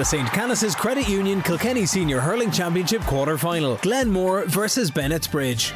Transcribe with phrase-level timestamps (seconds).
[0.00, 0.32] The St.
[0.32, 3.76] Canice's Credit Union Kilkenny Senior Hurling Championship quarter final.
[3.82, 5.74] Glenmore versus Bennettsbridge.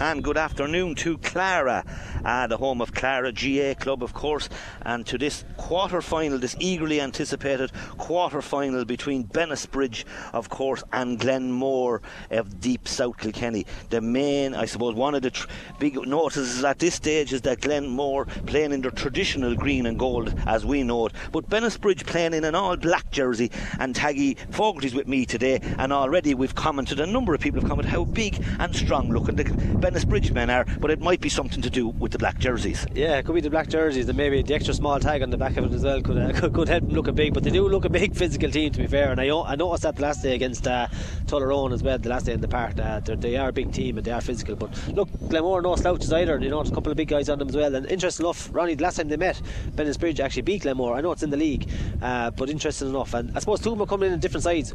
[0.00, 1.84] And good afternoon to Clara,
[2.26, 4.48] uh, the home of Clara GA Club, of course,
[4.82, 11.20] and to this quarter final, this eagerly anticipated quarter final between Bennettsbridge, of course, and
[11.20, 13.64] Glenmore of deep South Kilkenny.
[13.90, 15.46] The main, I suppose, one of the tr-
[15.78, 20.34] big notices at this stage is that Glenmore playing in their traditional green and gold,
[20.46, 23.52] as we know it, but Bennettsbridge playing in an all black jersey.
[23.78, 27.68] And Taggy Fogarty's with me today, and already we've commented, a number of people have
[27.68, 31.62] commented how big and strong looking the Bennettsbridge men are, but it might be something
[31.62, 32.86] to do with the black jerseys.
[32.94, 35.36] Yeah, it could be the black jerseys and maybe the extra small tag on the
[35.36, 37.34] back of it as well could, uh, could, help them looking big.
[37.34, 39.10] But they do look a big physical team, to be fair.
[39.10, 40.88] And I, I noticed that the last day against uh,
[41.26, 42.78] Tullaroan as well, the last day in the park.
[42.78, 44.56] Uh, they are a big team and they are physical.
[44.56, 46.38] But look, Glenmore no slouches either.
[46.38, 47.74] You know, a couple of big guys on them as well.
[47.74, 49.40] And interesting enough, Ronnie, the last time they met,
[49.74, 50.96] Bennettsbridge actually beat Glenmore.
[50.96, 51.68] I know it's in the league,
[52.00, 53.12] uh, but interesting enough.
[53.12, 54.72] And I suppose two of them are coming in on different sides.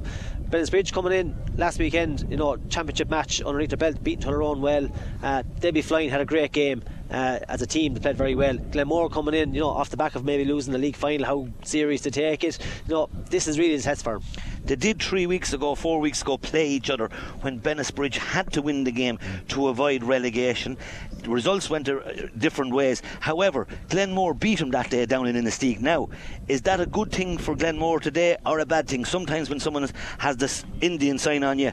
[0.49, 4.87] Bennettsbridge coming in last weekend, you know, championship match underneath their belt, beating Tullaroan well.
[5.23, 6.83] Uh, be flying, had a great game.
[7.11, 8.57] Uh, as a team, they played very well.
[8.57, 11.47] Glenmore coming in, you know, off the back of maybe losing the league final, how
[11.63, 12.57] serious to take it.
[12.87, 14.23] You know, this is really the test for them.
[14.63, 17.09] They did three weeks ago, four weeks ago, play each other
[17.41, 20.77] when Bennettsbridge had to win the game to avoid relegation.
[21.23, 21.89] The results went
[22.37, 23.01] different ways.
[23.19, 25.81] However, Glenmore beat them that day down in Inistioge.
[25.81, 26.09] Now,
[26.47, 29.03] is that a good thing for Glenmore today or a bad thing?
[29.03, 29.89] Sometimes when someone
[30.19, 31.71] has this Indian sign on you,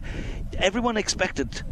[0.58, 1.62] everyone expected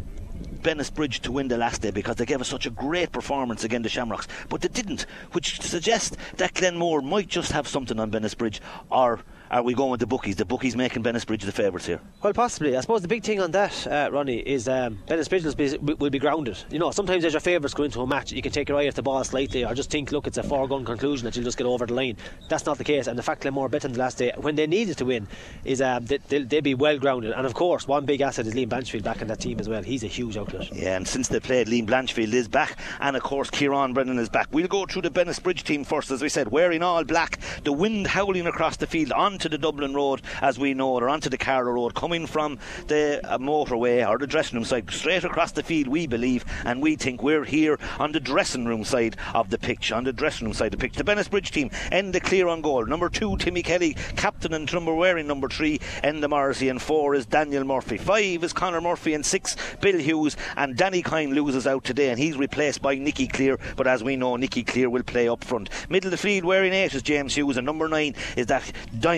[0.67, 3.83] Bennettsbridge to win the last day because they gave us such a great performance against
[3.83, 8.59] the Shamrocks, but they didn't, which suggests that Glenmore might just have something on Bennettsbridge
[8.89, 10.35] or are we going with the bookies?
[10.35, 11.99] The bookies making Bennettsbridge the favourites here.
[12.21, 12.75] Well, possibly.
[12.75, 16.09] I suppose the big thing on that, uh, Ronnie, is um, Bennettsbridge will be, will
[16.09, 16.57] be grounded.
[16.69, 18.87] You know, sometimes as your favourites go into a match, you can take your eye
[18.87, 21.57] off the ball slightly or just think, look, it's a foregone conclusion that you'll just
[21.57, 22.17] get over the line.
[22.49, 23.07] That's not the case.
[23.07, 25.27] And the fact Glenmore better the last day, when they needed to win,
[25.63, 27.31] is um, they, will they'll be well grounded.
[27.31, 29.83] And of course, one big asset is Liam Blanchfield back in that team as well.
[29.83, 30.73] He's a huge outlet.
[30.73, 34.29] Yeah, and since they played, Liam Blanchfield is back, and of course, Kieran Brennan is
[34.29, 34.47] back.
[34.51, 38.07] We'll go through the Bennettsbridge team first, as we said, wearing all black, the wind
[38.07, 41.37] howling across the field onto the Dublin Road as we know it, or onto the
[41.37, 45.61] Carlow Road, coming from the uh, motorway or the dressing room side, straight across the
[45.61, 49.59] field, we believe, and we think we're here on the dressing room side of the
[49.59, 50.95] pitch, on the dressing room side of the pitch.
[50.95, 52.87] The Bennettsbridge team Enda Cleere on goal.
[52.87, 57.27] Number two, Timmy Kelly, captain and number wearing number three, Enda Morrissey, and four is
[57.27, 57.97] Daniel Murphy.
[57.97, 62.17] Five is Conor Murphy, and six, Bill Hughes, and Danny Kine loses out today, and
[62.17, 65.69] he's replaced by Nicky Cleere, but as we know, Nicky Cleere will play up front.
[65.89, 68.63] Middle of the field, wearing eight is James Hughes, and number nine is that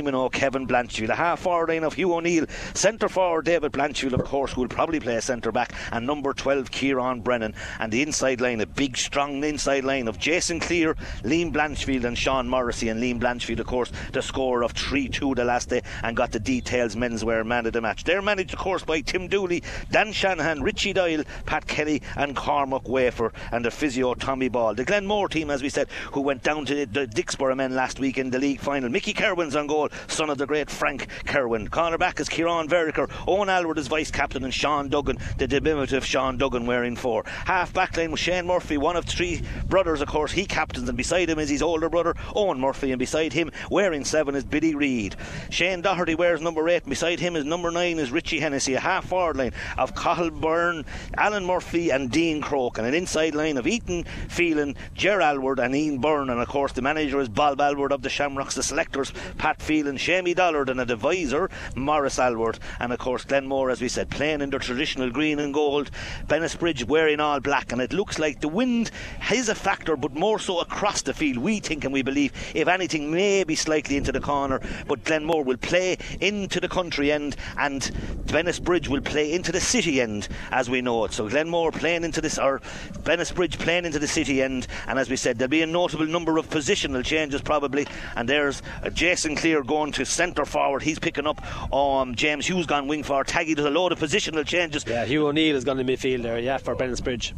[0.10, 1.10] Domino Kevin Blanchfield.
[1.10, 4.68] A half forward line of Hugh O'Neill, centre forward David Blanchfield, of course, who will
[4.68, 8.98] probably play centre back, and number 12 Kieran Brennan, and the inside line, a big,
[8.98, 12.90] strong inside line of Jason Cleere, Liam Blanchfield, and Sean Morrissey.
[12.90, 16.32] And Liam Blanchfield, of course, the score of 3 2 the last day, and got
[16.32, 18.04] the details menswear man of the match.
[18.04, 19.62] They're managed, of course, by Tim Dooley,
[19.92, 24.74] Dan Shanahan, Richie Doyle, Pat Kelly, and Cormac Wafer, and the physio Tommy Ball.
[24.74, 28.18] The Glenmore team, as we said, who went down to the Dicksboro men last week
[28.18, 28.90] in the league final.
[28.90, 31.68] Mickey Kerwin's on goal, son of the great Frank Kerwin.
[31.70, 33.10] Cornerback is Kieran Veriker.
[33.28, 37.24] Owen Aylward is vice captain, and Sean Duggan, the diminutive Sean Duggan, wearing four.
[37.26, 40.32] Half back line was Shane Murphy, one of three brothers, of course.
[40.32, 44.06] He captains, and beside him is his older brother, Owen Murphy, and beside him, wearing
[44.06, 45.16] seven, is Billy Reid.
[45.50, 48.76] Shane Doherty wears number eight, and beside him is number nine, is Richie Hennessy.
[48.76, 50.86] A half forward line of Cathal Byrne,
[51.18, 55.76] Alan Murphy, and Dean Croke, and an inside line of Ethan Phelan, Ger Aylward, and
[55.76, 56.30] Ian Byrne.
[56.30, 59.89] And of course, the manager is Bob Aylward of the Shamrocks, the selectors, Pat Phelan,
[59.98, 64.42] Shamey Dollard, and a advisor, Morris Aylward, and of course Glenmore, as we said, playing
[64.42, 65.90] in their traditional green and gold.
[66.28, 68.92] Bennettsbridge wearing all black, and it looks like the wind
[69.32, 71.38] is a factor, but more so across the field.
[71.38, 75.56] We think and we believe, if anything, maybe slightly into the corner, but Glenmore will
[75.56, 77.82] play into the country end, and
[78.26, 81.14] Bennettsbridge will play into the city end, as we know it.
[81.14, 82.60] So Glenmore playing into this, or
[83.04, 86.38] Bennettsbridge playing into the city end, and as we said, there'll be a notable number
[86.38, 87.88] of positional changes probably.
[88.18, 88.62] And there's
[88.92, 90.84] Jason Cleere going to centre forward.
[90.84, 91.42] He's picking up
[91.74, 93.56] um, James Hughes gone wing for Taggy.
[93.56, 94.86] There's a load of positional changes.
[94.86, 97.34] Yeah, Hugh O'Neill has gone to midfield there, yeah, for Bennettsbridge.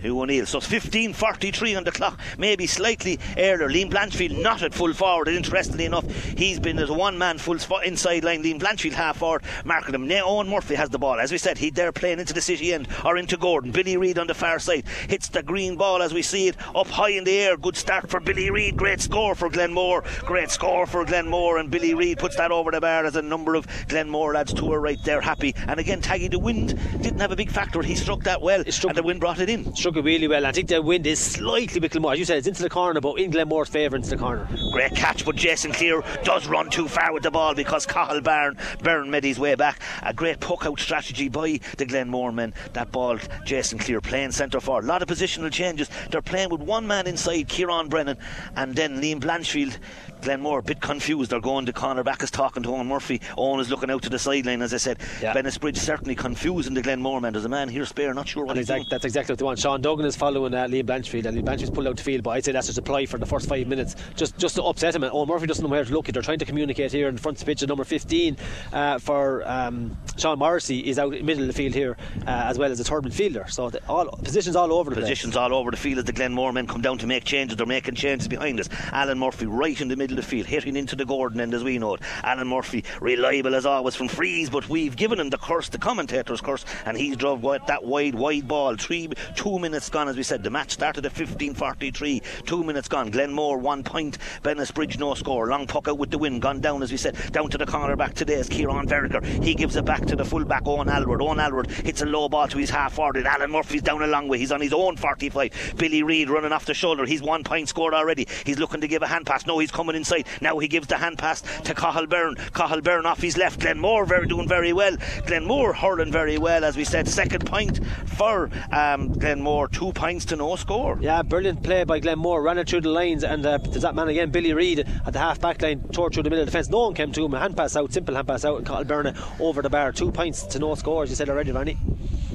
[0.00, 0.46] Hugh O'Neill.
[0.46, 3.68] So it's 15.43 on the clock, maybe slightly earlier.
[3.68, 5.28] Liam Blanchfield not at full forward.
[5.28, 8.42] Interestingly enough, he's been as a one man full spot inside line.
[8.42, 10.08] Liam Blanchfield half forward, marking him.
[10.08, 11.20] Now Owen Murphy has the ball.
[11.20, 13.72] As we said, he's there playing into the city end or into Gordon.
[13.72, 16.88] Billy Reid on the far side hits the green ball as we see it up
[16.88, 17.56] high in the air.
[17.56, 18.76] Good start for Billy Reid.
[18.76, 20.04] Great score for Glenmore.
[20.20, 21.58] Great score for Glenmore.
[21.58, 24.72] And Billy Reid puts that over the bar as a number of Glenmore lads to
[24.72, 25.54] her right there happy.
[25.66, 27.82] And again, Taggy the wind didn't have a big factor.
[27.82, 29.74] He struck that well, struck, and the wind brought it in.
[29.74, 30.46] Struck took it really well.
[30.46, 32.12] I think the wind is slightly bit more.
[32.12, 34.46] As you said, it's into the corner, but in Glenmore's favour into the corner.
[34.70, 38.56] Great catch, but Jason Cleere does run too far with the ball because Cathal Byrne,
[38.84, 39.80] Byrne made his way back.
[40.02, 42.54] A great puck out strategy by the Glenmore men.
[42.74, 44.84] That ball, Jason Cleere playing centre forward.
[44.84, 45.90] A lot of positional changes.
[46.12, 48.18] They're playing with one man inside, Kieran Brennan,
[48.54, 49.76] and then Liam Blanchfield
[50.22, 51.30] Glenmore a bit confused.
[51.30, 53.20] They're going to Conor Back is talking to Owen Murphy.
[53.36, 54.98] Owen is looking out to the sideline, as I said.
[55.20, 55.34] Yeah.
[55.34, 57.32] Bennettsbridge certainly confusing the Glenmore man.
[57.32, 59.58] There's a man here spare, not sure what he's exact, That's exactly what they want.
[59.58, 62.30] Sean Duggan is following uh, Liam Blanchfield, and Liam Blanchfield's pulled out the field, but
[62.30, 64.94] I'd say that's just a ply for the first five minutes, just just to upset
[64.94, 65.02] him.
[65.02, 66.06] And Owen Murphy doesn't know where to look.
[66.06, 67.62] They're trying to communicate here in front of the pitch.
[67.62, 68.36] At number 15
[68.72, 71.96] uh, for um, Sean Morrissey is out in the middle of the field here,
[72.26, 73.50] uh, as well as a third midfielder.
[73.50, 75.42] So the, all positions all over the positions place.
[75.42, 77.56] all over the field as the Glenmore men come down to make changes.
[77.56, 78.68] They're making changes behind us.
[78.92, 81.64] Alan Murphy right in the middle of the field, hitting into the Gordon end as
[81.64, 82.02] we know it.
[82.22, 86.40] Alan Murphy, reliable as always from frees, but we've given him the curse, the commentator's
[86.40, 88.76] curse, and he's drove that wide, wide ball.
[88.76, 90.42] Three, two minutes gone, as we said.
[90.42, 92.22] The match started at 15:43.
[92.44, 93.10] Two minutes gone.
[93.10, 94.18] Glenmore one point.
[94.42, 95.48] Bennettsbridge no score.
[95.48, 97.96] Long puck out with the wind, gone down as we said, down to the corner
[97.96, 99.24] back today is Kieran Verger.
[99.42, 101.22] He gives it back to the full back Owen Aylward.
[101.22, 103.26] Owen Aylward hits a low ball to his half forward.
[103.26, 104.38] Alan Murphy's down a long way.
[104.38, 105.74] He's on his own 45.
[105.76, 107.04] Billy Reid running off the shoulder.
[107.04, 108.26] He's one point scored already.
[108.44, 109.46] He's looking to give a hand pass.
[109.46, 110.26] No, he's coming inside.
[110.40, 112.36] Now he gives the hand pass to Cathal Byrne.
[112.54, 113.60] Cathal Byrne off his left.
[113.60, 114.96] Glenmore very, doing very well.
[115.26, 117.08] Glenmore hurling very well, as we said.
[117.08, 119.68] Second point for um, Glenmore.
[119.68, 120.98] Two points to no score.
[121.00, 122.42] Yeah, brilliant play by Glenmore.
[122.42, 125.18] Ran it through the lines, and uh, there's that man again, Billy Reid, at the
[125.18, 126.68] half back line, tore through the middle of the fence.
[126.68, 127.32] No one came to him.
[127.32, 129.92] Hand pass out, simple hand pass out, and Cathal Byrne over the bar.
[129.92, 131.76] Two points to no score, as you said already, Randy.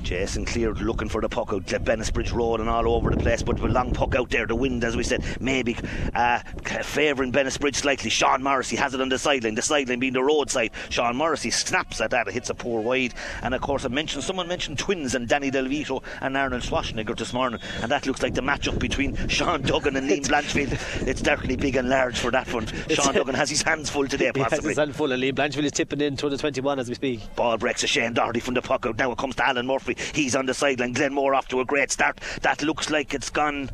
[0.06, 3.60] Jason Cleere looking for the puck out, Bennettsbridge Road and all over the place, but
[3.60, 5.76] with a long puck out there, the wind, as we said, maybe
[6.14, 6.40] uh,
[6.84, 8.12] favouring Bennettsbridge slightly.
[8.12, 10.70] Sean Morrissey has it on the sideline, the sideline being the road side.
[10.90, 13.16] Sean Morrissey snaps at that, it hits a poor wide.
[13.42, 17.34] And of course, I mentioned someone mentioned twins and Danny DeVito and Arnold Schwarzenegger this
[17.34, 21.08] morning, and that looks like the matchup between Sean Duggan and Liam Blanchfield.
[21.08, 22.68] It's definitely big and large for that one.
[22.90, 24.44] Sean Duggan has his hands full today, possibly.
[24.44, 26.90] He has his hands full, and Liam Blanchfield is tipping in to the 21 as
[26.90, 27.36] we speak.
[27.36, 29.00] Ball breaks a Shane Doherty from the puck out.
[29.00, 29.95] Now it comes to Alan Murphy.
[30.14, 30.94] He's on the sideline.
[30.94, 32.20] Glenmore off to a great start.
[32.42, 33.70] That looks like it's gone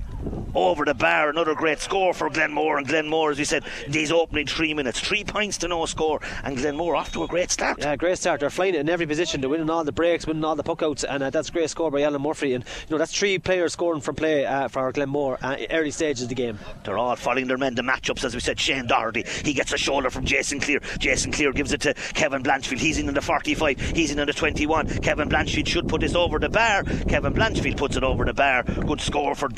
[0.55, 1.29] over the bar.
[1.29, 2.77] Another great score for Glenmore.
[2.77, 6.19] And Glenmore, as we said, these opening three minutes, three points to no score.
[6.43, 7.79] And Glenmore off to a great start.
[7.79, 8.39] Yeah, great start.
[8.39, 9.41] They're flying in every position.
[9.41, 11.91] They're winning all the breaks, winning all the puckouts, and uh, that's a great score
[11.91, 12.53] by Alan Murphy.
[12.53, 16.23] And you know that's three players scoring from play uh, for Glenmore uh, early stages
[16.23, 16.59] of the game.
[16.83, 17.75] They're all following their men.
[17.75, 19.23] The matchups, as we said, Shane Doherty.
[19.43, 20.81] He gets a shoulder from Jason Cleere.
[20.99, 22.79] Jason Cleere gives it to Kevin Blanchfield.
[22.79, 23.79] He's in the 45.
[23.79, 24.87] He's in the 21.
[24.99, 26.83] Kevin Blanchfield should put this over the bar.
[26.83, 28.63] Kevin Blanchfield puts it over the bar.
[28.63, 29.49] Good score for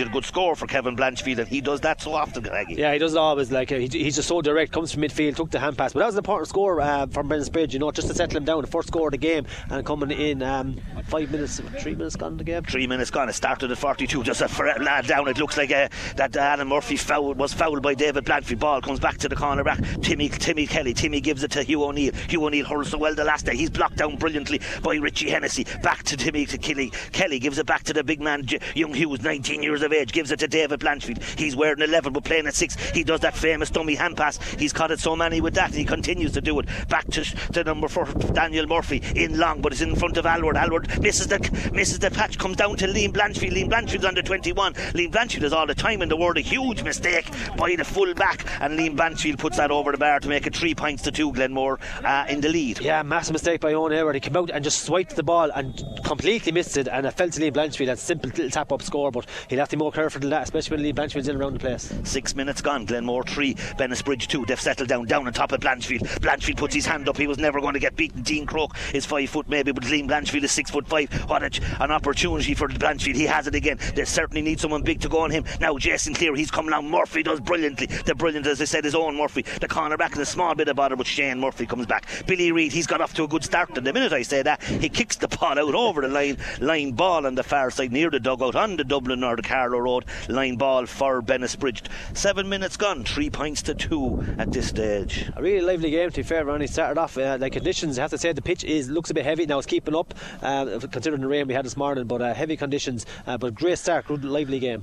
[0.00, 2.42] And good score for Kevin Blanchfield, and he does that so often.
[2.42, 2.74] Greggy.
[2.74, 3.50] Yeah, he does it always.
[3.52, 4.72] Like uh, he, he's just so direct.
[4.72, 7.28] Comes from midfield, took the hand pass, but that was an important score uh, from
[7.28, 7.74] Bennettsbridge.
[7.74, 8.62] You know, just to settle him down.
[8.62, 12.32] The first score of the game, and coming in um, five minutes, three minutes gone
[12.32, 12.62] in the game.
[12.62, 13.28] Three minutes gone.
[13.28, 14.22] It started at 42.
[14.22, 14.46] Just a
[14.80, 15.28] lad down.
[15.28, 18.58] It looks like uh, that uh, Alan Murphy foul, was fouled by David Blanchfield.
[18.58, 19.80] Ball comes back to the corner back.
[20.00, 20.94] Timmy Timmy Kelly.
[20.94, 22.14] Timmy gives it to Hugh O'Neill.
[22.28, 23.54] Hugh O'Neill hurls so well the last day.
[23.56, 25.66] He's blocked down brilliantly by Richie Hennessy.
[25.82, 26.90] Back to Timmy to Kelly.
[27.12, 30.12] Kelly gives it back to the big man, young Hughes, 19 years of age.
[30.12, 31.22] Gives it to David Blanchfield.
[31.38, 32.90] He's wearing 11 but playing at 6.
[32.90, 34.38] He does that famous dummy hand pass.
[34.54, 36.66] He's caught it so many with that and he continues to do it.
[36.88, 40.56] Back to, to number 4, Daniel Murphy in long, but it's in front of Aylward.
[40.56, 43.52] Aylward misses the misses the patch, comes down to Liam Blanchfield.
[43.52, 44.74] Liam Blanchfield's under 21.
[44.74, 46.36] Liam Blanchfield is all the time in the world.
[46.36, 50.20] A huge mistake by the full back, and Liam Blanchfield puts that over the bar
[50.20, 51.32] to make it three points to two.
[51.32, 52.80] Glenmore uh, in the lead.
[52.80, 54.14] Yeah, massive mistake by Owen Aylward.
[54.16, 57.30] He came out and just swiped the ball and completely missed it, and it fell
[57.30, 57.90] to Liam Blanchfield.
[57.90, 60.76] A simple little tap up score, but have to be more careful than that, especially
[60.76, 61.92] when Liam Blanchfield's in around the place.
[62.04, 62.84] Six minutes gone.
[62.84, 64.44] Glenmore three, Bennettsbridge two.
[64.44, 66.02] They've settled down, down on top of Blanchfield.
[66.20, 67.16] Blanchfield puts his hand up.
[67.16, 68.22] He was never going to get beaten.
[68.22, 71.10] Dean Croke is five foot maybe, but Liam Blanchfield is six foot five.
[71.28, 73.14] What a, an opportunity for Blanchfield.
[73.14, 73.78] He has it again.
[73.94, 75.44] They certainly need someone big to go on him.
[75.60, 76.90] Now Jason Cleere, he's come along.
[76.90, 77.86] Murphy does brilliantly.
[77.86, 79.42] The brilliant, as I said, is Owen Murphy.
[79.60, 82.06] The corner back and a small bit of bother, but Shane Murphy comes back.
[82.26, 83.76] Billy Reid, he's got off to a good start.
[83.76, 86.36] And the minute I say that, he kicks the ball out over the line.
[86.60, 89.78] Line ball on the far side near the dugout on the Dublin or the Carlow
[89.78, 90.06] Road.
[90.30, 91.82] Line ball for Bennettsbridge.
[92.14, 93.04] Seven minutes gone.
[93.04, 95.30] Three points to two at this stage.
[95.36, 96.46] A really lively game, to be fair.
[96.46, 97.98] Ronnie started off uh, like conditions.
[97.98, 99.58] I have to say the pitch is looks a bit heavy now.
[99.58, 103.04] It's keeping up uh, considering the rain we had this morning, but uh, heavy conditions.
[103.26, 104.82] Uh, but great start, good lively game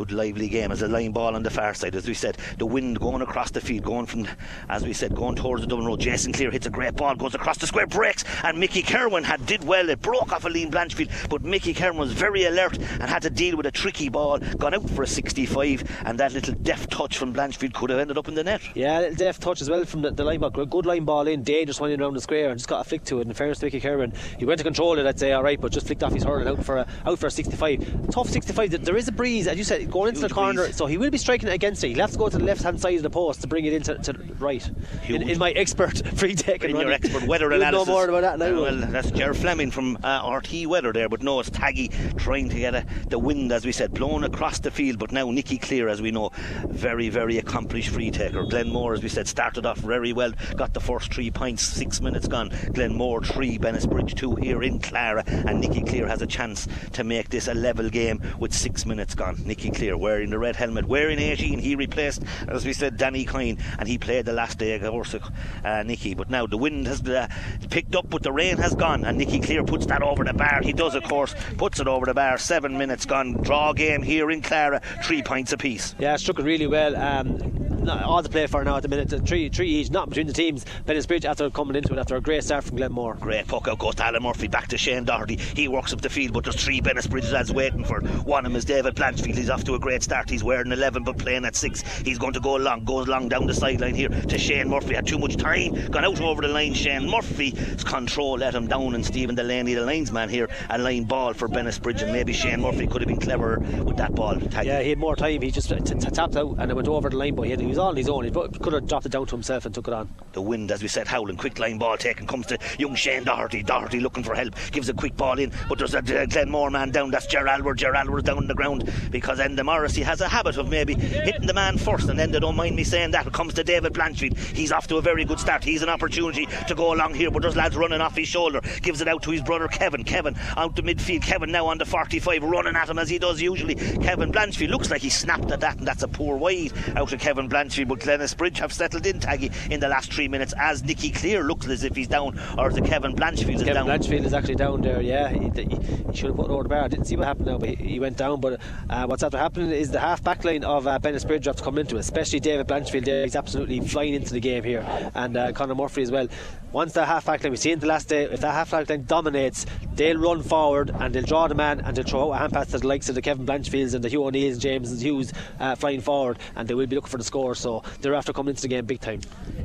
[0.00, 1.94] good lively game as a line ball on the far side.
[1.94, 4.26] As we said, the wind going across the field, going from,
[4.70, 6.00] as we said, going towards the Dublin Road.
[6.00, 9.44] Jason Cleere hits a great ball, goes across the square, breaks, and Mickey Kerwin had
[9.44, 9.90] did well.
[9.90, 13.28] It broke off a Liam Blanchfield, but Mickey Kerwin was very alert and had to
[13.28, 17.18] deal with a tricky ball, gone out for a 65, and that little deft touch
[17.18, 18.62] from Blanchfield could have ended up in the net.
[18.74, 20.48] Yeah, a little deft touch as well from the, the line ball.
[20.50, 23.20] Good line ball in, dangerous one around the square, and just got a flick to
[23.20, 23.26] it.
[23.26, 25.72] and fairness to Mickey Kerwin, he went to control it, I'd say, all right, but
[25.72, 28.08] just flicked off his hurling out for a out for a 65.
[28.10, 28.82] Tough 65.
[28.82, 30.76] There is a breeze, as you said, going into the corner, breeze.
[30.76, 31.88] so he will be striking it against it.
[31.88, 33.72] He'll have to go to the left hand side of the post to bring it
[33.72, 34.68] into to right.
[35.08, 37.88] In, in my expert free taking in your expert weather analysis.
[37.88, 38.58] know more about that now.
[38.58, 42.48] Uh, well, that's Ger Fleming from uh, RTÉ Weather there, but no, it's Taggy trying
[42.48, 44.98] to get a, the wind, as we said, blown across the field.
[44.98, 46.30] But now Nicky Cleere, as we know,
[46.68, 48.44] very, very accomplished free taker.
[48.44, 52.28] Glenmore, as we said, started off very well, got the first three points, six minutes
[52.28, 52.50] gone.
[52.72, 57.28] Glenmore three, Bennettsbridge two here in Clara, and Nicky Cleere has a chance to make
[57.28, 59.36] this a level game with six minutes gone.
[59.44, 61.58] Nicky Cleere wearing the red helmet, wearing 18.
[61.58, 65.14] He replaced, as we said, Danny Coyne, and he played the last day, of course,
[65.14, 66.14] uh, Nicky.
[66.14, 67.28] But now the wind has uh,
[67.70, 70.60] picked up, but the rain has gone, and Nicky Cleere puts that over the bar.
[70.62, 72.38] He does, of course, puts it over the bar.
[72.38, 73.34] Seven minutes gone.
[73.42, 75.94] Draw game here in Clara, three points apiece.
[75.98, 76.96] Yeah, struck it really well.
[76.96, 79.26] Um, all to play for now at the minute.
[79.26, 80.64] Three, three each, not between the teams.
[80.84, 83.14] Bridge after coming into it after a great start from Glenmore.
[83.14, 85.36] Great puck out goes to Alan Murphy back to Shane Doherty.
[85.36, 88.00] He works up the field, but there's three Bennettsbridge lads waiting for.
[88.00, 89.34] One of them is David Blanchfield.
[89.34, 90.30] He's off to a great start.
[90.30, 91.82] He's wearing 11 but playing at 6.
[92.04, 94.94] He's going to go along, goes along down the sideline here to Shane Murphy.
[94.94, 96.74] Had too much time, gone out over the line.
[96.74, 101.32] Shane Murphy's control let him down, and Stephen Delaney, the linesman here, a line ball
[101.34, 102.02] for Bennettsbridge.
[102.02, 104.38] And maybe Shane Murphy could have been cleverer with that ball.
[104.40, 104.66] Tag.
[104.66, 105.42] Yeah, he had more time.
[105.42, 107.60] He just t- t- tapped out and it went over the line, but he, had,
[107.60, 108.24] he was on his own.
[108.24, 110.08] He could have dropped it down to himself and took it on.
[110.32, 111.36] The wind, as we said, howling.
[111.36, 112.26] Quick line ball taken.
[112.26, 113.62] Comes to young Shane Doherty.
[113.62, 114.54] Doherty looking for help.
[114.72, 115.52] Gives a quick ball in.
[115.68, 117.10] But there's a uh, Glenmore man down.
[117.10, 117.78] That's Ger Aylward.
[117.78, 121.46] Ger Aylward down on the ground because Enda Morrissey has a habit of maybe hitting
[121.46, 122.08] the man first.
[122.08, 123.26] And then they don't mind me saying that.
[123.26, 124.38] It comes to David Blanchfield.
[124.38, 125.64] He's off to a very good start.
[125.64, 127.30] He's an opportunity to go along here.
[127.30, 128.60] But there's lads running off his shoulder.
[128.82, 130.04] Gives it out to his brother Kevin.
[130.04, 131.22] Kevin out to midfield.
[131.22, 133.74] Kevin now on the 45 running at him as he does usually.
[133.74, 135.78] Kevin Blanchfield looks like he snapped at that.
[135.78, 137.88] And that's a poor wide out of Kevin Blanchfield.
[137.88, 141.42] But Glennis Bridge have settled in Taggy in the last three minutes as Nicky Cleere
[141.42, 143.86] looks as if he's down or as the Kevin Blanchfield is Kevin down.
[143.86, 145.28] Blanchfield is actually down there, yeah.
[145.28, 146.84] He, he, he should have put it over the bar.
[146.84, 148.40] I didn't see what happened now, but he, he went down.
[148.40, 151.62] But uh, what's after happening is the half back line of uh, Bridge have to
[151.62, 153.22] come into it, especially David Blanchfield there.
[153.22, 156.28] He's absolutely flying into the game here, and uh, Conor Murphy as well.
[156.72, 159.04] Once that half back line, we've seen the last day, if that half back line
[159.04, 162.52] dominates, they'll run forward and they'll draw the man and they'll throw out a hand
[162.52, 165.32] pass to the likes of the Kevin Blanchfields and the Hugh O'Neills, James and Hughes
[165.58, 167.54] uh, flying forward, and they will be looking for the score.
[167.54, 169.20] So they're after coming into the game big time.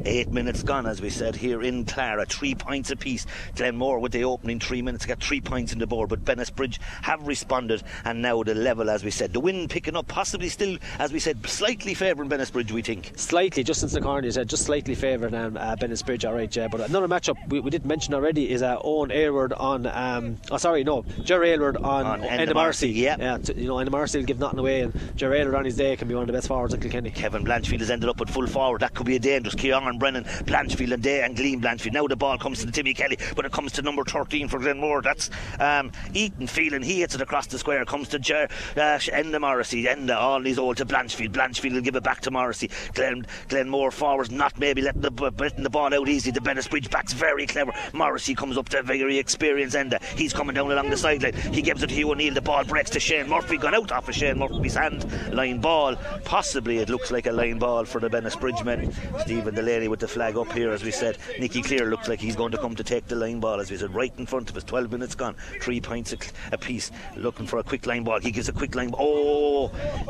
[0.06, 2.26] Eight minutes gone, as we said here in Clara.
[2.26, 3.26] Three points apiece.
[3.56, 7.28] Glenmore with the opening three minutes got three points in the board, but Bennettsbridge have
[7.28, 11.20] responded, and now the level, as we said, the picking up, possibly still, as we
[11.20, 12.72] said, slightly favouring Bennettsbridge.
[12.72, 13.14] We think.
[13.16, 16.68] Slightly, just since the corner, uh, just slightly favouring um, uh, Bridge, all right, yeah.
[16.68, 20.58] But another matchup we, we didn't mention already is uh, Owen Aylward on, um, oh
[20.58, 22.88] sorry, no, Jerry Aylward on, On Enda Enda Marcy.
[22.88, 23.18] Marcy, yeah.
[23.20, 25.96] yeah you know, Enda Marcy will give nothing away, and Jerry Aylward on his day
[25.96, 27.12] can be one of the best forwards in Kilkenny.
[27.12, 28.82] Kevin Blanchfield has ended up at full forward.
[28.82, 29.56] That could be a dangerous.
[29.56, 31.94] Kieran Brennan, Blanchfield and Day and Glean Blanchfield.
[31.94, 35.02] Now the ball comes to Timmy Kelly, but it comes to number 13 for Glenmore.
[35.02, 35.30] That's
[35.60, 36.84] um, Ethan Phelan.
[36.84, 37.86] He hits it across the square.
[37.86, 39.86] Comes to Jer, uh, Enda Morrissey.
[39.86, 41.32] Enda, uh, all these old to Blanchfield.
[41.32, 42.70] Blanchfield will give it back to Morrissey.
[42.94, 46.30] Glen, Glenmore forwards, not maybe letting the, letting the ball out easy.
[46.30, 47.72] The Bennettsbridge backs very clever.
[47.94, 49.94] Morrissey comes up to very experienced Enda.
[49.94, 51.36] Uh, he's coming down along the sideline.
[51.54, 52.34] He gives it to Hugh O'Neill.
[52.34, 53.56] The ball breaks to Shane Murphy.
[53.56, 55.06] Gone out off of Shane Murphy's hand.
[55.34, 55.96] Line ball.
[56.26, 58.94] Possibly it looks like a line ball for the Bennettsbridge men.
[59.22, 61.18] Stephen Delaney with the flag up here, as we said.
[61.40, 63.78] Nicky Cleere looks like he's going to come to take the line ball, as we
[63.78, 64.66] said, right in front of us.
[64.66, 65.36] 12 minutes gone.
[65.62, 66.14] Three points
[66.52, 66.92] a piece.
[67.16, 68.20] Looking for a quick line ball.
[68.20, 68.90] He gives a quick line.
[68.90, 69.00] Ball.
[69.02, 69.45] Oh,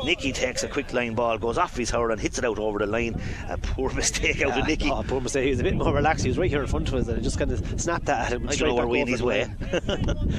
[0.04, 2.78] Nicky takes a quick line ball, goes off his hurl and hits it out over
[2.78, 3.20] the line.
[3.48, 4.90] A poor mistake out of Nicky.
[4.90, 5.44] Oh, poor mistake.
[5.44, 6.24] He was a bit more relaxed.
[6.24, 8.26] He was right here in front of us and it just kind of snapped that
[8.26, 8.48] at him.
[8.48, 9.46] I straight don't know back where over his way.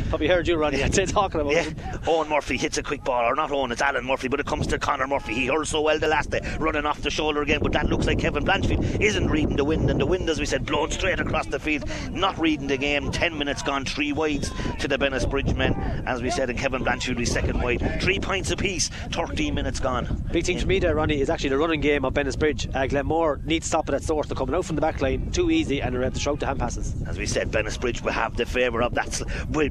[0.09, 0.83] Probably heard you, Ronnie.
[0.83, 1.75] I'd talking about Yeah, it.
[2.07, 4.67] Owen Murphy hits a quick ball, or not Owen, it's Alan Murphy, but it comes
[4.67, 5.33] to Conor Murphy.
[5.33, 8.05] He hurls so well the last day, running off the shoulder again, but that looks
[8.05, 11.19] like Kevin Blanchfield isn't reading the wind, and the wind, as we said, blowing straight
[11.19, 13.11] across the field, not reading the game.
[13.11, 15.73] Ten minutes gone, three wides to the Bennettsbridge men,
[16.05, 18.01] as we said, and Kevin Blanchfield is second wide.
[18.01, 20.23] Three points apiece, 13 minutes gone.
[20.31, 22.75] Big thing for me there, Ronnie, is actually the running game of Bennettsbridge.
[22.75, 24.27] Uh, Glenmore needs to stop at source.
[24.27, 26.39] They're coming out from the back line too easy and they're able to throw out
[26.39, 26.93] the hand passes.
[27.05, 29.21] As we said, Bennettsbridge will have the favour of that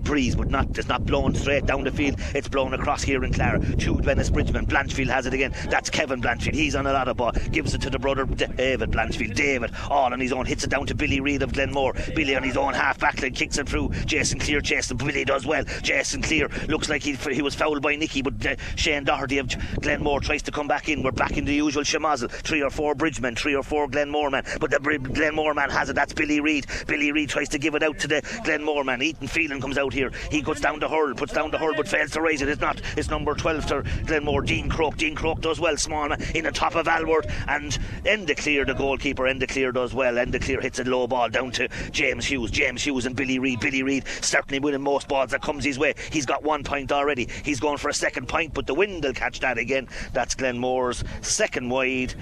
[0.04, 2.16] breeze, but not it's not blowing straight down the field.
[2.34, 3.60] It's blown across here in Clara.
[3.76, 4.66] Two Bennettsbridgemen.
[4.66, 5.54] Blanchfield has it again.
[5.68, 6.54] That's Kevin Blanchfield.
[6.54, 7.32] He's on a lot of ball.
[7.50, 9.34] Gives it to the brother David Blanchfield.
[9.34, 11.94] David, all on his own, hits it down to Billy Reid of Glenmore.
[12.14, 13.90] Billy on his own half back line kicks it through.
[14.04, 15.64] Jason Cleere chases Billy does well.
[15.82, 19.54] Jason Cleere looks like he, he was fouled by Nicky, but uh, Shane Doherty of
[19.80, 21.02] Glenmore tries to come back in.
[21.02, 22.28] We're back in the usual shemazel.
[22.28, 24.44] Three or four Bridgemen, three or four Glenmore men.
[24.60, 25.94] But the Glenmore man has it.
[25.94, 26.66] That's Billy Reid.
[26.88, 29.00] Billy Reid tries to give it out to the Glenmore man.
[29.00, 30.10] Ethan Phelan comes out here.
[30.30, 32.48] He goes down the hurl, puts down the hurl, but fails to raise it.
[32.48, 32.82] It's not.
[32.96, 34.42] It's number 12 to Glenmore.
[34.42, 34.96] Dean Croke.
[34.96, 35.76] Dean Croke does well.
[35.76, 37.26] Small man in the top of Aylward.
[37.46, 39.22] And Enda Cleere, the goalkeeper.
[39.22, 40.14] Enda Cleere does well.
[40.14, 42.50] Enda Cleere hits a low ball down to James Hughes.
[42.50, 43.60] James Hughes and Billy Reid.
[43.60, 45.94] Billy Reid certainly winning most balls that comes his way.
[46.10, 47.28] He's got one point already.
[47.44, 49.88] He's going for a second point, but the wind will catch that again.
[50.12, 52.14] That's Glenmore's second wide.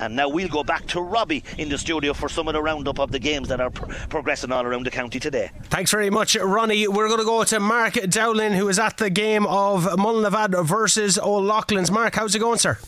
[0.00, 3.00] And now we'll go back to Robbie in the studio for some of the roundup
[3.00, 5.50] of the games that are pr- progressing all around the county today.
[5.64, 6.86] Thanks very much, Ronnie.
[6.86, 11.18] We're going to go to Mark Dowling, who is at the game of Mullinavat versus
[11.18, 11.90] O'Loughlin's.
[11.90, 12.78] Mark, how's it going, sir?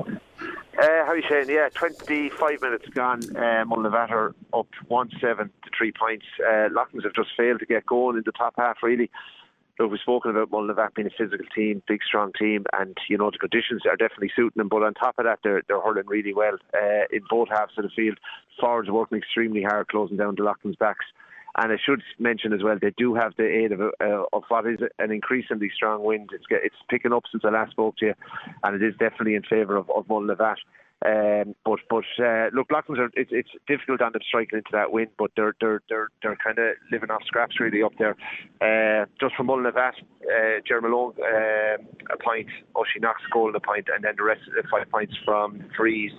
[0.00, 1.48] Uh, how are you saying?
[1.48, 3.20] Yeah, 25 minutes gone.
[3.34, 6.26] Uh, Mullinavat are up 1 7 to 3 points.
[6.38, 9.10] Uh, Loughlin's have just failed to get going in the top half, really
[9.78, 13.30] look, we've spoken about Mullinavat being a physical team, big, strong team, and you know
[13.30, 14.68] the conditions are definitely suiting them.
[14.68, 17.84] But on top of that, they're they're hurling really well uh, in both halves of
[17.84, 18.18] the field.
[18.60, 21.06] Forwards working extremely hard, closing down the Loughlin's backs.
[21.56, 24.66] And I should mention as well, they do have the aid of, uh, of what
[24.66, 26.30] is an increasingly strong wind.
[26.32, 28.14] It's it's picking up since I last spoke to you,
[28.62, 30.56] and it is definitely in favour of, of Mullinavat.
[31.06, 34.90] Um, but but uh, look, Loughlin's are it's, it's difficult on them striking into that
[34.90, 38.16] wind, but they're they're they're they're kind of living off scraps really up there.
[38.60, 41.76] Uh, just from Mullinavat, uh, Jeremy Malone uh,
[42.12, 45.14] a point, Oisin Knox goal a point, and then the rest of the five points
[45.24, 46.10] from frees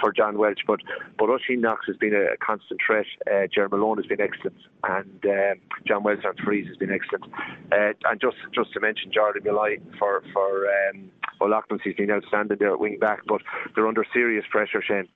[0.00, 0.60] for John Welch.
[0.66, 0.80] But
[1.18, 3.06] but Oisin Knox has been a, constant threat.
[3.30, 7.24] Uh, Malone has been excellent, and um, John Welch on frees has been excellent.
[7.72, 12.58] Uh, and just just to mention Jordan Malloy for for um, O'Loughlin's, he's been outstanding
[12.58, 13.40] there at wing back, but
[13.74, 15.08] they're under serious pressure, Shane.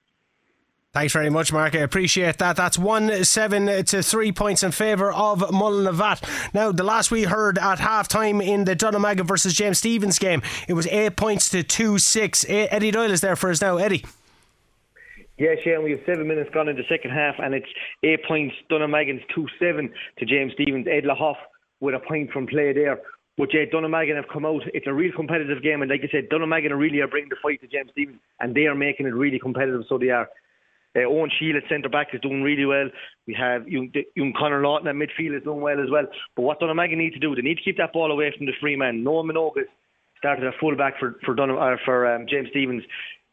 [0.92, 1.74] Thanks very much, Mark.
[1.74, 2.54] I appreciate that.
[2.56, 6.52] That's one seven to three points in favour of Mullinavat.
[6.52, 10.42] Now, the last we heard at half time in the Dunnamaggin versus James Stephens game,
[10.68, 12.44] it was eight points to two six.
[12.46, 13.78] Eddie Doyle is there for us now.
[13.78, 14.04] Eddie.
[15.42, 17.66] Yeah, Shane, we have seven minutes gone in the second half, and it's
[18.04, 18.54] eight points.
[18.70, 20.86] Dunnamaggin's 2 7 to James Stephens.
[20.88, 21.34] Ed Lahoff
[21.80, 23.00] with a point from play there.
[23.36, 24.62] But yeah, Dunnamaggin have come out.
[24.72, 27.42] It's a real competitive game, and like I said, Dunnamaggin are really are bringing the
[27.42, 29.82] fight to James Stephens, and they are making it really competitive.
[29.88, 30.28] So they are.
[30.94, 32.88] Uh, Owen Shield at centre back is doing really well.
[33.26, 36.06] We have young, young Connor Lawton at midfield is doing well as well.
[36.36, 38.52] But what Dunnamaggin need to do, they need to keep that ball away from the
[38.60, 39.02] free man.
[39.02, 39.64] Noah Minogue
[40.18, 42.84] started a full back for for, Dunham, uh, for um, James Stephens.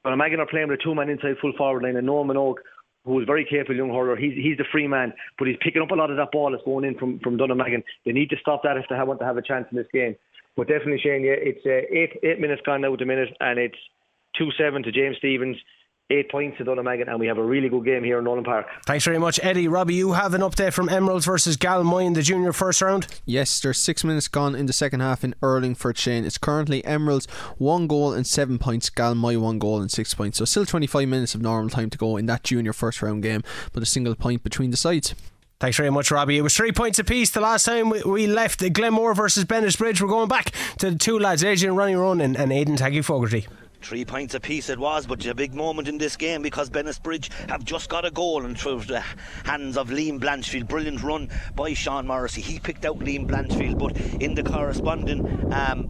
[0.09, 2.61] But Magan are playing with a two-man inside full forward line, and Norman Oak,
[3.05, 5.91] who is very capable young hurler, he's he's the free man, but he's picking up
[5.91, 7.83] a lot of that ball that's going in from from Dunnamaggin.
[8.05, 10.15] They need to stop that if they want to have a chance in this game.
[10.57, 13.59] But definitely, Shane, yeah, it's uh, eight eight minutes gone now with the minute, and
[13.59, 13.77] it's
[14.35, 15.57] two seven to James Stephens
[16.09, 18.65] eight points to Dunnamaggin, and we have a really good game here in Nolan Park.
[18.85, 19.67] Thanks very much, Eddie.
[19.67, 23.05] Robbie, you have an update from Emeralds versus Galmoy in the junior first round?
[23.25, 26.25] Yes, there's six minutes gone in the second half in Urlingford Shane.
[26.25, 30.39] It's currently Emeralds one goal and seven points, Galmoy one goal and six points.
[30.39, 33.43] So still 25 minutes of normal time to go in that junior first round game,
[33.71, 35.13] but a single point between the sides.
[35.59, 36.37] Thanks very much, Robbie.
[36.37, 40.01] It was three points apiece the last time we left Glenmore versus Bennettsbridge.
[40.01, 43.45] We're going back to the two lads, Adrian Ronnie Ronan and Aidan Taggy Fogarty.
[43.81, 47.63] Three points apiece it was, but a big moment in this game because Bennettsbridge have
[47.63, 49.03] just got a goal and through the
[49.45, 50.67] hands of Liam Blanchfield.
[50.67, 52.41] Brilliant run by Sean Morrissey.
[52.41, 55.89] He picked out Liam Blanchfield, but in the corresponding um,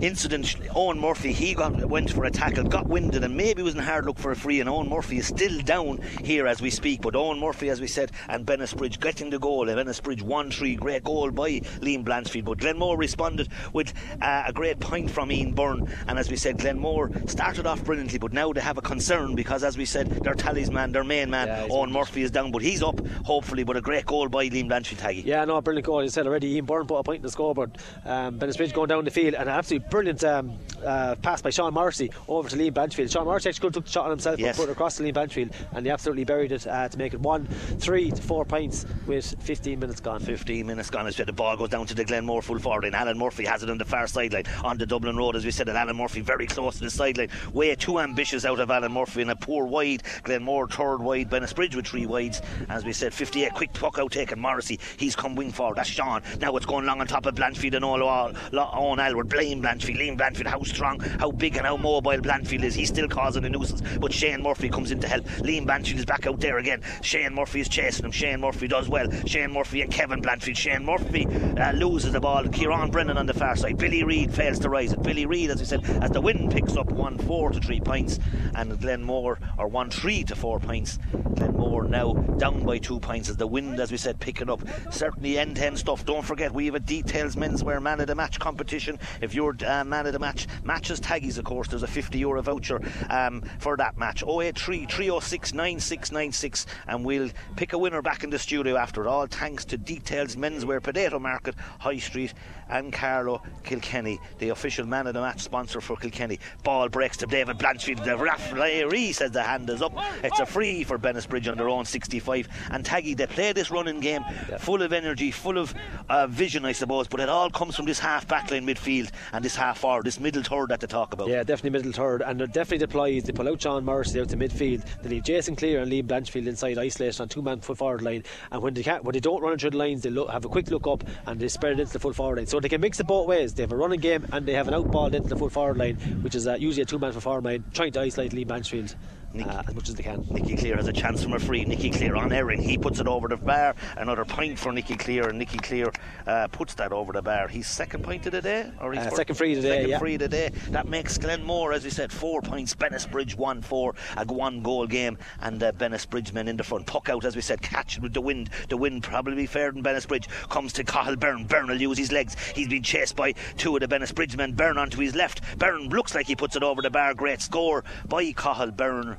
[0.00, 3.80] incident, Owen Murphy, he got went for a tackle, got winded, and maybe was in
[3.80, 4.60] hard look for a free.
[4.60, 7.00] And Owen Murphy is still down here as we speak.
[7.00, 9.68] But Owen Murphy, as we said, and Bennettsbridge getting the goal.
[9.68, 12.44] And Bennettsbridge 1 3, great goal by Liam Blanchfield.
[12.44, 15.88] But Glenmore responded with uh, a great point from Ian Byrne.
[16.06, 19.64] And as we said, Glenmore started off brilliantly, but now they have a concern because,
[19.64, 22.52] as we said, their talisman, their main man, yeah, Owen Murphy, is down.
[22.52, 24.98] But he's up, hopefully, but a great goal by Liam Blanchfield.
[24.98, 25.24] Taggy.
[25.24, 26.02] Yeah, no, a brilliant goal.
[26.02, 27.78] You said already, Ian Byrne put a point in the scoreboard.
[28.04, 30.24] Um, Bennettsbridge going down the field, and absolutely brilliant.
[30.24, 33.10] Um, uh, pass by Sean Morrissey over to Liam Blanchfield.
[33.10, 34.56] Sean Morrissey actually took the shot on himself yes.
[34.56, 37.14] and put it across to Liam Blanchfield, and he absolutely buried it uh, to make
[37.14, 40.20] it one, three to four points with 15 minutes gone.
[40.20, 43.18] 15 minutes gone as the ball goes down to the Glenmore full forward, and Alan
[43.18, 45.76] Murphy has it on the far sideline on the Dublin Road, as we said, and
[45.76, 47.28] Alan Murphy very close to the sideline.
[47.52, 50.02] Way too ambitious out of Alan Murphy in a poor wide.
[50.22, 52.40] Glenmore third wide, Bennettsbridge with three wides.
[52.68, 54.38] As we said, 58 quick puck out taken.
[54.38, 55.76] Morrissey, he's come wing forward.
[55.76, 56.22] That's Sean.
[56.40, 59.28] Now it's going long on top of Blanchfield and all, all, all Aylward.
[59.28, 59.98] Blame Blanchfield Blanchfield.
[59.98, 62.74] Liam Blanchfield, how strong, how big, and how mobile Blanchfield is.
[62.74, 65.24] He's still causing a nuisance, but Shane Murphy comes in to help.
[65.24, 66.82] Liam Blanchfield is back out there again.
[67.02, 68.10] Shane Murphy is chasing him.
[68.10, 69.10] Shane Murphy does well.
[69.26, 70.56] Shane Murphy and Kevin Blanchfield.
[70.56, 72.44] Shane Murphy uh, loses the ball.
[72.48, 73.78] Kieran Brennan on the far side.
[73.78, 75.02] Billy Reid fails to rise it.
[75.02, 78.18] Billy Reid, as we said, as the wind picks up 1 4 to 3 points,
[78.54, 80.98] and Glenmore, or 1 3 to 4 points.
[81.34, 84.60] Glenmore now down by 2 points as the wind, as we said, picking up.
[84.90, 86.04] Certainly end to end stuff.
[86.04, 88.98] Don't forget, we have a details menswear man of the match competition.
[89.20, 92.42] If you're uh, man of the match, matches taggies, of course, there's a 50 euro
[92.42, 94.22] voucher um, for that match.
[94.22, 99.08] 083 306 9696, and we'll pick a winner back in the studio after it.
[99.08, 102.34] All thanks to Details Menswear Potato Market, High Street,
[102.68, 106.38] and Carlow Kilkenny, the official man of the match sponsor for Kilkenny.
[106.64, 108.04] Ball breaks to David Blanchfield.
[108.04, 109.92] The referee says the hand is up.
[110.22, 112.48] It's a free for Bennettsbridge on their own 65.
[112.70, 114.24] And Taggy, they play this running game
[114.58, 115.74] full of energy, full of
[116.08, 119.56] uh, vision, I suppose, but it all comes from this half backline midfield and this
[119.58, 121.28] half forward, this middle third that they talk about.
[121.28, 123.24] Yeah, definitely middle third, and they're definitely deploys.
[123.24, 124.84] They pull out Sean Morrissey out to midfield.
[125.02, 128.24] They leave Jason Cleere and Liam Blanchfield inside, isolated on two man full forward line.
[128.50, 130.48] And when they can, when they don't run into the lines, they look, have a
[130.48, 132.46] quick look up and they spread it into the full forward line.
[132.46, 133.54] So they can mix it both ways.
[133.54, 135.76] They have a running game and they have an out ball into the full forward
[135.76, 138.46] line, which is uh, usually a two man full forward line, trying to isolate Liam
[138.46, 138.94] Blanchfield
[139.34, 140.26] uh, as much as they can.
[140.30, 141.64] Nicky Cleere has a chance from a free.
[141.64, 142.60] Nicky Cleere on Erin.
[142.60, 143.74] He puts it over the bar.
[143.96, 145.92] Another point for Nicky Cleere, and Nicky Cleere
[146.26, 147.48] uh, puts that over the bar.
[147.48, 149.90] He's second point of the day, or he's Uh, second free of the day, Second
[149.90, 149.98] yeah.
[149.98, 150.50] free of the day.
[150.70, 152.74] That makes Glenmore, as we said, four points.
[152.74, 156.86] Bennettsbridge one four, a one goal game, and uh, Bennettsbridge men in the front.
[156.86, 158.50] Puck out, as we said, catch with the wind.
[158.68, 160.28] The wind probably be fair than Bennettsbridge.
[160.48, 161.44] Comes to Cathal Byrne.
[161.44, 162.36] Byrne will use his legs.
[162.54, 164.52] He's been chased by two of the Bennettsbridge men.
[164.52, 165.40] Byrne onto his left.
[165.58, 167.14] Byrne looks like he puts it over the bar.
[167.14, 169.16] Great score by Cathal Byrne.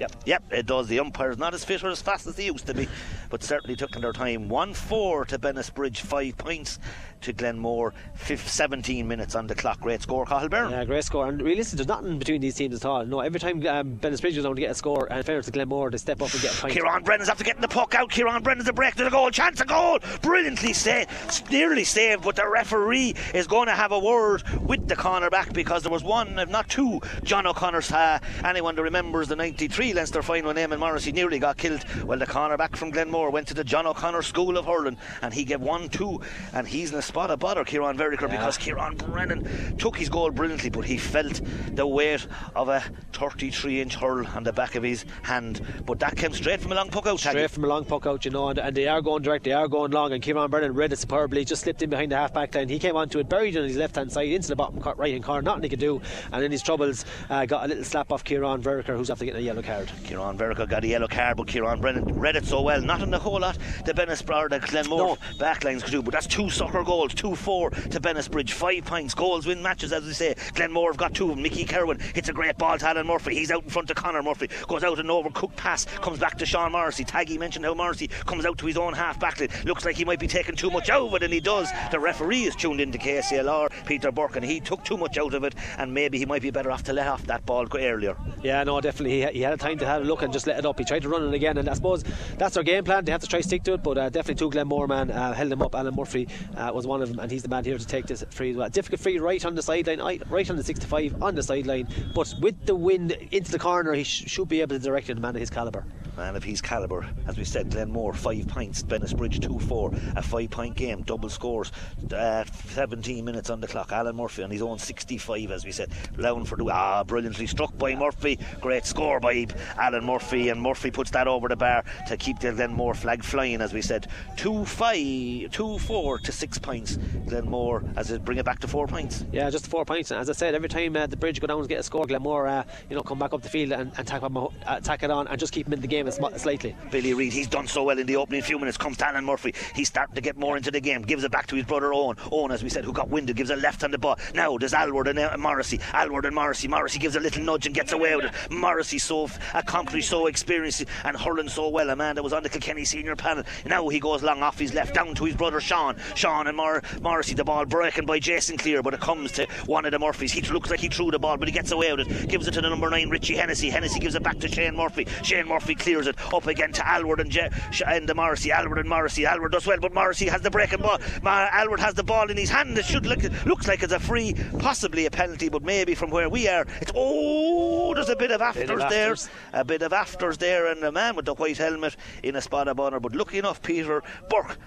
[0.00, 0.12] Yep.
[0.24, 0.88] Yep, it does.
[0.88, 2.88] The umpires not as fit or as fast as they used to be,
[3.28, 4.48] but certainly took their time.
[4.48, 6.78] 1 4 to Bennis Bennettsbridge, 5 points
[7.22, 9.80] to Glenmore, fifth, 17 minutes on the clock.
[9.80, 10.70] Great score, Cathal.
[10.70, 11.26] Yeah, great score.
[11.28, 13.04] And realistically, there's nothing between these teams at all.
[13.04, 15.90] No, every time um, Bennettsbridge goes down to get a score, and fair to Glenmore,
[15.90, 16.72] they step up and get a point.
[16.72, 18.10] Kieran Brennan's after getting the puck out.
[18.10, 19.30] Kieran Brennan's a break to the goal.
[19.30, 19.98] Chance of goal.
[20.22, 21.50] Brilliantly saved.
[21.50, 25.82] Nearly saved, but the referee is going to have a word with the cornerback because
[25.82, 27.90] there was one, if not two, John O'Connor's.
[27.90, 31.84] Uh, anyone that remembers the 93 Leinster final and Morrissey nearly got killed.
[32.04, 35.44] Well, the cornerback from Glenmore went to the John O'Connor School of Hurling and he
[35.44, 36.20] gave one, two,
[36.52, 40.30] and he's in a spot of bother, Kieran Veriker, because Kieran Brennan took his goal
[40.30, 41.40] brilliantly, but he felt
[41.74, 42.80] the weight of a
[43.12, 45.60] 33 inch hurl on the back of his hand.
[45.86, 47.18] But that came straight from a long puck out.
[47.18, 49.50] Straight from a long puck out, you know, and, and they are going direct, they
[49.50, 52.32] are going long, and Kieran Brennan read it superbly, just slipped in behind the half
[52.32, 52.68] back line.
[52.68, 55.24] He came onto it, buried on his left hand side, into the bottom right hand
[55.24, 58.22] corner, nothing he could do, and in his troubles, uh, got a little slap off
[58.22, 59.90] Kieran Veriker, who's after getting a yellow card.
[60.04, 62.80] Kieran Veriker got a yellow card, but Kieran Brennan read it so well.
[62.80, 65.44] Not in the whole lot the Bennis or the Glenmore No.
[65.44, 69.14] backlines could do, but that's two soccer goals, two four to Bennettsbridge, five points.
[69.14, 70.34] Goals win matches, as we say.
[70.54, 71.34] Glenmore have got two.
[71.34, 73.34] Mickey Kerwin hits a great ball to Alan Murphy.
[73.34, 76.38] He's out in front of Connor Murphy, goes out and over, cook pass, comes back
[76.38, 77.04] to Sean Morrissey.
[77.04, 79.64] Taggy mentioned how Morrissey comes out to his own half backline.
[79.64, 81.68] Looks like he might be taking too much out of it, and he does.
[81.90, 85.44] The referee is tuned into KCLR, Peter Burke, and he took too much out of
[85.44, 88.16] it, and maybe he might be better off to let off that ball earlier.
[88.42, 89.32] Yeah, no, definitely.
[89.32, 90.78] He, had a time to have a look and just let it up.
[90.78, 92.04] He tried to run it again, and I suppose
[92.38, 93.04] that's their game plan.
[93.04, 95.52] They have to try stick to it, but uh, definitely two Glenmore man uh, held
[95.52, 95.74] him up.
[95.74, 98.24] Alan Murphy uh, was one of them, and he's the man here to take this
[98.30, 98.68] free as well.
[98.68, 102.66] Difficult free right on the sideline, right on the 65 on the sideline, but with
[102.66, 105.16] the wind into the corner, he sh- should be able to direct it.
[105.16, 105.84] A man of his calibre.
[106.16, 110.50] Man of his calibre, as we said, Glenmore five points, Bennettsbridge two four, a five
[110.50, 111.72] point game, double scores,
[112.12, 113.92] uh, 17 minutes on the clock.
[113.92, 117.76] Alan Murphy on his own 65, as we said, allowing for the ah, brilliantly struck
[117.78, 119.46] by Murphy, great score by
[119.78, 123.60] Alan Murphy, and Murphy puts that over the bar to keep the Glenmore flag flying,
[123.60, 126.98] as we said, two five, two four to six points.
[127.26, 129.24] Glenmore, as it bring it back to four points.
[129.32, 130.10] Yeah, just four points.
[130.10, 132.06] And as I said, every time uh, the bridge go down and get a score,
[132.06, 135.10] Glenmore, uh, you know, come back up the field and, and tack, uh, tack it
[135.10, 136.76] on and just keep him in the game sm- slightly.
[136.90, 138.76] Billy Reid, he's done so well in the opening few minutes.
[138.76, 139.54] Comes Alan Murphy.
[139.74, 141.02] He's starting to get more into the game.
[141.02, 142.16] Gives it back to his brother Owen.
[142.30, 144.18] Owen, as we said, who got winded, gives a left on the ball.
[144.34, 145.80] Now there's Aylward and uh, Morrissey.
[145.94, 146.68] Aylward and Morrissey.
[146.68, 148.50] Morrissey gives a little nudge and gets away with it.
[148.50, 151.90] Morrissey so f- a concrete, so experienced and hurling so well.
[151.90, 153.44] A man that was on the Kilkenny senior panel.
[153.66, 155.96] Now he goes long off his left down to his brother Sean.
[156.14, 157.34] Sean and Mor- Morrissey.
[157.34, 160.32] The ball breaking by Jason Cleere, but it comes to one of the Murphys.
[160.32, 162.28] He looks like he threw the ball, but he gets away with it.
[162.28, 163.70] Gives it to the number nine, Richie Hennessy.
[163.70, 165.06] Hennessy gives it back to Shane Murphy.
[165.22, 167.48] Shane Murphy clears it up again to Aylward and, Je-
[167.84, 168.52] and the Morrissey.
[168.52, 169.24] Aylward and Morrissey.
[169.24, 171.00] Aylward does well, but Morrissey has the breaking ball.
[171.24, 172.78] Aylward has the ball in his hand.
[172.78, 176.28] It should look looks like it's a free, possibly a penalty, but maybe from where
[176.28, 179.30] we are, it's oh, there's a bit of afters, of there, afters.
[179.52, 182.68] a bit of afters there, and the man with the white helmet in a spot
[182.68, 183.00] of honour.
[183.00, 184.58] But lucky enough, Peter Burke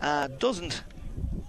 [0.00, 0.82] uh, doesn't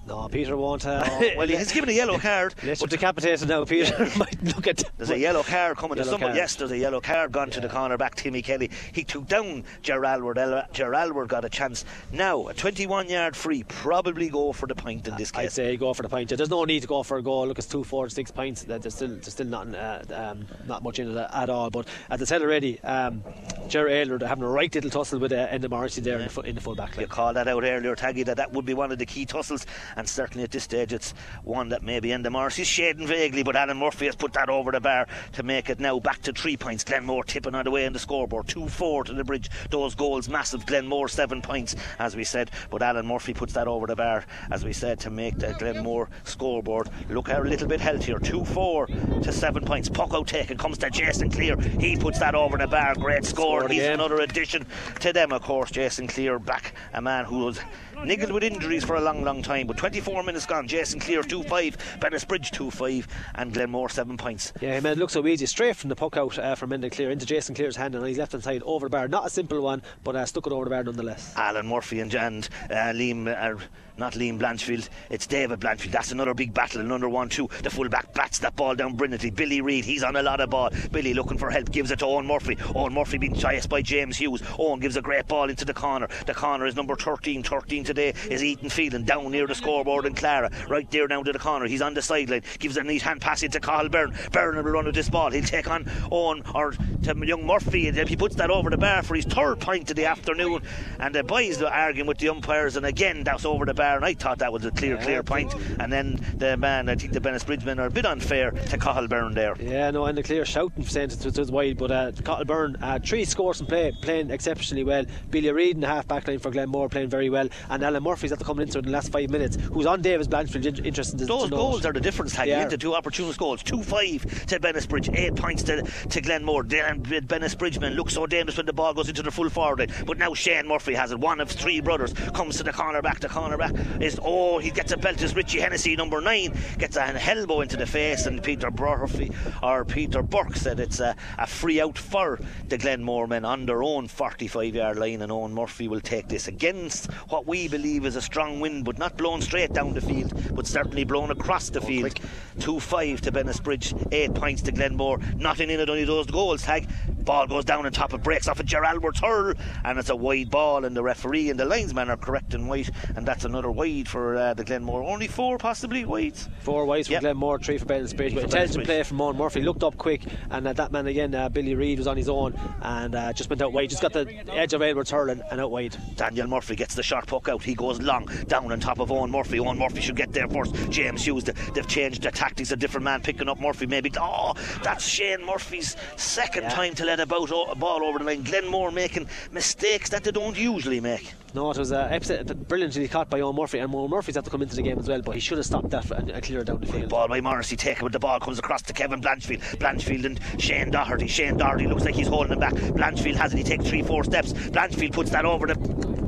[0.05, 0.85] No, Peter won't.
[0.85, 2.53] Uh, Oh, well, he's given a yellow card.
[2.63, 3.97] Let's decapitated now, Peter.
[4.17, 4.83] might look at.
[4.97, 6.19] There's a yellow card coming to someone.
[6.21, 6.35] card.
[6.35, 8.15] Yes, there's a yellow card gone to the corner back.
[8.15, 8.69] Timmy Kelly.
[8.93, 10.37] He took down Ger Aylward.
[10.37, 11.85] El- Ger Aylward got a chance.
[12.11, 13.63] Now a 21 yard free.
[13.63, 15.45] Probably go for the point in this case.
[15.45, 16.29] I'd say go for the point.
[16.35, 17.47] There's no need to go for a goal.
[17.47, 18.63] Look, it's two, four, six points.
[18.63, 21.69] There's still, there's still not, uh, um, not much in it at all.
[21.69, 23.23] But as I said already, um,
[23.69, 26.41] Jerry Aylward having a right little tussle with uh, Enda Morrissey there in, the, fu-
[26.41, 27.01] in the full back line.
[27.01, 29.65] You called that out earlier, Taggy, that that would be one of the key tussles,
[29.95, 33.43] and certainly at this stage it's one that may be maybe Enda Morrissey's shading vaguely,
[33.43, 36.33] but Alan Murphy has put that over the bar to make it now back to
[36.33, 36.83] three points.
[36.83, 39.49] Glenmore tipping on the way in the scoreboard, 2 4 to the bridge.
[39.69, 40.65] Those goals massive.
[40.65, 44.65] Glenmore seven points, as we said, but Alan Murphy puts that over the bar, as
[44.65, 48.19] we said, to make the Glenmore scoreboard look a little bit healthier.
[48.19, 49.87] 2 4 to seven points.
[49.87, 51.55] Puck out taken comes to Jason Cleere.
[51.79, 52.95] He puts that over the bar.
[52.95, 53.61] Great score.
[53.61, 53.93] Scored He's again.
[53.93, 54.65] another addition
[54.99, 55.71] to them, of course.
[55.71, 57.59] Jason Cleere back, a man who was
[58.03, 59.67] niggled with injuries for a long, long time.
[59.67, 60.65] But 24 minutes gone.
[60.65, 64.53] Jason Cleere 2 5, Bennettsbridge 2 5, and Glenmore 7 points.
[64.61, 65.45] Yeah, he made it look so easy.
[65.45, 68.07] Straight from the puck out uh, from Enda Cleere into Jason Cleere's hand and on
[68.07, 69.09] his left hand side over the bar.
[69.09, 71.33] Not a simple one, but uh, stuck it over the bar nonetheless.
[71.35, 73.61] Alan Murphy and, and uh, Liam, uh,
[73.97, 75.91] not Liam Blanchfield, it's David Blanchfield.
[75.91, 77.49] That's another big battle, in another one, two.
[77.61, 79.29] The fullback bats that ball down brilliantly.
[79.29, 80.71] Billy Reid, he's on a lot of ball.
[80.91, 82.57] Billy looking for help, gives it to Owen Murphy.
[82.73, 84.41] Owen Murphy being chased by James Hughes.
[84.57, 86.07] Owen gives a great ball into the corner.
[86.25, 87.43] The corner is number 13.
[87.43, 90.51] 13 today is Ethan Phelan down near the scoreboard and Clara.
[90.69, 91.65] Right there down to the corner.
[91.65, 92.43] He's on the sideline.
[92.59, 94.13] Gives a neat hand pass into Cathal Byrne.
[94.31, 95.31] Byrne will run with this ball.
[95.31, 97.87] He'll take on Owen or to young Murphy.
[97.87, 100.61] And he puts that over the bar for his third point of the afternoon.
[100.99, 102.75] And the boys are arguing with the umpires.
[102.75, 103.95] And again, that's over the bar.
[103.95, 105.55] And I thought that was a clear, clear point.
[105.79, 109.07] And then the man, I think the Bennis Bridgemen are a bit unfair to Cathal
[109.07, 109.55] Byrne there.
[109.59, 113.25] Yeah, no, Enda Cleere shouting it was, was wide, but uh, Cathal Byrne, uh, three
[113.25, 115.05] scores and play, playing exceptionally well.
[115.31, 118.31] Billy Reid in the half back line for Glenmore playing very well, and Alan Murphy's
[118.31, 120.65] after coming into it in the last five minutes, who's on David Blanchfield.
[120.65, 122.35] Interested in- Interesting to Those to goals are the difference.
[122.35, 122.61] They are.
[122.63, 123.63] Into two opportunist goals.
[123.63, 126.63] 2 5 to Bennettsbridge, 8 points to, to Glenmore.
[126.63, 130.05] Dan Bennis Bridgeman looks so dangerous when the ball goes into the full forward line.
[130.05, 131.19] But now Shane Murphy has it.
[131.19, 133.19] One of three brothers comes to the corner back.
[133.19, 135.21] The corner back is, oh, he gets a belt.
[135.21, 138.25] Is Richie Hennessy, number 9, gets an elbow into the face.
[138.25, 143.27] And Peter Murphy, or Peter Burke said it's a, a free out for the Glenmore
[143.27, 145.21] men on their own 45 yard line.
[145.21, 148.97] And Owen Murphy will take this against what we believe is a strong wind, but
[148.97, 152.19] not blown straight down the field, but certainly blown across the field.
[152.59, 155.19] 2 5 to Bennettsbridge, 8 points to Glenmore.
[155.37, 156.63] Nothing in it, only those goals.
[156.63, 156.87] Tag.
[157.23, 159.53] Ball goes down on top, it breaks off a Geraldworth's hurl,
[159.85, 160.83] and it's a wide ball.
[160.83, 164.35] And the referee and the linesman are correct and white, and that's another wide for
[164.35, 165.01] uh, the Glenmore.
[165.03, 166.49] Only four, possibly, wides.
[166.59, 167.21] Four wides from Yep.
[167.21, 168.33] Glenmore, three for Bennettsbridge.
[168.33, 169.61] But for intelligent play from Owen Murphy.
[169.61, 172.59] Looked up quick, and uh, that man again, uh, Billy Reid, was on his own
[172.81, 173.89] and uh, just went out wide.
[173.89, 175.95] Just got the edge of Edwards hurling and out wide.
[176.17, 177.63] Daniel Murphy gets the short puck out.
[177.63, 179.42] He goes long down on top of Owen Murphy.
[179.59, 180.73] Owen Murphy should get there first.
[180.89, 182.71] James Hughes, they- they've changed the tactics.
[182.71, 183.85] A different man picking up Murphy.
[183.85, 186.69] Maybe oh, that's Shane Murphy's second Yeah.
[186.69, 188.43] time to let a, bout, a ball over the line.
[188.43, 191.33] Glenmore making mistakes that they don't usually make.
[191.53, 194.49] No, it was uh, upset, brilliantly caught by Owen Murphy, and Owen Murphy's had to
[194.49, 196.65] come into the game as well, but he should have stopped that and, and cleared
[196.65, 197.09] down the field.
[197.09, 199.59] Ball by Morrissey taken, but the ball comes across to Kevin Blanchfield.
[199.77, 201.27] Blanchfield and Shane Doherty.
[201.27, 202.73] Shane Doherty looks like he's holding him back.
[202.73, 203.57] Blanchfield has it.
[203.57, 204.53] He takes three, four steps.
[204.53, 205.75] Blanchfield puts that over the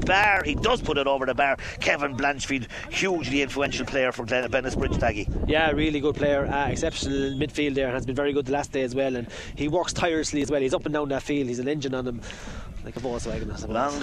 [0.05, 0.43] bar.
[0.43, 1.57] He does put it over the bar.
[1.79, 5.49] Kevin Blanchfield, hugely influential player for Glen- Bennettsbridge Taggy.
[5.49, 8.71] Yeah, really good player, uh, exceptional midfield there, and has been very good the last
[8.71, 9.15] day as well.
[9.15, 10.61] And he works tirelessly as well.
[10.61, 11.47] He's up and down that field.
[11.47, 12.21] He's an engine on him,
[12.85, 13.51] like a Volkswagen.
[13.51, 13.73] I suppose.
[13.73, 13.93] Long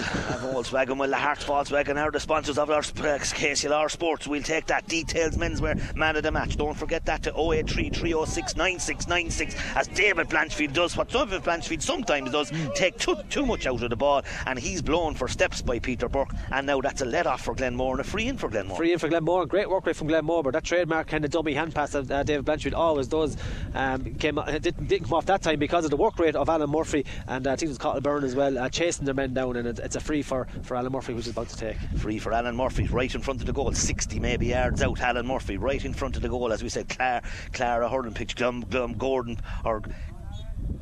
[0.53, 4.27] Volkswagen, well, the Hearts Volkswagen are the sponsors of our uh, KCLR Sports.
[4.27, 4.87] We'll take that.
[4.87, 6.57] Details menswear, man of the match.
[6.57, 12.31] Don't forget that to 083 306 9696 as David Blanchfield does what David Blanchfield sometimes
[12.31, 15.79] does take too, too much out of the ball, and he's blown for steps by
[15.79, 16.33] Peter Burke.
[16.51, 18.77] And now that's a let off for Glenmore and a free in for Glenmore.
[18.77, 19.45] Free in for Glenmore.
[19.45, 22.23] Great work rate from Glenmore, but that trademark kind of dummy hand pass that uh,
[22.23, 23.37] David Blanchfield always does
[23.73, 26.49] um, came uh, didn't, didn't come off that time because of the work rate of
[26.49, 29.13] Alan Murphy and uh, I think it was Cathal Byrne as well, uh, chasing their
[29.13, 31.77] men down, and it, it's a free for, for Alan Murphy, who's about to take.
[31.97, 33.71] Free for Alan Murphy, right in front of the goal.
[33.71, 34.99] 60 maybe yards out.
[34.99, 36.51] Alan Murphy, right in front of the goal.
[36.51, 37.21] As we said, Clara,
[37.53, 39.81] Clara hurling pitch, Glum, Glum Gordon, or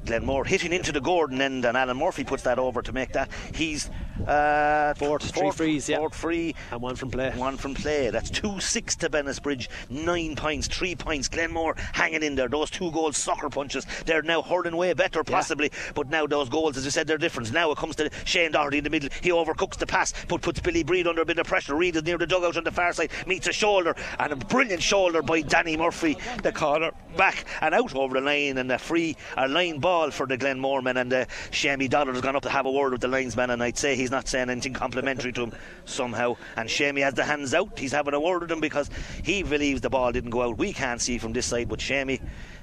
[0.05, 3.29] Glenmore hitting into the Gordon end, and Alan Murphy puts that over to make that.
[3.53, 3.89] He's
[4.27, 5.97] uh, Fourth, three frees, yeah.
[5.97, 6.55] Fourth free.
[6.71, 7.31] And one from play.
[7.31, 8.09] One from play.
[8.09, 9.67] That's 2 6 to Bennettsbridge.
[9.89, 11.27] Nine points, three points.
[11.27, 12.47] Glenmore hanging in there.
[12.47, 13.85] Those two goals, soccer punches.
[14.05, 15.71] They're now hurling way better, possibly.
[15.95, 17.51] But now those goals, as you said, they're different.
[17.51, 19.09] Now it comes to Shane Doherty in the middle.
[19.21, 21.75] He overcooks the pass, but puts Billy Breed under a bit of pressure.
[21.75, 24.83] Reid is near the dugout on the far side, meets a shoulder, and a brilliant
[24.83, 26.17] shoulder by Danny Murphy.
[26.43, 30.27] The corner back and out over the line, and a free, a line ball for
[30.27, 30.97] the Glenmore men.
[30.97, 33.63] And uh, Shammy Doddard has gone up to have a word with the linesman, and
[33.63, 35.53] I'd say he's not saying anything complimentary to him
[35.85, 36.35] somehow.
[36.57, 37.79] And Shamey has the hands out.
[37.79, 38.89] He's having a word with him because
[39.23, 40.57] he believes the ball didn't go out.
[40.57, 42.19] We can't see from this side, but Shamey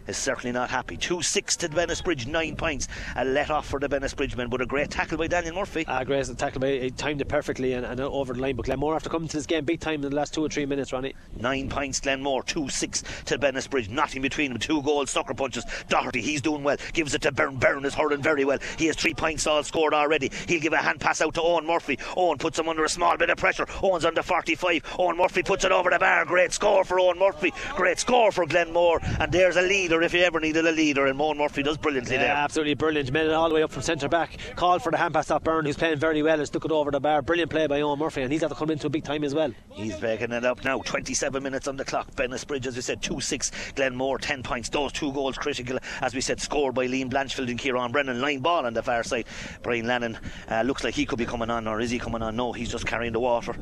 [0.09, 0.97] is certainly not happy.
[0.97, 2.89] 2 6 to Venice Bridge, 9 points.
[3.15, 5.85] A let off for the Venice Bridge men, but a great tackle by Daniel Murphy.
[5.87, 8.57] Ah, great tackle by he timed it perfectly and, and over the line.
[8.57, 10.67] But Glenmore, after coming to this game big time in the last two or three
[10.67, 11.15] minutes, Ronnie.
[11.37, 13.89] 9 points, Glenmore, 2 6 to Bennettsbridge.
[13.91, 14.59] Nothing between them.
[14.59, 15.65] Two goals, sucker punches.
[15.89, 16.77] Doherty, he's doing well.
[16.93, 17.57] Gives it to Byrne.
[17.57, 18.59] Byrne is hurling very well.
[18.79, 20.31] He has three points all scored already.
[20.47, 21.99] He'll give a hand pass out to Owen Murphy.
[22.17, 23.67] Owen puts him under a small bit of pressure.
[23.83, 24.97] Owen's under 45.
[24.99, 26.25] Owen Murphy puts it over the bar.
[26.25, 27.53] Great score for Owen Murphy.
[27.77, 29.01] Great score for Glenmore.
[29.21, 32.17] And there's a leader if you ever needed a leader, and Moan Murphy does brilliantly
[32.17, 32.35] yeah, there.
[32.35, 33.11] Absolutely brilliant.
[33.13, 34.39] Made it all the way up from centre back.
[34.57, 36.91] Called for the hand pass off Byrne, who's playing very well, and took it over
[36.91, 37.23] the bar.
[37.23, 39.35] Brilliant play by Owen Murphy, and he's had to come into a big time as
[39.35, 39.53] well.
[39.71, 40.81] He's backing it up now.
[40.81, 42.11] 27 minutes on the clock.
[42.15, 43.51] Bennettsbridge, as we said, 2 6.
[43.75, 44.69] Glenmore, 10 points.
[44.69, 48.21] Those two goals critical, as we said, scored by Liam Blanchfield and Kieran Brennan.
[48.21, 49.27] Line ball on the far side.
[49.63, 50.19] Brian Lennon
[50.51, 52.37] uh, looks like he could be coming on, or is he coming on?
[52.37, 53.55] No, he's just carrying the water.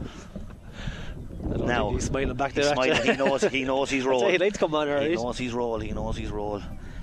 [1.58, 2.64] Now he's smiling back there.
[2.64, 3.02] He's smiling.
[3.02, 3.42] he knows.
[3.44, 4.28] He knows his role.
[4.28, 5.80] He'd like to come on, He knows his role.
[5.80, 6.62] He knows his role.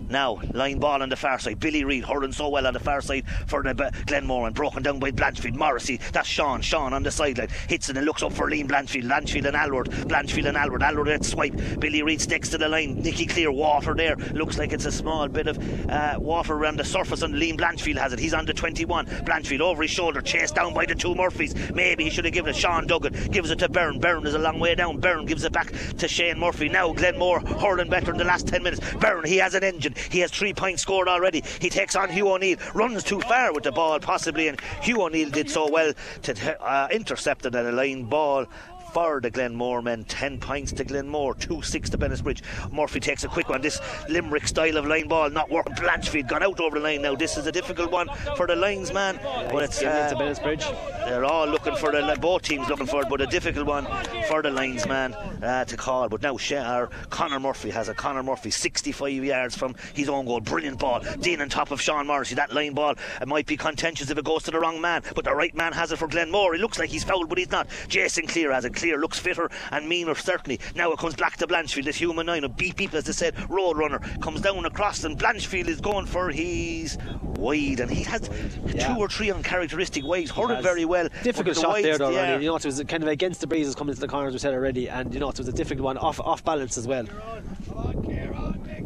[0.10, 1.60] Now, line ball on the far side.
[1.60, 5.12] Billy Reid hurling so well on the far side for Glenmore and broken down by
[5.12, 5.56] Blanchfield.
[5.56, 6.62] Morrissey, that's Sean.
[6.62, 9.06] Sean on the sideline hits it and looks up for Liam Blanchfield.
[9.06, 9.88] Blanchfield and Aylward.
[9.88, 10.84] Blanchfield and Aylward.
[10.84, 11.56] Aylward at swipe.
[11.80, 13.00] Billy Reid sticks to the line.
[13.02, 14.16] Nicky Clear water there.
[14.34, 15.58] Looks like it's a small bit of
[15.89, 18.20] uh, water around the surface, and Liam Blanchfield has it.
[18.20, 19.06] He's on the 21.
[19.06, 21.56] Blanchfield over his shoulder, chased down by the two Murphys.
[21.74, 22.56] Maybe he should have given it.
[22.56, 24.00] Sean Duggan gives it to Byrne.
[24.00, 25.00] Byrne is a long way down.
[25.00, 26.70] Byrne gives it back to Shane Murphy.
[26.70, 28.82] Now Glenmore hurling better in the last 10 minutes.
[28.96, 29.92] Byrne, he has an engine.
[29.97, 31.43] He has three points scored already.
[31.60, 35.29] He takes on Hugh O'Neill, runs too far with the ball possibly, and Hugh O'Neill
[35.29, 38.45] did so well to uh, intercept it at a line ball
[38.93, 40.03] for the Glenmore men.
[40.03, 42.41] 10 points to Glenmore, 2 6 to Bennettsbridge.
[42.71, 43.62] Murphy takes a quick one.
[43.62, 45.73] This Limerick style of line ball not working.
[45.73, 47.15] Blanchfield gone out over the line now.
[47.15, 49.19] This is a difficult one for the linesman,
[49.51, 51.06] but it's uh, into Bennettsbridge.
[51.06, 53.88] they're all looking for the both teams looking for it, but a difficult one
[54.27, 56.08] for the linesman uh, to call.
[56.08, 60.39] But now Shah, Connor Murphy has a Connor Murphy 65 yards from his own goal.
[60.39, 61.01] Brilliant ball.
[61.19, 62.36] Dean on top of Sean Morrissey.
[62.36, 65.25] That line ball it might be contentious if it goes to the wrong man, but
[65.25, 66.53] the right man has it for Glenmore.
[66.53, 67.67] He looks like he's fouled, but he's not.
[67.88, 68.83] Jason Cleere has it.
[68.84, 70.60] Cleere looks fitter and meaner certainly.
[70.76, 71.86] Now it comes back to Blanchfield.
[71.86, 73.50] This human nine a beat people as they said.
[73.50, 76.98] Road runner comes down across and Blanchfield is going for his
[77.38, 78.30] wide and he has
[78.67, 78.93] Yeah.
[78.93, 80.32] two or three uncharacteristic wides.
[80.32, 81.08] Hurled very well.
[81.24, 82.10] Difficult the shot there, though.
[82.10, 82.32] yeah.
[82.34, 82.43] Ronnie.
[82.43, 84.39] You know, it was kind of against the breezes coming to the corner, as we
[84.39, 87.06] said already, and you know, it was a difficult one, off off balance as well.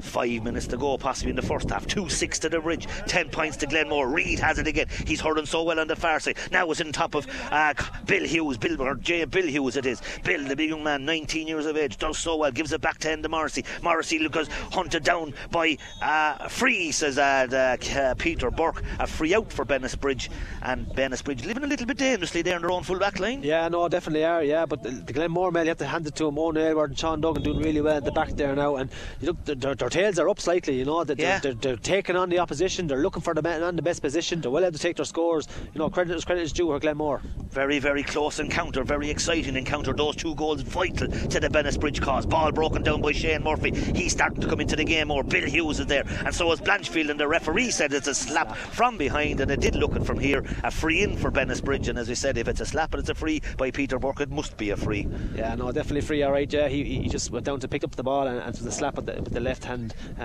[0.01, 1.87] Five minutes to go, possibly in the first half.
[1.87, 2.85] 2 6 to the bridge.
[3.07, 4.07] 10 points to Glenmore.
[4.07, 4.85] Reid has it again.
[5.07, 6.37] He's hurling so well on the far side.
[6.51, 7.73] Now it's in top of uh,
[8.05, 8.57] Bill Hughes.
[8.57, 9.25] Bill, or J.
[9.25, 10.01] Bill Hughes it is.
[10.23, 12.51] Bill, the big young man, 19 years of age, does so well.
[12.51, 13.63] Gives it back to Enda Morrissey.
[13.81, 18.83] Morrissey because hunted down by uh, free, says uh, uh, Peter Burke.
[18.99, 20.29] A free out for Bennettsbridge.
[20.61, 23.43] And Bennettsbridge living a little bit dangerously there in their own full back line.
[23.43, 24.43] Yeah, no, definitely are.
[24.43, 26.37] Yeah, but the, the Glenmore men, you have to hand it to them.
[26.37, 28.89] Owen Aylward and Sean Duggan doing really well at the back there now, and
[29.21, 30.75] you look, their, their, their tails are up slightly.
[30.75, 32.87] You know, they're, they're, they're taking on the opposition.
[32.87, 34.41] They're looking for the man on the best position.
[34.41, 35.47] They're well able to take their scores.
[35.73, 36.71] You know, credit is credit is due.
[36.71, 37.21] Her Glenmore.
[37.49, 39.76] Very, very close encounter, very exciting encounter.
[39.83, 42.25] Those two goals vital to the Bennettsbridge cause.
[42.25, 43.71] Ball broken down by Shane Murphy.
[43.71, 45.23] He's starting to come into the game more.
[45.23, 47.09] Bill Hughes is there, and so is Blanchfield.
[47.09, 50.19] And the referee said it's a slap from behind, and it did look it from
[50.19, 50.43] here.
[50.63, 53.09] A free in for Bennettsbridge, and as we said, if it's a slap and it's
[53.09, 55.07] a free by Peter Burke, it must be a free.
[55.35, 56.23] Yeah, no, definitely free.
[56.23, 58.55] All right, yeah, he, he just went down to pick up the ball and, and
[58.55, 60.23] it was a slap with the, with the left hand uh,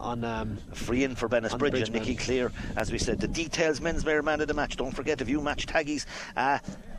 [0.00, 0.24] on.
[0.24, 2.14] Um, free in for Bennettsbridge bridge and Nicky.
[2.14, 3.20] Cleere, as we said.
[3.20, 4.76] The details, Men's man of the match.
[4.76, 6.06] Don't forget if you match taggies.
[6.36, 6.58] uh,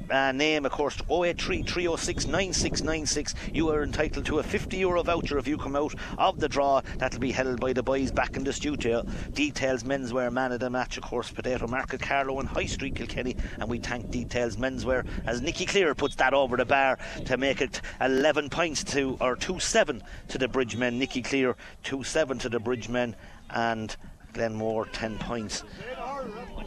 [0.10, 5.38] uh, name, of course, 083 306 9696, you are entitled to a 50 euro voucher
[5.38, 6.82] if you come out of the draw.
[6.98, 9.06] That'll be held by the boys back in the studio.
[9.34, 13.36] Details, menswear man of the match, of course, Potato Market, Carlow and High Street, Kilkenny.
[13.60, 17.62] And we thank Details Menswear as Nicky Cleere puts that over the bar to make
[17.62, 21.00] it 11 points to, or 2 7 to the Bridgemen.
[21.00, 23.16] Nicky Cleere 2 7 to the Bridgemen.
[23.50, 23.96] And
[24.36, 25.64] Glenmore 10 points.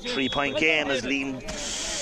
[0.01, 1.41] Three point game as Liam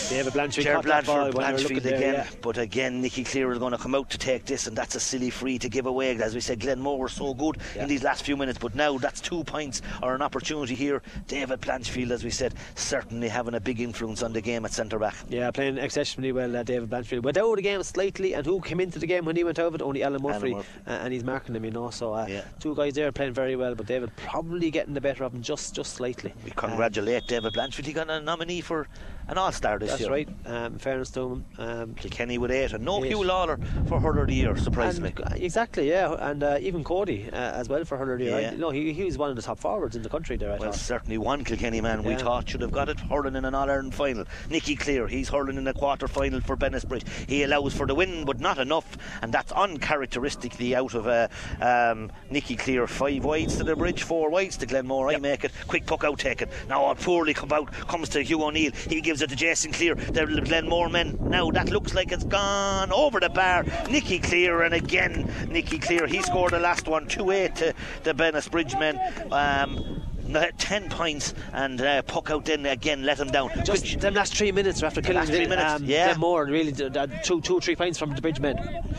[0.09, 2.15] David Blanchard Ger caught that ball Blanchard, when they were looking Blanchfield there, again.
[2.15, 2.27] yeah.
[2.41, 5.01] But again, Nicky Cleere is going to come out to take this, and that's a
[5.01, 6.17] silly free to give away.
[6.17, 7.83] As we said, Glenmore were so good Yeah.
[7.83, 11.03] in these last few minutes, but now that's two points or an opportunity here.
[11.27, 15.01] David Blanchfield, as we said, certainly having a big influence on the game at centre
[15.01, 15.17] back.
[15.29, 17.25] Yeah, playing exceptionally well, uh, David Blanchfield.
[17.25, 19.59] Went out of the game slightly, and who came into the game when he went
[19.59, 19.83] out of it?
[19.83, 20.69] Only Alan Murphy, Murphy.
[20.87, 21.91] Uh, and he's marking him, you know.
[21.91, 22.43] So uh, Yeah.
[22.61, 25.75] two guys there playing very well, but David probably getting the better of him just
[25.75, 26.33] just slightly.
[26.45, 27.86] We congratulate David Blanchfield.
[27.87, 28.89] He got a nominee for
[29.29, 29.97] an all star this year.
[29.99, 30.11] That's year.
[30.11, 30.29] right.
[30.67, 31.45] Um, in fairness to him.
[31.59, 33.13] Um, Kilkenny with eight, and no Eight.
[33.13, 33.59] Huw Lawlor
[33.89, 35.13] for hurler of the year, surprisingly.
[35.25, 38.15] and, exactly, yeah, and uh, Eoin Cody uh, as well for Hurler.
[38.15, 38.39] of the Yeah.
[38.39, 38.51] Yeah.
[38.57, 40.53] No, he, he was one of the top forwards in the country there.
[40.53, 40.81] I Well, thought.
[40.81, 43.95] certainly one Kilkenny man we thought should have got it hurling in an All Ireland
[43.95, 44.25] final.
[44.51, 47.07] Nicky Cleere, he's hurling in a quarter final for Bennettsbridge.
[47.29, 51.29] He allows for the win, but not enough, and that's uncharacteristically out of uh,
[51.61, 52.87] um, Nicky Cleere.
[52.87, 55.09] Five wides to the bridge, four wides to Glenmore.
[55.11, 55.53] I make it.
[55.67, 56.49] Quick puck out taken.
[56.69, 58.73] Now poorly come out, comes to Hugh O'Neill.
[58.89, 59.95] He gives it to Jason Cleere.
[59.95, 61.19] The Glenmore men.
[61.21, 63.65] Now that looks like it's gone over the bar.
[63.89, 66.07] Nicky Cleere, and again Nicky Cleere.
[66.07, 67.75] He scored the last one, 2 8 to
[68.05, 69.01] the Bennettsbridge men.
[69.33, 70.03] Um,
[70.33, 74.37] 10 points and uh, puck out then again let them down Just Quick- them last
[74.37, 76.09] three minutes after killing last three minutes, um, yeah.
[76.13, 76.89] them more and really d-
[77.25, 78.57] two, two, three points from the bridge men.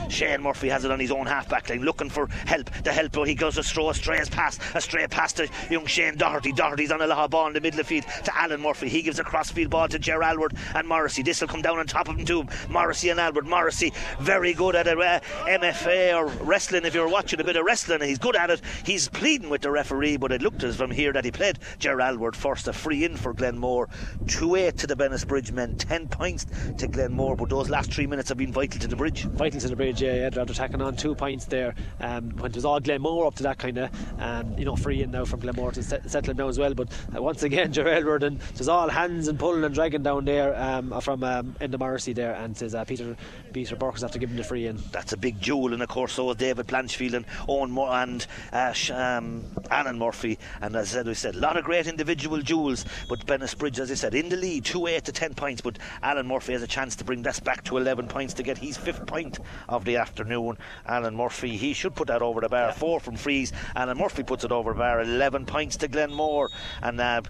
[0.10, 2.70] Shane Murphy has it on his own half back line, looking for help.
[2.84, 5.86] The help, but he goes a throw, a straight pass, a straight pass to young
[5.86, 6.52] Shane Doherty.
[6.54, 8.88] Doherty's on a law ball in the middle of the field to Alan Murphy.
[8.90, 11.24] He gives a crossfield ball to Ger Aylward and Morrissey.
[11.24, 12.46] This will come down on top of them too.
[12.70, 13.46] Morrissey and Aylward.
[13.48, 14.98] Morrissey very good at it.
[15.00, 16.86] Uh, MFA or wrestling.
[16.86, 18.62] If you're watching a bit of wrestling, he's good at it.
[18.86, 22.00] He's pleading with the referee, but it looked as from here that he played Ger
[22.00, 22.68] Aylward first.
[22.68, 23.90] A free in for Glenmore.
[24.28, 25.76] 2 8 to the Bennettsbridge men.
[25.76, 26.46] 10 points
[26.78, 29.24] to Glenmore, but those last three minutes have been vital to the bridge.
[29.24, 30.30] Vital to the bridge, yeah, yeah.
[30.30, 31.74] They're attacking on two points there.
[32.00, 33.90] Um, when it was all Glenmore up to that kind of,
[34.20, 36.76] um, you know, free in now from Glenmore to set, settle him now as well.
[36.76, 40.26] But uh, once again, Ger Aylward and there's all hands and pulling and dragging down
[40.26, 43.16] there um, from um, Enda Morrissey there, and says uh, Peter
[43.54, 44.78] Peter Burke has to give him the free in.
[44.92, 48.26] that's a big jewel, and of course, so is David Blanchfield and Owen Moore and
[48.54, 50.38] uh, um, Alan Murphy.
[50.62, 53.92] And as I said, we said a lot of great individual jewels, but Bennettsbridge, as
[53.92, 55.62] I said, in the lead, 2 8 to 10 points.
[55.62, 58.58] But Alan Murphy has a chance to bring this back to 11 points to get
[58.58, 59.40] his fifth point
[59.70, 60.58] of the afternoon.
[60.86, 62.72] Alan Murphy, he should put that over the bar.
[62.74, 63.54] Four from frees.
[63.76, 66.50] Alan Murphy puts it over the bar, 11 points to Glenmore.
[66.82, 67.22] And uh,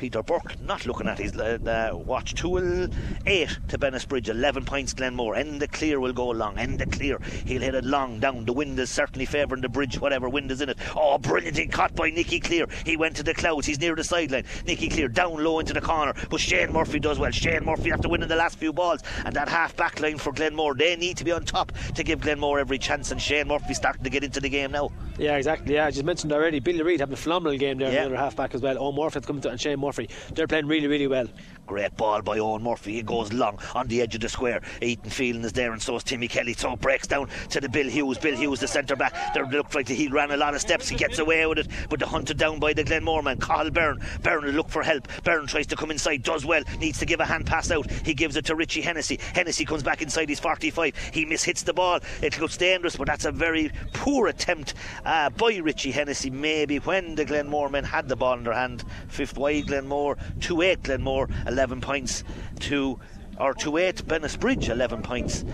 [0.00, 2.34] Peter Burke not looking at his uh, watch.
[2.34, 2.88] 2
[3.26, 5.34] 8 to Bennettsbridge, 11 points Glenmore.
[5.34, 6.56] Enda Cleere will go long.
[6.56, 7.20] Enda Cleere.
[7.44, 8.46] He'll hit it long down.
[8.46, 10.78] The wind is certainly favouring the bridge, whatever wind is in it.
[10.96, 12.66] Oh, brilliantly caught by Nicky Cleere.
[12.86, 13.66] He went to the clouds.
[13.66, 14.46] He's near the sideline.
[14.66, 16.14] Nicky Cleere down low into the corner.
[16.30, 17.30] But Shane Murphy does well.
[17.30, 19.02] Shane Murphy after winning the last few balls.
[19.26, 20.74] And that half back line for Glenmore.
[20.74, 23.10] They need to be on top to give Glenmore every chance.
[23.10, 24.90] And Shane Murphy starting to get into the game now.
[25.20, 25.74] Yeah, exactly.
[25.74, 26.60] Yeah, I just mentioned already.
[26.60, 28.00] Billy Reid having a phenomenal game there, Yeah.
[28.04, 28.76] another half back as well.
[28.80, 30.08] Oh, Murphy's coming to and Shane Murphy.
[30.34, 31.26] They're playing really, really well.
[31.70, 32.94] Great ball by Owen Murphy.
[32.94, 34.60] He goes long on the edge of the square.
[34.82, 36.52] Ethan Phelan is there, and so is Timmy Kelly.
[36.52, 38.18] So it breaks down to the Bill Hughes.
[38.18, 39.14] Bill Hughes, the centre back.
[39.34, 40.88] There looked like he ran a lot of steps.
[40.88, 43.38] He gets away with it, but they're hunted down by the Glenmore man.
[43.38, 44.00] Cathal Byrne.
[44.20, 45.06] Byrne will look for help.
[45.22, 46.64] Byrne tries to come inside, does well.
[46.80, 47.88] Needs to give a hand pass out.
[47.88, 49.20] He gives it to Richie Hennessy.
[49.32, 50.96] Hennessy comes back inside his 45.
[51.12, 52.00] He mishits the ball.
[52.20, 56.30] It looks dangerous, but that's a very poor attempt uh, by Richie Hennessy.
[56.30, 58.82] Maybe when the Glenmore men had the ball in their hand.
[59.06, 62.24] Fifth wide Glenmore, 2 8 Glenmore, 11 points
[62.60, 62.98] to,
[63.38, 65.44] or 2 8 Bennettsbridge, 11 points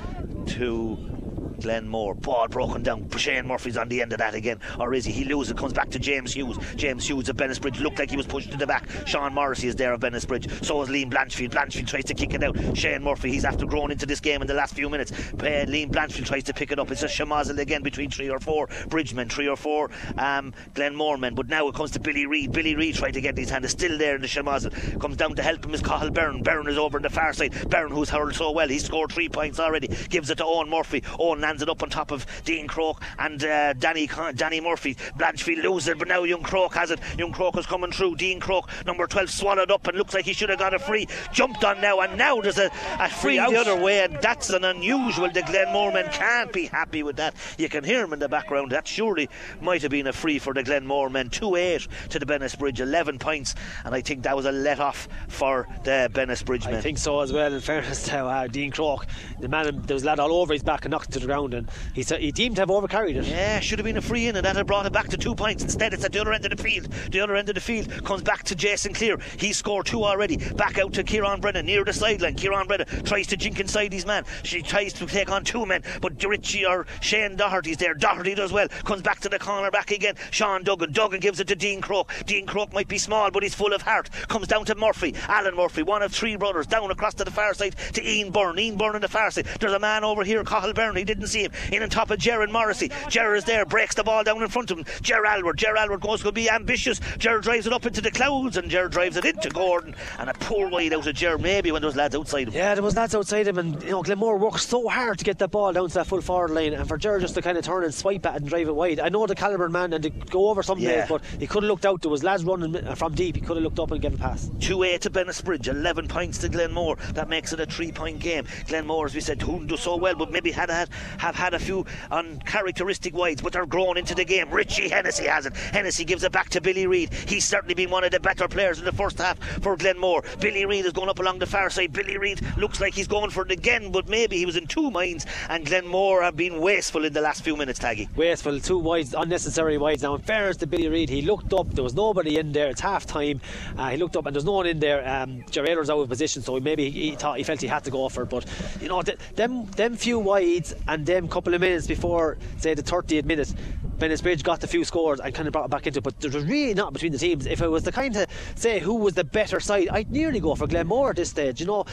[0.46, 1.15] to
[1.60, 2.14] Glenmore.
[2.14, 3.08] Ball broken down.
[3.16, 4.60] Shane Murphy's on the end of that again.
[4.78, 5.12] Or is he?
[5.12, 5.56] He loses it.
[5.56, 6.58] Comes back to James Hughes.
[6.76, 8.88] James Hughes of Bennettsbridge looked like he was pushed to the back.
[9.06, 10.64] Sean Morrissey is there of Bennettsbridge.
[10.64, 11.50] So is Liam Blanchfield.
[11.50, 12.56] Blanchfield tries to kick it out.
[12.76, 15.12] Shane Murphy, he's after growing into this game in the last few minutes.
[15.12, 16.90] Liam Blanchfield tries to pick it up.
[16.90, 21.34] It's a shamazel again between three or four Bridgemen, three or four um, Glenmore men.
[21.34, 22.52] But now it comes to Billy Reid.
[22.52, 23.64] Billy Reid trying to get his hand.
[23.64, 25.00] Is still there in the shamazel.
[25.00, 26.42] Comes down to help him is Cathal Byrne.
[26.42, 27.68] Byrne is over on the far side.
[27.68, 29.88] Byrne, who's hurled so well, he's scored three points already.
[30.08, 31.02] Gives it to Owen Murphy.
[31.18, 34.96] Owen lands it up on top of Dean Croke and uh, Danny Danny Murphy.
[35.16, 36.98] Blanchfield loses it, but now young Croke has it.
[37.16, 38.16] Young Croke is coming through.
[38.16, 41.06] Dean Croke, number 12, swallowed up and looks like he should have got a free.
[41.32, 42.68] Jumped on now, and now there's a,
[42.98, 45.30] a free the other way, and that's an unusual.
[45.30, 47.34] The Glenmore men can't be happy with that.
[47.58, 48.72] You can hear him in the background.
[48.72, 49.28] That surely
[49.60, 51.30] might have been a free for the Glenmore men.
[51.30, 55.06] 2 8 to the Bennettsbridge, 11 points, and I think that was a let off
[55.28, 56.74] for the Bennettsbridge men.
[56.74, 57.52] I think so as well.
[57.52, 59.06] In fairness to uh, Dean Croke,
[59.38, 61.35] the man, there was a lad all over his back and knocked to the ground,
[61.44, 63.26] and he, he deemed to have overcarried it.
[63.26, 65.34] Yeah, should have been a free in, and that had brought it back to two
[65.34, 65.62] points.
[65.62, 66.86] Instead, it's at the other end of the field.
[67.10, 69.18] The other end of the field comes back to Jason Cleere.
[69.38, 70.36] He scored two already.
[70.36, 72.34] Back out to Kieran Brennan near the sideline.
[72.34, 74.24] Kieran Brennan tries to jink inside his man.
[74.42, 77.94] She tries to take on two men, but Richie or Shane Doherty's there.
[77.94, 78.68] Doherty does well.
[78.68, 80.14] Comes back to the corner, back again.
[80.30, 80.92] Sean Duggan.
[80.92, 82.12] Duggan gives it to Dean Croke.
[82.26, 84.10] Dean Croke might be small, but he's full of heart.
[84.28, 85.14] Comes down to Murphy.
[85.28, 88.58] Alan Murphy, one of three brothers, down across to the far side to Ian Byrne.
[88.58, 89.46] Ian Byrne on the far side.
[89.60, 90.96] There's a man over here, Cathal Byrne.
[90.96, 91.72] He didn't couldn't see him.
[91.74, 92.90] In on top of Jared Morrissey.
[93.08, 94.84] Jared is there, breaks the ball down in front of him.
[95.02, 95.56] Jared Aylward.
[95.58, 97.00] Jared Aylward goes to be ambitious.
[97.18, 99.94] Jared drives it up into the clouds and Jared drives it into Gowran.
[100.18, 102.54] And a poor wide out of Jared, maybe when those lads outside him.
[102.54, 105.38] Yeah, there was lads outside him, and you know Glenmore worked so hard to get
[105.38, 107.64] that ball down to that full forward line, and for Jared just to kind of
[107.64, 109.00] turn and swipe at it and drive it wide.
[109.00, 111.00] I know the caliber man and to go over some Yeah.
[111.00, 112.02] days, but he could have looked out.
[112.02, 113.36] There was lads running from deep.
[113.36, 114.50] He could have looked up and given a pass.
[114.60, 116.96] 2 8 to Bennettsbridge, 11 points to Glenmore.
[117.14, 118.46] That makes it a three point game.
[118.68, 120.88] Glenmore, as we said, couldn't do so well, but maybe had had
[121.18, 124.50] have had a few uncharacteristic wides, but they're grown into the game.
[124.50, 125.56] Richie Hennessy has it.
[125.56, 127.12] Hennessy gives it back to Billy Reid.
[127.12, 130.24] He's certainly been one of the better players in the first half for Glenmore.
[130.40, 131.92] Billy Reid is going up along the far side.
[131.92, 134.90] Billy Reid looks like he's going for it again, but maybe he was in two
[134.90, 138.14] minds, and Glenmore have been wasteful in the last few minutes, Taggy.
[138.16, 140.02] Wasteful, two wides, unnecessary wides.
[140.02, 141.70] Now, in fairness to Billy Reid, he looked up.
[141.70, 142.68] There was nobody in there.
[142.68, 143.40] It's half time.
[143.76, 145.06] Uh, he looked up, and there's no one in there.
[145.08, 148.08] Um, Gerardo's out of position, so maybe he thought he felt he had to go
[148.08, 148.30] for it.
[148.30, 148.46] But
[148.80, 152.82] you know, th- them them few wides and them couple of minutes before, say, the
[152.82, 153.52] 30th minute,
[153.98, 156.02] Bennettsbridge got the few scores and kind of brought it back into it.
[156.02, 157.46] But there was really not between the teams.
[157.46, 160.54] If it was the kind of say who was the better side, I'd nearly go
[160.54, 161.60] for Glenmore at this stage.
[161.60, 161.86] You know,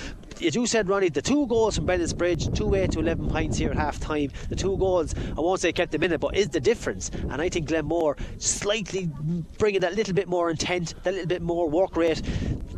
[0.43, 3.71] as you said, Ronnie, the two goals from Bridge, two 8 to 11 points here
[3.71, 4.31] at half time.
[4.49, 7.09] The two goals, I won't say kept them in it, but is the difference.
[7.29, 9.09] And I think Glenmore slightly
[9.57, 12.21] bringing that little bit more intent, that little bit more work rate,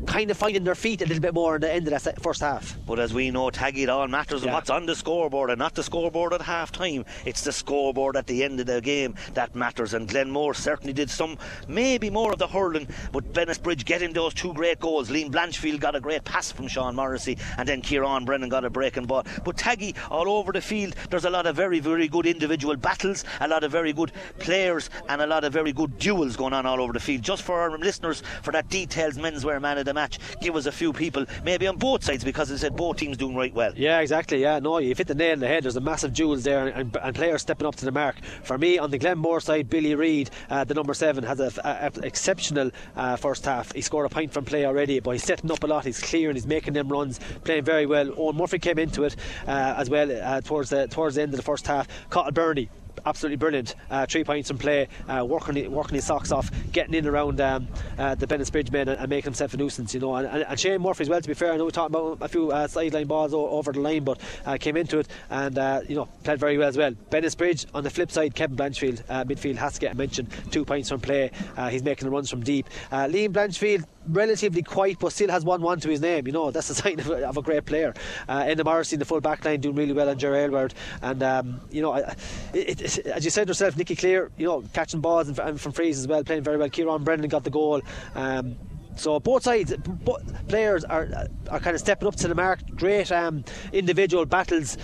[0.06, 2.42] kind of finding their feet a little bit more in the end of that first
[2.42, 2.78] half.
[2.86, 4.54] But as we know, Taggy, it all matters Yeah.
[4.54, 7.06] what's on the scoreboard and not the scoreboard at half time.
[7.26, 9.94] It's the scoreboard at the end of the game that matters.
[9.94, 14.54] And Glenmore certainly did some, maybe more of the hurling, but Bennettsbridge getting those two
[14.54, 15.10] great goals.
[15.10, 18.70] Liam Blanchfield got a great pass from Sean Morrissey, and then Kieran Brennan got a
[18.70, 19.26] breaking ball.
[19.44, 23.24] But Taggy, all over the field, there's a lot of very, very good individual battles,
[23.40, 26.66] a lot of very good players, and a lot of very good duels going on
[26.66, 27.22] all over the field.
[27.22, 30.72] Just for our listeners, for that details menswear man of the match, give us a
[30.72, 33.74] few people, maybe on both sides, because as I said both teams doing right well.
[33.76, 34.42] Yeah, exactly.
[34.42, 35.64] Yeah, no, you've hit the nail on the head.
[35.64, 38.16] There's a massive jewels there, and, and players stepping up to the mark.
[38.44, 42.72] For me, on the Glenmore side, Billy Reid, uh, the number seven, has an exceptional
[42.96, 43.72] uh, first half.
[43.74, 45.86] He scored a point from play already, but he's setting up a lot.
[45.86, 48.12] He's clearing, he's making them runs, playing very well.
[48.18, 49.16] Owen Murphy came into it
[49.48, 51.88] uh, as well uh, towards the towards the end of the first half.
[52.10, 52.70] Cottle Burney
[53.06, 53.76] absolutely brilliant.
[53.90, 57.68] Uh, three points in play, uh, working working his socks off, getting in around um,
[57.98, 59.94] uh, the Bennettsbridge men and, and making himself a nuisance.
[59.94, 61.22] You know, and, and, and Shane Murphy as well.
[61.22, 63.72] To be fair, I know we talked about a few uh, sideline balls o- over
[63.72, 66.78] the line, but uh, came into it and uh, you know played very well as
[66.78, 66.92] well.
[67.10, 70.30] Bennettsbridge on the flip side, Kevin Blanchfield midfield has to get mentioned.
[70.52, 71.32] Two points from play.
[71.70, 72.68] He's making the runs from deep.
[72.92, 76.28] Liam Blanchfield relatively quiet, but still has one one to his name.
[76.28, 77.94] You know, that's a sign of a, of a great player.
[78.28, 81.22] Uh, Enda Morrissey in the full back line doing really well on Jerry Aylward, and
[81.24, 82.16] um, you know, it,
[82.54, 86.00] it, as you said yourself, Nicky Cleere, you know, catching balls and, and from frees
[86.00, 86.70] as well, playing very well.
[86.70, 87.82] Kieran Brennan got the goal.
[88.16, 88.56] Um,
[88.96, 92.60] so both sides, both players are are kind of stepping up to the mark.
[92.76, 93.44] Great um,
[93.74, 94.78] individual battles,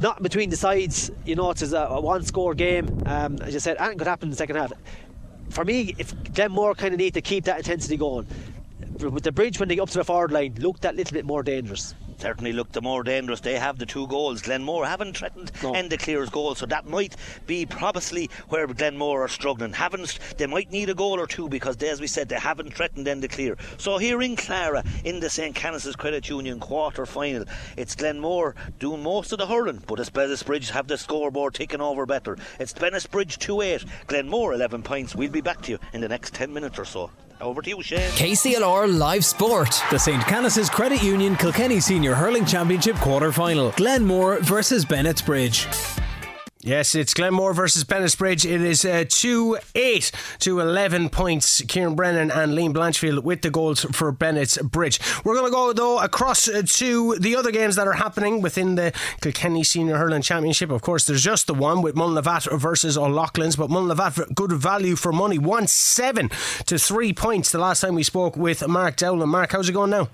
[0.00, 1.10] not between the sides.
[1.26, 3.02] You know, it's a, a one-score game.
[3.06, 4.72] Um, as you said, anything could happen in the second half.
[5.50, 8.26] For me, if Glenmore kind of need to keep that intensity going,
[9.00, 11.42] with the bridge when they up to the forward line, looked that little bit more
[11.42, 11.94] dangerous.
[12.18, 13.40] certainly looked the more dangerous.
[13.40, 14.42] They have the two goals.
[14.42, 15.72] Glenmore haven't threatened No.
[15.72, 17.14] Enda Cleere's goal, so that might
[17.46, 19.72] be probably where Glenmore are struggling.
[19.72, 22.74] Haven't they might need a goal or two because they, as we said, they haven't
[22.74, 23.56] threatened Enda Cleere.
[23.78, 25.54] So here in Clara, in the St.
[25.54, 27.44] Canice's Credit Union quarter final,
[27.76, 30.10] it's Glenmore doing most of the hurling, but it's
[30.42, 32.36] Bridge have the scoreboard ticking over better.
[32.58, 32.72] It's
[33.06, 35.14] Bridge 2 8, Glenmore 11 points.
[35.14, 37.10] We'll be back to you in the next 10 minutes or so.
[37.40, 38.10] Over to you, Shane.
[38.12, 39.80] KCLR Live Sport.
[39.90, 40.22] The St.
[40.24, 43.70] Canice's Credit Union Kilkenny Senior Hurling Championship quarter final.
[43.72, 45.66] Glenmore versus Bennettsbridge.
[46.60, 48.44] Yes, it's Glenmore versus Bennettsbridge.
[48.44, 51.62] It is uh, 2 8 to 11 points.
[51.62, 55.24] Kieran Brennan and Liam Blanchfield with the goals for Bennettsbridge.
[55.24, 58.74] We're going to go, though, across uh, to the other games that are happening within
[58.74, 60.70] the Kilkenny Senior Hurling Championship.
[60.70, 65.12] Of course, there's just the one with Mullinavat versus O'Loughlin's, but Mullinavat, good value for
[65.12, 65.38] money.
[65.38, 66.28] 1 7
[66.66, 69.28] to 3 points the last time we spoke with Mark Dowling.
[69.28, 70.08] Mark, how's it going now?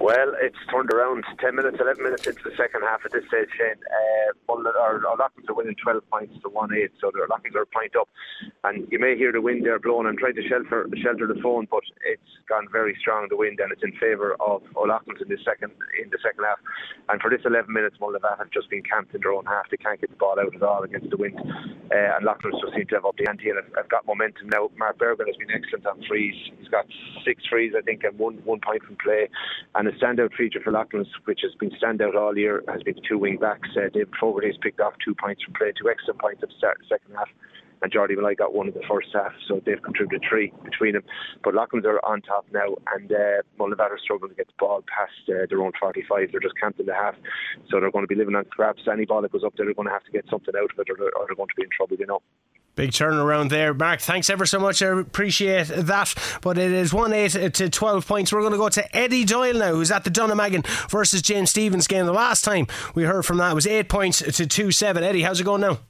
[0.00, 3.48] Well, it's turned around 10 minutes, 11 minutes into the second half at this stage,
[3.56, 3.78] Shane.
[3.78, 7.62] Uh, or, or Loughlin's are winning 12 points to 1 8, so their Loughlin's are
[7.62, 8.08] a point up.
[8.64, 10.06] And you may hear the wind there blowing.
[10.06, 13.72] I'm trying to shelter shelter the phone, but it's gone very strong, the wind, and
[13.72, 15.72] it's in favour of O'Loughlin's in second
[16.02, 16.58] in the second half.
[17.08, 19.70] And for this 11 minutes, Mullinavat have just been camped in their own half.
[19.70, 21.38] They can't get the ball out at all against the wind.
[21.38, 24.48] Uh, and Loughlin's just seem to have up the ante and have, have got momentum
[24.48, 24.70] now.
[24.76, 26.34] Mark Bergin has been excellent on frees.
[26.58, 26.86] He's got
[27.24, 29.28] six frees, I think, and one one point from play.
[29.74, 33.00] And a standout feature for Loughlin's, which has been standout all year, has been the
[33.08, 33.68] two wing backs.
[33.74, 34.08] Uh, David
[34.44, 36.94] has picked off two points from play, two excellent points at the start of the
[36.94, 37.28] second half.
[37.82, 41.02] And Jordy Malloy got one in the first half, so they've contributed three between them.
[41.42, 45.12] But Loughlin's are on top now, and uh, are struggling to get the ball past
[45.28, 46.30] uh, their own 45.
[46.30, 47.14] They're just camped in the half,
[47.68, 48.82] so they're going to be living on scraps.
[48.90, 50.78] Any ball that goes up there, they're going to have to get something out of
[50.78, 52.22] it, or they're, or they're going to be in trouble, you know.
[52.74, 54.00] Big turnaround there, Mark.
[54.00, 54.80] Thanks ever so much.
[54.80, 56.14] I appreciate that.
[56.40, 58.32] But it is 1 8 to 12 points.
[58.32, 61.86] We're going to go to Eddie Doyle now, who's at the Dunnamaggin versus James Stephens
[61.86, 62.06] game.
[62.06, 65.04] The last time we heard from that was 8 points to 2 7.
[65.04, 65.80] Eddie, how's it going now?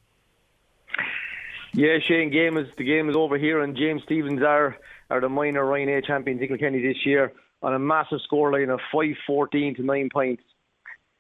[1.75, 4.77] Yeah, Shane, game is the game is over here, and James Stephens are
[5.09, 9.17] are the minor Roinn A champions Kilkenny this year on a massive scoreline of five
[9.27, 10.43] fourteen to nine points.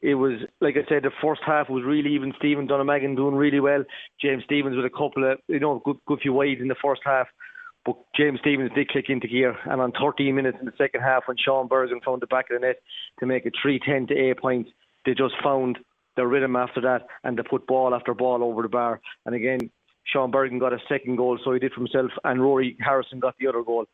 [0.03, 2.35] It was like I said, the first half was really even.
[2.37, 3.83] Stephen Dunnamaggin doing really well.
[4.21, 7.01] James Stephens with a couple of you know good good few wides in the first
[7.03, 7.29] half.
[7.87, 11.25] But James Stephens did click into gear, and on 13 minutes in the second half,
[11.27, 12.77] when Sean Bergen found the back of the net
[13.19, 14.71] to make it 3-10 to 8 points,
[15.05, 15.81] they just found
[16.15, 19.01] their rhythm after that, and they put ball after ball over the bar.
[19.27, 19.71] And again,
[20.05, 23.35] Sean Bergen got a second goal, so he did for himself, and Rory Harrison got
[23.39, 23.87] the other goal.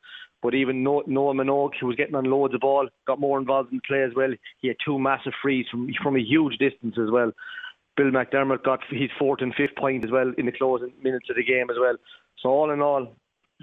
[0.42, 3.80] But even Noah Minogue, who was getting on loads of ball, got more involved in
[3.86, 4.32] play as well.
[4.61, 7.32] He had two massive frees from from a huge distance as well.
[7.96, 11.36] Bill McDermott got his fourth and fifth point as well in the closing minutes of
[11.36, 11.96] the game as well.
[12.40, 13.16] So all in all,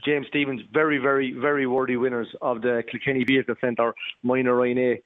[0.04, 3.94] James Stephens very, very, very worthy winners of the Kilkenny Vehicle Centre
[4.24, 5.02] minor Roinn A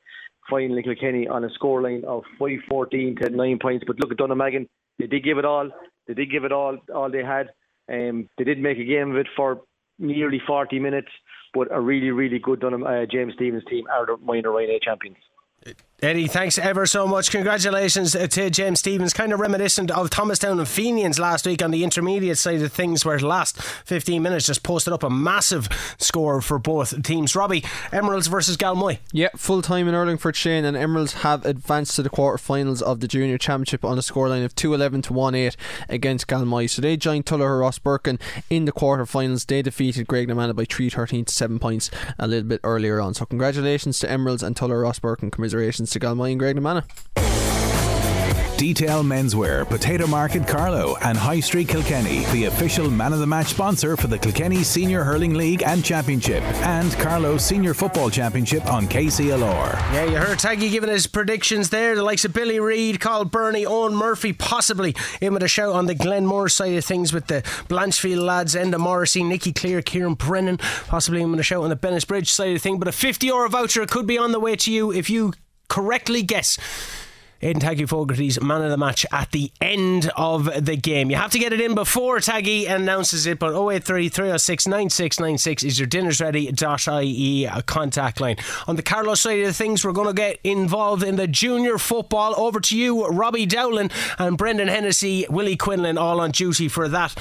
[0.50, 3.86] final in Kilkenny on a scoreline of 5-14 to 9 points.
[3.86, 4.68] But look at Dunnamaggin,
[4.98, 5.70] they did give it all.
[6.10, 7.52] They did give it all all they had.
[7.88, 9.62] Um, they did make a game of it for
[10.00, 11.10] nearly 40 minutes,
[11.54, 14.80] but a really, really good Dunham, uh, James Stephens team are the minor Roinn A
[14.80, 15.18] champions.
[16.02, 17.30] Eddie, thanks ever so much.
[17.30, 19.12] Congratulations to James Stephens.
[19.12, 23.04] Kind of reminiscent of Thomastown and Fenians last week on the intermediate side of things,
[23.04, 27.36] where the last 15 minutes just posted up a massive score for both teams.
[27.36, 29.00] Robbie, Emeralds versus Galmoy.
[29.12, 33.08] Yeah, full time in Urlingford Shane, and Emeralds have advanced to the quarterfinals of the
[33.08, 35.58] Junior Championship on a scoreline of 211 to 1 8
[35.90, 36.70] against Galmoy.
[36.70, 39.48] So they joined Tullogher Rosbercon in the quarterfinals.
[39.48, 43.14] They defeated Graiguenamanagh by 313 to 7 points a little bit earlier on.
[43.16, 45.30] So congratulations to Emeralds and Tullogher Rosbercon.
[45.30, 46.86] Commiserations to Galmoy and Graiguenamanagh.
[48.60, 53.48] Detail Menswear, Potato Market Carlow, and High Street Kilkenny, the official man of the match
[53.48, 58.86] sponsor for the Kilkenny Senior Hurling League and Championship, and Carlow Senior Football Championship on
[58.86, 59.76] KCLR.
[59.94, 61.96] Yeah, you heard Taggy giving his predictions there.
[61.96, 65.86] The likes of Billy Reid, Carl Bernie, Owen Murphy, possibly in with a shout on
[65.86, 70.58] the Glenmore side of things with the Blanchfield lads, Enda Morrissey, Nicky Clear, Kieran Brennan,
[70.58, 72.78] possibly in with a shout on the Bennettsbridge side of things.
[72.78, 75.32] But a 50 euro voucher could be on the way to you if you
[75.70, 76.58] correctly guess
[77.42, 81.10] Aidan Taggy Fogarty's man of the match at the end of the game.
[81.10, 85.80] You have to get it in before Taggy announces it, but 083 306 9696 is
[85.80, 88.36] your dinners ready.ie contact line.
[88.68, 92.38] On the Carlos side of things, we're going to get involved in the junior football.
[92.38, 97.16] Over to you, Robbie Dowling and Brendan Hennessy, Willie Quinlan, all on duty for that.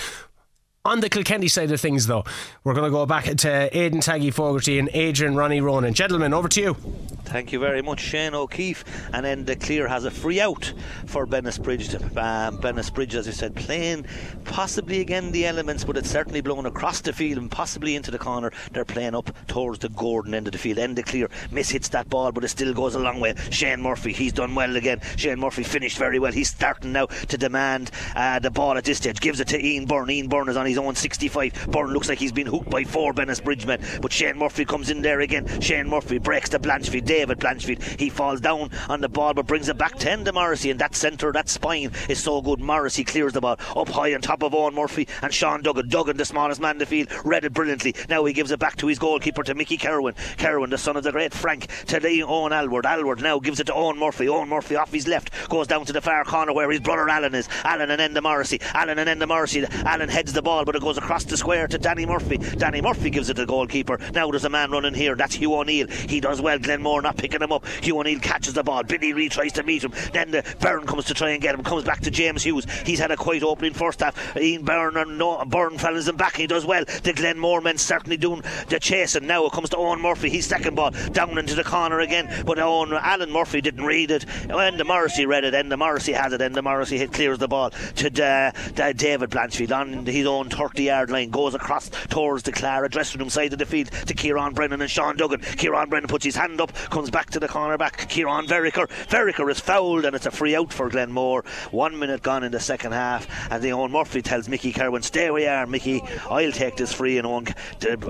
[0.89, 2.24] On the Kilkenny side of things, though,
[2.64, 5.93] we're going to go back to Aidan Taggy Fogarty and Adrian Ronnie Ronan.
[5.93, 6.76] Gentlemen, over to you.
[7.24, 8.84] Thank you very much, Shane O'Keefe.
[9.12, 10.72] And then the clear has a free out
[11.05, 11.95] for Bennettsbridge.
[12.16, 14.07] Um, Bennettsbridge, as you said, playing
[14.47, 18.18] possibly again the elements, but it's certainly blown across the field and possibly into the
[18.18, 18.51] corner.
[18.72, 20.78] They're playing up towards the Gowran end of the field.
[20.78, 23.34] Enda Cleere miss hits that ball, but it still goes a long way.
[23.51, 25.03] Shane Murphy, he's done well again.
[25.16, 26.32] Shane Murphy finished very well.
[26.32, 29.20] He's starting now to demand uh, the ball at this stage.
[29.20, 30.11] Gives it to Ian Byrne.
[30.11, 31.68] Ian Byrne is on his own 65.
[31.70, 35.03] Byrne looks like he's been hooked by four Bennettsbridge men, but Shane Murphy comes in
[35.03, 35.61] there again.
[35.61, 37.05] Shane Murphy breaks the Blanchfield.
[37.05, 40.70] David Blanchfield, he falls down on the ball, but brings it back 10 to Morrissey,
[40.70, 42.61] and that centre, that spine is so good.
[42.61, 45.89] Morrissey clears the ball up high on top of Owen Murphy and Sean Duggan.
[45.89, 47.95] Duggan, the smallest man in the field, read it brilliantly.
[48.09, 50.14] Now he gives it back to his goalkeeper, to Mickey Kerwin.
[50.39, 52.87] Kerwin, the son of the great Frank, to the Owen Aylward.
[52.87, 54.29] Aylward now gives it to Owen Murphy.
[54.29, 57.35] Owen Murphy off his left goes down to the far corner where his brother Alan
[57.35, 57.49] is.
[57.64, 58.61] Alan and Enda Morrissey.
[58.74, 59.64] Alan and Enda Morrissey.
[59.85, 62.36] Alan heads the ball, but it goes across the square to Danny Murphy.
[62.36, 63.98] Danny Murphy gives it to the goalkeeper.
[64.12, 65.14] Now there's a man running here.
[65.14, 65.86] That's Hugh O'Neill.
[65.86, 66.58] He does well.
[66.58, 67.66] Glenmore not picking him up.
[67.66, 68.82] Hugh O'Neill catches the ball.
[68.82, 69.92] Billy Reid tries to meet him.
[70.12, 71.62] Then the Byrne comes to try and get him.
[71.62, 72.66] Comes back to James Hughes.
[72.84, 74.36] He's had a quite opening first half.
[74.36, 76.36] Ian Byrne and no, Byrne follows him back.
[76.36, 76.84] He does well.
[76.84, 79.26] The Glenmore men certainly doing the chasing.
[79.26, 80.28] Now it comes to Owen Murphy.
[80.28, 82.44] He's second ball down into the corner again.
[82.44, 84.26] But Owen Alan Murphy didn't read it.
[84.26, 85.54] Enda Morrissey read it.
[85.54, 86.42] Enda Morrissey has it.
[86.42, 91.30] Enda Morrissey hit clears the ball to David Blanchfield on his own 30 yard line.
[91.30, 94.90] Goes across towards the Clara dressing room side of the field to Kieran Brennan and
[94.90, 95.40] Sean Duggan.
[95.40, 98.09] Kieran Brennan puts his hand up, comes back to the corner back.
[98.09, 98.88] Kieran Veriker.
[99.09, 101.44] Veriker is fouled and it's a free out for Glenmore.
[101.70, 105.30] One minute gone in the second half, and the Owen Murphy tells Mickey Kerwin, "Stay
[105.30, 106.03] where you are, Mickey.
[106.30, 107.46] I'll take this free." And Owen,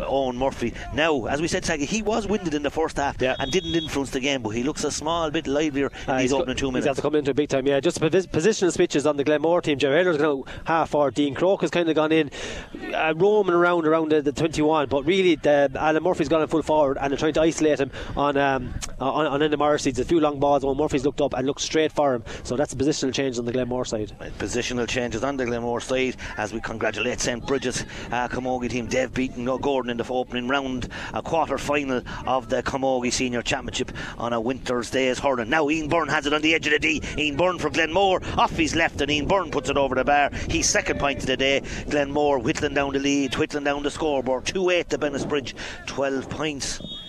[0.07, 0.75] Owen Murphy.
[0.95, 3.37] Now, as we said, Taggy, he was winded in the first half yeah.
[3.39, 6.23] and didn't influence the game, but he looks a small bit livelier in Uh, these
[6.23, 6.87] he's opening two He's minutes.
[6.87, 7.67] have to come into a big time.
[7.67, 9.79] Yeah, just positional switches on the Glenmore team.
[9.79, 11.15] Joe Ayler's going half forward.
[11.15, 12.28] Dean Croke has kind of gone in
[12.95, 14.89] uh, roaming around around the, the 21.
[14.89, 17.91] But really, the, Alan Murphy's gone in full forward and they're trying to isolate him
[18.17, 19.91] on um, on, on Enda Morrissey.
[19.99, 20.65] A few long balls.
[20.65, 23.45] When Murphy's looked up and looked straight for him, so that's a positional change on
[23.45, 24.13] the Glenmore side.
[24.39, 28.87] Positional changes on the Glenmore side as we congratulate St Bridget's uh, Camogie team.
[28.89, 33.93] They've beaten Gowran in the opening round, a quarter final of the Camogie Senior Championship
[34.19, 35.51] on a winter's day's hurling.
[35.51, 37.03] Now Ian Byrne has it on the edge of the D.
[37.17, 40.31] Ian Byrne for Glenmore off his left, and Ian Byrne puts it over the bar.
[40.49, 41.63] He's second point of the day.
[41.89, 44.45] Glenmore whittling down the lead, whittling down the scoreboard.
[44.45, 45.55] 2 8 to Bennettsbridge,
[45.87, 47.08] 12 points the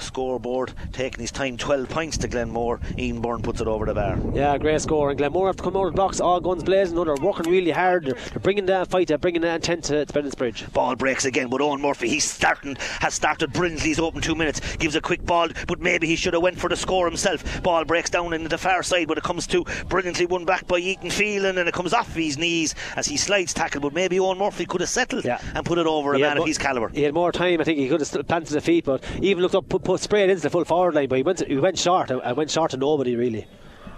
[0.00, 2.80] scoreboard, taking his time, 12 points to Glenmore.
[2.98, 4.18] Ian Byrne puts it over the bar.
[4.34, 5.10] Yeah, great score.
[5.10, 6.96] And Glenmore have to come out of the blocks, all guns blazing.
[6.96, 8.04] No, they're working really hard.
[8.04, 10.72] They're, they're bringing that fight, they're bringing that intent to, to Bennettsbridge.
[10.72, 13.88] Ball breaks again, but Owen Murphy, he's starting, has started brilliantly.
[13.88, 16.68] He's open two minutes, gives a quick ball, but maybe he should have went for
[16.68, 17.62] the score himself.
[17.62, 20.78] Ball breaks down into the far side, but it comes to brilliantly won back by
[20.78, 23.80] Ethan Phelan, and it comes off his knees as he slides tackle.
[23.80, 25.40] But maybe Owen Murphy could have settled yeah.
[25.54, 26.90] and put it over he a man of his calibre.
[26.92, 27.60] He had more time.
[27.60, 30.30] I think he could have planted the feet, but even looked up, put, put sprayed
[30.30, 32.10] into the full forward line, but he went he went short.
[32.10, 33.46] I went short to nobody really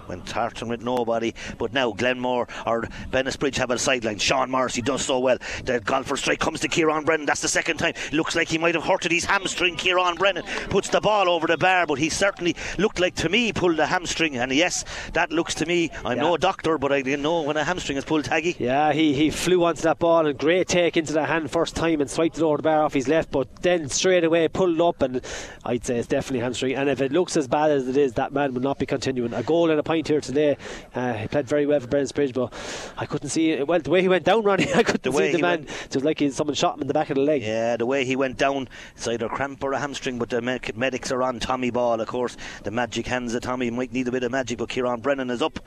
[0.09, 1.35] went tartan with nobody.
[1.59, 4.19] But now Glenmore or Bennettsbridge have a sideline.
[4.19, 5.39] Sean Morrissey does so well.
[5.65, 7.27] The golfer strike comes to Kieran Brennan.
[7.27, 7.95] That's the second time.
[8.13, 9.77] Looks like he might have hurted his hamstring.
[9.77, 13.53] Kieran Brennan puts the ball over the bar, but he certainly looked like to me
[13.53, 14.37] pulled a hamstring.
[14.37, 15.91] And yes, that looks to me.
[16.05, 16.23] I'm yeah.
[16.23, 18.23] no doctor, but I didn't know when a hamstring is pulled.
[18.23, 18.55] Taggy.
[18.59, 22.01] Yeah, he he flew onto that ball and great take into the hand first time
[22.01, 25.03] and swiped it over the bar off his left, but then straight away pulled up
[25.03, 25.21] and
[25.65, 26.77] I'd say it's definitely hamstring.
[26.77, 29.35] And if it looks as bad as it is, that man will not be continuing.
[29.35, 30.57] A goal and a point here today
[30.95, 32.51] uh, he played very well for Bennettsbridge, but
[32.97, 33.69] I couldn't see it.
[33.69, 35.67] Well, the way he went down, Ronnie, I couldn't the see the man.
[35.67, 37.43] Went, it was like he, someone shot him in the back of the leg.
[37.43, 41.13] Yeah, the way he went down, it's either cramp or a hamstring, but the medics
[41.13, 42.39] are on Tommy Ball, of course.
[42.63, 45.43] The magic hands of Tommy might need a bit of magic, but Kieran Brennan is
[45.43, 45.59] up.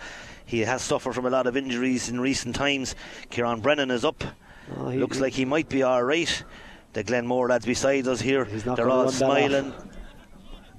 [0.43, 2.95] He has suffered from a lot of injuries in recent times.
[3.29, 4.23] Kieran Brennan is up.
[4.75, 6.43] Oh, he, Looks he, like he might be all right.
[6.93, 9.71] The Glenmore lads beside us here, they're all smiling.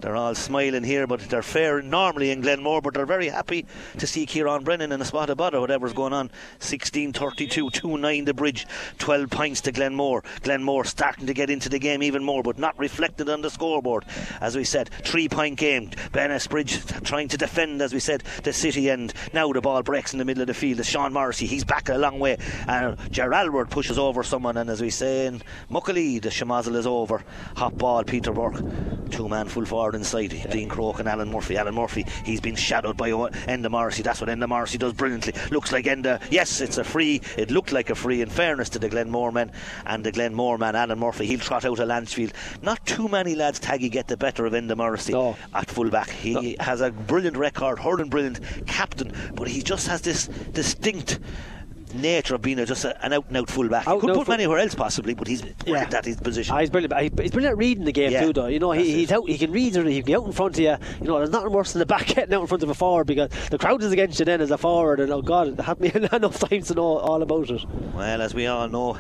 [0.01, 3.67] They're all smiling here, but they're fair normally in Glenmore, but they're very happy
[3.99, 6.31] to see Kieran Brennan in a spot of butter, whatever's going on.
[6.59, 8.67] 16 32, 2 9 the bridge,
[8.99, 10.23] 12 points to Glenmore.
[10.43, 14.05] Glenmore starting to get into the game even more, but not reflected on the scoreboard.
[14.41, 15.91] As we said, three point game.
[16.13, 19.15] Bridge trying to defend, as we said, the city end.
[19.33, 20.81] Now the ball breaks in the middle of the field.
[20.81, 22.39] It's Sean Morrissey, he's back a long way.
[22.69, 26.87] And Ger Aylward pushes over someone, and as we say in Muckalee, the Shamazel is
[26.87, 27.25] over.
[27.57, 28.63] Hot ball, Peter Burke.
[29.11, 30.33] Two man full forward inside.
[30.33, 30.47] Yeah.
[30.47, 31.57] Dean Croke and Alan Murphy.
[31.57, 34.03] Alan Murphy, he's been shadowed by Enda Morrissey.
[34.03, 35.33] That's what Enda Morrissey does brilliantly.
[35.51, 36.23] Looks like Enda.
[36.31, 37.21] Yes, it's a free.
[37.37, 38.23] It looked like a free.
[38.23, 39.51] In fairness to the Glenmore men
[39.85, 42.33] and the Glenmore man, Alan Murphy, he'll trot out a Lansfield.
[42.63, 45.37] Not too many lads, Taggy, get the better of Enda Morrissey no.
[45.55, 46.11] at fullback.
[46.11, 46.65] He no.
[46.65, 51.19] has a brilliant record, hurling brilliant captain, but he just has this distinct
[51.97, 53.87] nature of being a, just a, an out and out fullback.
[53.87, 55.99] Out he could put him anywhere else possibly, but he's brilliant yeah.
[55.99, 56.55] at his position.
[56.55, 56.95] Ah, he's brilliant.
[57.21, 58.25] He's brilliant at reading the game yeah.
[58.25, 58.47] too, though.
[58.47, 59.29] You know, he, he's out.
[59.29, 59.75] He can read.
[59.75, 60.77] He can get out in front of you.
[61.01, 63.07] You know, there's nothing worse than the back getting out in front of a forward
[63.07, 65.01] because the crowd is against you then as a forward.
[65.01, 67.65] And oh God, it had me enough time to know all about it.
[67.95, 68.99] Well, as we all know,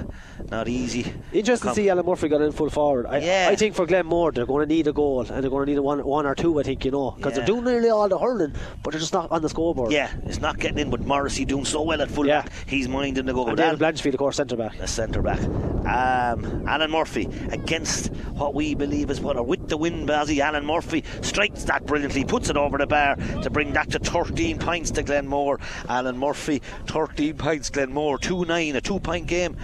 [0.51, 1.12] not easy.
[1.32, 3.07] Interesting to see Alan Murphy got in full forward.
[3.07, 3.49] I, yeah.
[3.51, 5.78] I think for Glenmore, they're going to need a goal and they're going to need
[5.78, 6.59] a one, one or two.
[6.61, 7.38] I think you know because yeah.
[7.38, 9.92] they're doing nearly all the hurling, but they're just not on the scoreboard.
[9.92, 10.90] Yeah, it's not getting in.
[10.90, 12.47] But Morrissey doing so well at full yeah.
[12.66, 13.49] He's minding the goal.
[13.49, 14.78] And David Blanchfield, of course, centre back.
[14.78, 15.41] A centre back.
[15.87, 20.41] Um, Alan Murphy against what we believe is what are with the wind, Bazzy.
[20.41, 24.59] Alan Murphy strikes that brilliantly, puts it over the bar to bring that to 13
[24.59, 25.61] points to Glenmore.
[25.89, 29.57] Alan Murphy, 13 points, Glenmore, 2 9, a two point game.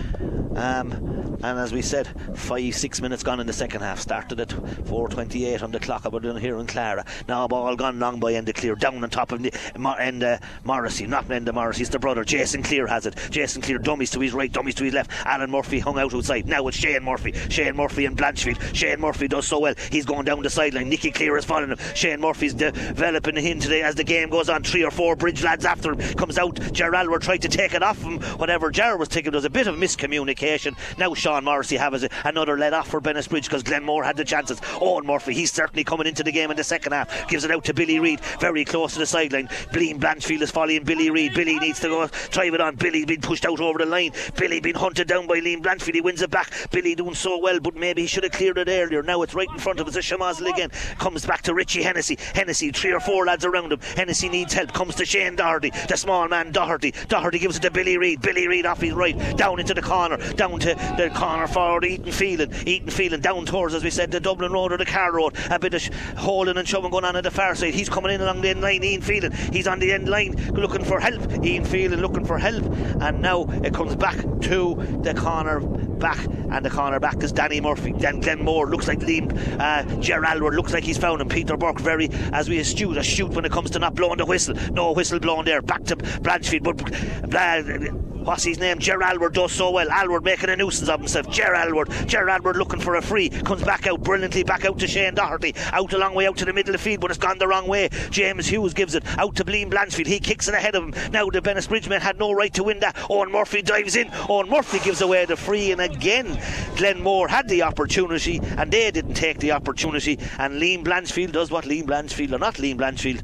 [0.55, 3.99] Um, and as we said, five, six minutes gone in the second half.
[3.99, 7.05] Started at 4.28 on the clock about here in Clara.
[7.27, 11.27] Now ball gone long by Enda Cleere, down on top of the, Enda Morrissey, not
[11.29, 12.25] Enda Morrissey, it's the brother.
[12.25, 13.17] Jason Cleere has it.
[13.31, 15.11] Jason Cleere, dummies to his right, dummies to his left.
[15.25, 16.47] Alan Murphy hung out outside.
[16.47, 17.33] Now it's Shane Murphy.
[17.49, 18.75] Shane Murphy and Blanchfield.
[18.75, 19.75] Shane Murphy does so well.
[19.91, 20.89] He's going down the sideline.
[20.89, 21.79] Nicky Cleere is following him.
[21.95, 24.63] Shane Murphy's developing him today as the game goes on.
[24.63, 26.15] Three or four bridge lads after him.
[26.15, 26.59] Comes out.
[26.73, 28.21] Gerald were trying to take it off him.
[28.39, 30.77] Whatever Gerald was taking, there was a bit of miscommunication.
[30.99, 34.61] Now Sean Morrissey have as another let off for Bennettsbridge because Glenmore had the chances.
[34.81, 37.29] Owen Murphy, he's certainly coming into the game in the second half.
[37.29, 39.49] Gives it out to Billy Reid, very close to the sideline.
[39.73, 41.35] Blean Blanchfield is following Billy Reid.
[41.35, 42.77] Billy needs to go drive it on.
[42.77, 44.13] Billy being pushed out over the line.
[44.37, 45.95] Billy being hunted down by Liam Blanchfield.
[45.95, 46.53] He wins it back.
[46.71, 49.03] Billy doing so well, but maybe he should have cleared it earlier.
[49.03, 49.97] Now it's right in front of us.
[49.97, 52.19] A Shamazl again comes back to Richie Hennessy.
[52.35, 53.81] Hennessy, three or four lads around him.
[53.97, 54.73] Hennessy needs help.
[54.73, 56.93] Comes to Shane Doherty, the small man Doherty.
[57.09, 58.21] Doherty gives it to Billy Reid.
[58.21, 61.85] Billy Reid off his right, down into the corner, down to the corner forward.
[61.85, 65.13] Ethan Phelan, Ethan Phelan down towards, as we said, the Dublin Road or the Car
[65.13, 65.35] Road.
[65.51, 67.75] A bit of sh- holding and shoving going on at the far side.
[67.75, 68.83] He's coming in along the end line.
[68.85, 71.45] Ian Phelan, he's on the end line looking for help.
[71.45, 72.65] Ian Phelan looking for help,
[73.01, 77.61] and now it comes back to the corner back, and the corner back is Danny
[77.61, 77.93] Murphy.
[77.93, 79.33] Then Glenmore looks like Liam.
[79.59, 81.29] Uh, Ger Aylward looks like he's found him.
[81.29, 84.55] Peter Burke very as we astute, astute when it comes to not blowing the whistle.
[84.73, 85.63] No whistle blown there.
[85.63, 87.35] Back to Blanchfield, but.
[87.35, 88.79] Uh, what's his name?
[88.79, 89.89] Ger Aylward does so well.
[89.91, 91.29] Aylward making a nuisance of himself.
[91.31, 91.91] Ger Aylward.
[92.07, 93.29] Ger Aylward looking for a free.
[93.29, 95.55] Comes back out brilliantly, back out to Shane Doherty.
[95.73, 97.49] Out a long way out to the middle of the field, but it's gone the
[97.49, 97.89] wrong way.
[98.11, 100.07] James Hughes gives it out to Blean Blanchfield.
[100.07, 101.13] He kicks it ahead of him.
[101.13, 102.97] Now the Bennettsbridgemen had no right to win that.
[103.11, 104.11] Owen Murphy dives in.
[104.29, 106.41] Owen Murphy gives away the free, and again,
[106.77, 110.19] Glenmore had the opportunity, and they didn't take the opportunity.
[110.39, 113.23] And Liam Blanchfield does what Liam Blanchfield, or not Liam Blanchfield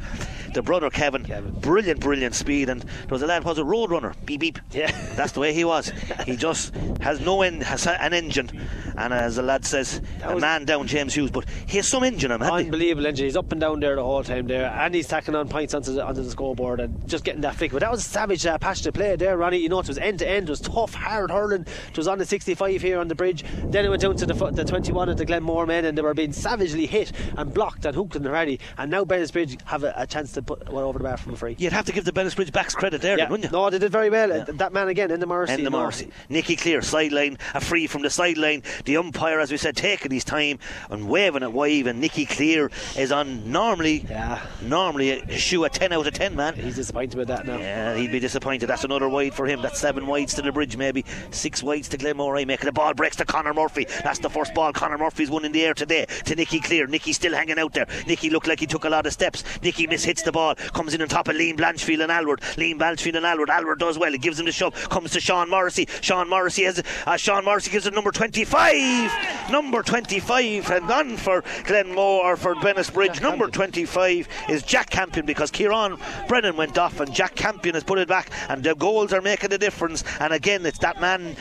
[0.55, 1.53] the brother Kevin, Kevin.
[1.61, 2.69] brilliant, brilliant speed.
[2.69, 4.59] And there was a lad, was a road runner, beep beep.
[4.71, 5.93] Yeah, that's the way he was.
[6.25, 8.51] he just has no end, has an engine,
[8.97, 12.05] and as the lad says, that a man down James Hughes, but he has some
[12.05, 12.43] engine him.
[12.43, 13.27] Unbelievable engine.
[13.27, 15.93] He's up and down there the whole time there, and he's tacking on points onto
[15.93, 17.73] the, onto the scoreboard and just getting that flick.
[17.73, 19.59] But that was a savage, uh, passionate play there, Ronnie.
[19.59, 20.49] You know, it was end to end.
[20.49, 21.67] It was tough, hard hurling.
[21.91, 23.45] It was on the 65 here on the bridge.
[23.65, 26.15] Then it went down to the, the 21 of the Glenmore men, and they were
[26.15, 28.61] being savagely hit and blocked and hooked and ready.
[28.77, 31.37] And now Bennettsbridge have a, a chance to put one over the bar from a
[31.37, 31.57] free.
[31.59, 33.25] You'd have to give the Bennettsbridge backs credit there, yeah.
[33.25, 33.57] then, wouldn't you?
[33.57, 34.29] No, they did very well.
[34.29, 34.45] Yeah.
[34.47, 35.57] That man again in the Morrissey.
[35.57, 36.11] Enda Morrissey.
[36.29, 38.63] Nicky Cleere, sideline, a free from the sideline.
[38.85, 40.59] The umpire, as we said, taking his time
[40.91, 41.87] and waving it wide.
[41.87, 46.37] And Nicky Cleere is on normally, yeah, normally a shoe a 10 out of 10,
[46.37, 46.55] man.
[46.55, 47.59] He's disappointed with that now.
[47.59, 48.67] Yeah, he'd be disappointed.
[48.67, 49.63] That's another wide for him.
[49.63, 52.37] That's seven wides to the bridge, maybe six wides to Glenmore.
[52.37, 53.87] Eh, making the ball breaks to Connor Murphy.
[54.03, 56.87] That's the first ball Connor Murphy's won in the air today to Nicky Cleere.
[56.87, 57.87] Nicky still hanging out there.
[58.07, 59.45] Nicky looked like he took a lot of steps.
[59.63, 62.41] Nicky mishits the ball, comes in on top of Liam Blanchfield and Aylward.
[62.57, 63.51] Liam Blanchfield and Aylward.
[63.51, 64.13] Aylward does well.
[64.13, 64.75] He gives him the shove.
[64.91, 65.89] Comes to Sean Morrissey.
[66.01, 69.51] Sean Morrissey has uh, Sean Morrissey gives it number 25.
[69.51, 73.15] Number 25 and gone for Glenmore or for Bennettsbridge.
[73.15, 73.87] Jack number Campion.
[73.87, 75.97] 25 is Jack Campion because Kieran
[76.29, 79.51] Brennan went off and Jack Campion has put it back and the goals are making
[79.51, 80.05] the difference.
[80.21, 81.37] And again, it's that man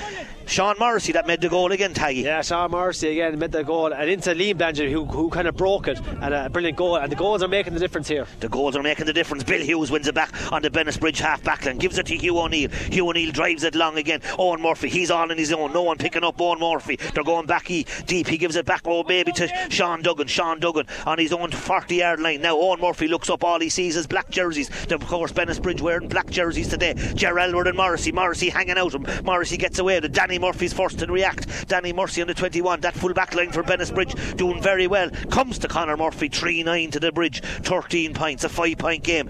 [0.48, 2.24] Sean Morrissey that made the goal again, Taggy.
[2.24, 5.58] Yeah, Sean Morrissey again made the goal and into Liam Blanchard who, who kind of
[5.58, 8.26] broke it and a brilliant goal and the goals are making the difference here.
[8.40, 9.44] The goals are making the difference.
[9.44, 12.40] Bill Hughes wins it back on the Bennettsbridge half back line, gives it to Hugh
[12.40, 12.70] O'Neill.
[12.70, 14.22] Hugh O'Neill drives it long again.
[14.38, 15.74] Owen Murphy, he's on in his own.
[15.74, 16.98] No one picking up Owen Murphy.
[17.14, 18.28] They're going back deep.
[18.28, 20.28] He gives it back, oh baby, to Sean Duggan.
[20.28, 22.42] Sean Duggan on his own 40 yard line.
[22.42, 24.70] Now Owen Murphy looks up, all he sees is black jerseys.
[24.92, 26.94] Of course, Bennettsbridge wearing black jerseys today.
[27.16, 28.12] Ger Aylward and Morrissey.
[28.12, 28.96] Morrissey hanging out.
[29.24, 30.00] Morrissey gets away.
[30.00, 31.68] The Danny Murphy's first to react.
[31.68, 32.82] Danny Murphy on the 21.
[32.82, 35.10] That full back line for Bennettsbridge doing very well.
[35.30, 37.42] Comes to Conor Murphy 3 9 to the bridge.
[37.42, 38.44] 13 points.
[38.44, 39.30] A 5 point game.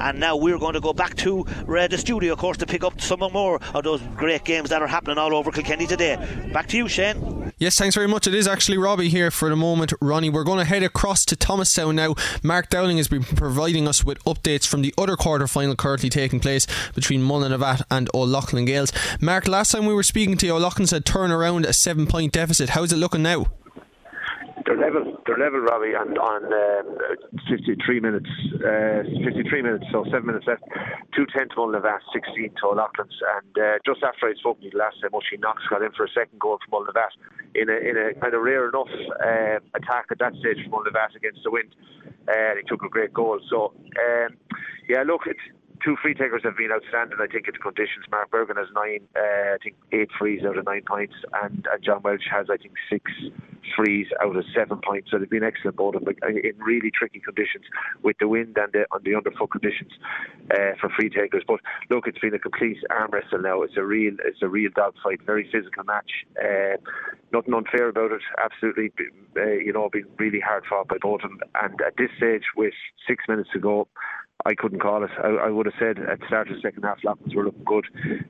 [0.00, 2.82] And now we're going to go back to uh, the studio, of course, to pick
[2.82, 6.16] up some more of those great games that are happening all over Kilkenny today.
[6.52, 7.52] Back to you, Shane.
[7.58, 8.26] Yes, thanks very much.
[8.26, 10.28] It is actually Robbie here for the moment, Ronnie.
[10.28, 12.14] We're going to head across to Thomastown now.
[12.42, 16.40] Mark Dowling has been providing us with updates from the other quarter final currently taking
[16.40, 18.92] place between Mullinavat and O'Loughlin Gaels.
[19.22, 22.32] Mark, last time we were speaking to you, O'Loughlin said turn around a seven point
[22.32, 22.70] deficit.
[22.70, 23.46] How's it looking now?
[24.66, 26.98] They're level, they're level, Robbie, and on um,
[27.50, 28.30] 53 minutes,
[28.62, 30.62] uh, 53 minutes, so seven minutes left.
[31.14, 34.78] Two ten to Mullinavat, 16 to O'Loughlin's, and uh, just after I'd spoken to you
[34.78, 37.14] last time, Oisin Knox got in for a second goal from Mullinavat
[37.54, 41.16] in a in a kind of rare enough uh, attack at that stage from Mullinavat
[41.16, 41.74] against the wind,
[42.28, 43.40] and he took a great goal.
[43.50, 44.36] So, um,
[44.88, 45.42] yeah, look, it's
[45.86, 48.06] two free takers have been outstanding, I think, in the conditions.
[48.10, 51.14] Mark Bergen has nine, uh, I think, eight frees out of nine points,
[51.44, 53.12] and, and John Welch has, I think, six
[53.76, 55.10] frees out of seven points.
[55.10, 57.64] So they've been excellent, both of them, in really tricky conditions
[58.02, 59.92] with the wind and the, the underfoot conditions
[60.50, 61.44] uh, for free takers.
[61.46, 63.62] But look, it's been a complete arm wrestle now.
[63.62, 66.26] It's a real, it's a real dogfight, very physical match.
[66.34, 66.78] Uh,
[67.32, 68.22] nothing unfair about it.
[68.42, 68.90] Absolutely,
[69.36, 71.40] uh, you know, been really hard fought by both of them.
[71.62, 72.74] And at this stage, with
[73.06, 73.86] six minutes to go,
[74.46, 75.10] I couldn't call it.
[75.22, 77.64] I, I, would have said at the start of the second half, Loughlin's were looking
[77.64, 77.86] good,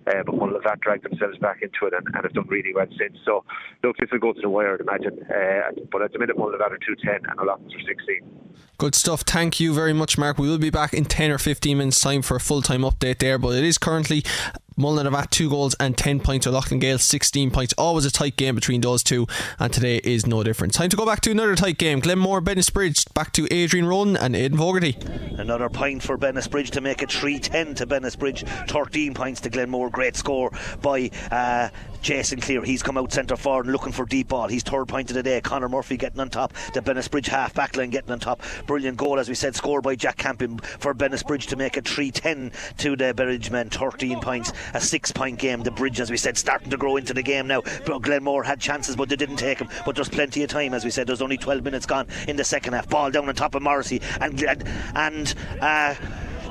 [0.06, 3.18] uh, but Mullinavat dragged themselves back into it and, and, have done really well since.
[3.24, 3.44] So,
[3.84, 5.22] look, this will go to the wire, I'd imagine.
[5.24, 8.20] Uh, but at the minute, Mullinavat are 210 and Loughlin's are 16.
[8.78, 9.22] Good stuff.
[9.22, 10.38] Thank you very much, Mark.
[10.38, 13.18] We will be back in 10 or 15 minutes' time for a full time update
[13.18, 14.24] there, but it is currently
[14.78, 16.46] Mullinavat two goals and 10 points.
[16.46, 17.74] Loughlin Gaels 16 points.
[17.78, 19.26] Always a tight game between those two,
[19.58, 20.74] and today is no different.
[20.74, 22.00] Time to go back to another tight game.
[22.00, 24.96] Glenmore, Bennettsbridge, back to Adrian Rowan and Aidan Fogarty.
[25.38, 29.90] Another point for Bennettsbridge to make it 3 10 to Bennettsbridge, 13 points to Glenmore.
[29.90, 30.50] Great score
[30.82, 31.68] by uh,
[32.02, 32.62] Jason Cleere.
[32.62, 34.48] He's come out centre forward looking for deep ball.
[34.48, 35.40] He's third point of the day.
[35.40, 36.52] Connor Murphy getting on top.
[36.72, 38.42] The Bennettsbridge half back line getting on top.
[38.66, 42.10] Brilliant goal, as we said, scored by Jack Campion for Bennettsbridge to make it 3
[42.10, 43.70] 10 to the Bridge men.
[43.70, 45.62] 13 points, a six point game.
[45.62, 47.62] The Bridge, as we said, starting to grow into the game now.
[47.84, 49.68] But Glenmore had chances, but they didn't take them.
[49.84, 51.06] But there's plenty of time, as we said.
[51.06, 52.88] There's only 12 minutes gone in the second half.
[52.88, 54.42] Ball down on top of Morrissey and
[54.94, 55.34] and.
[55.60, 55.94] Uh,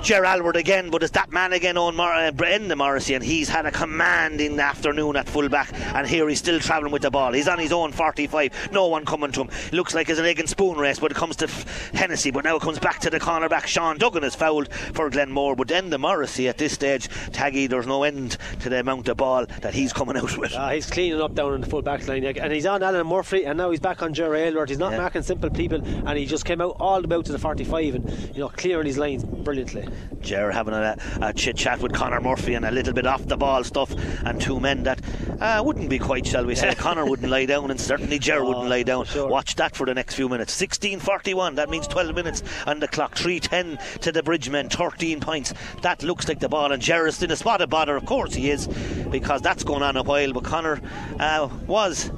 [0.06, 3.50] Ger Aylward again, but it's that man again on Mor- uh, Brendan Morrissey, and he's
[3.50, 5.74] had a command in the afternoon at fullback.
[5.96, 7.34] and here he's still travelling with the ball.
[7.34, 9.50] He's on his own 45, no one coming to him.
[9.72, 12.44] Looks like it's an egg and spoon race, but it comes to F- Hennessy, but
[12.44, 13.66] now it comes back to the cornerback.
[13.66, 17.88] Sean Duggan is fouled for Glenmore, but then the Morrissey at this stage, Taggy, there's
[17.88, 20.54] no end to the amount of ball that he's coming out with.
[20.54, 23.46] Uh, he's cleaning up down in the full back line, and he's on Alan Murphy,
[23.46, 24.70] and now he's back on Ger Aylward.
[24.70, 25.00] He's not Yeah.
[25.00, 28.30] marking simple people, and he just came out all the way to the 45 and
[28.36, 29.88] you know clearing his lines brilliantly.
[30.22, 33.38] Ger having a, a chit chat with Connor Murphy and a little bit off the
[33.38, 33.94] ball stuff,
[34.26, 35.00] and two men that
[35.40, 36.74] uh, wouldn't be quite, shall we say.
[36.78, 39.06] Connor wouldn't lie down, and certainly Ger wouldn't lie down.
[39.06, 39.28] sure.
[39.28, 40.60] Watch that for the next few minutes.
[40.60, 41.56] 16:41.
[41.56, 43.16] That means 12 minutes on the clock.
[43.16, 44.70] 3:10 to the Bridgemen.
[44.70, 45.54] 13 points.
[45.84, 47.96] That looks like the ball, and Ger is in a spot of bother.
[47.96, 48.68] Of course he is,
[49.12, 50.34] because that's going on a while.
[50.34, 50.82] But Connor
[51.20, 52.10] uh, was.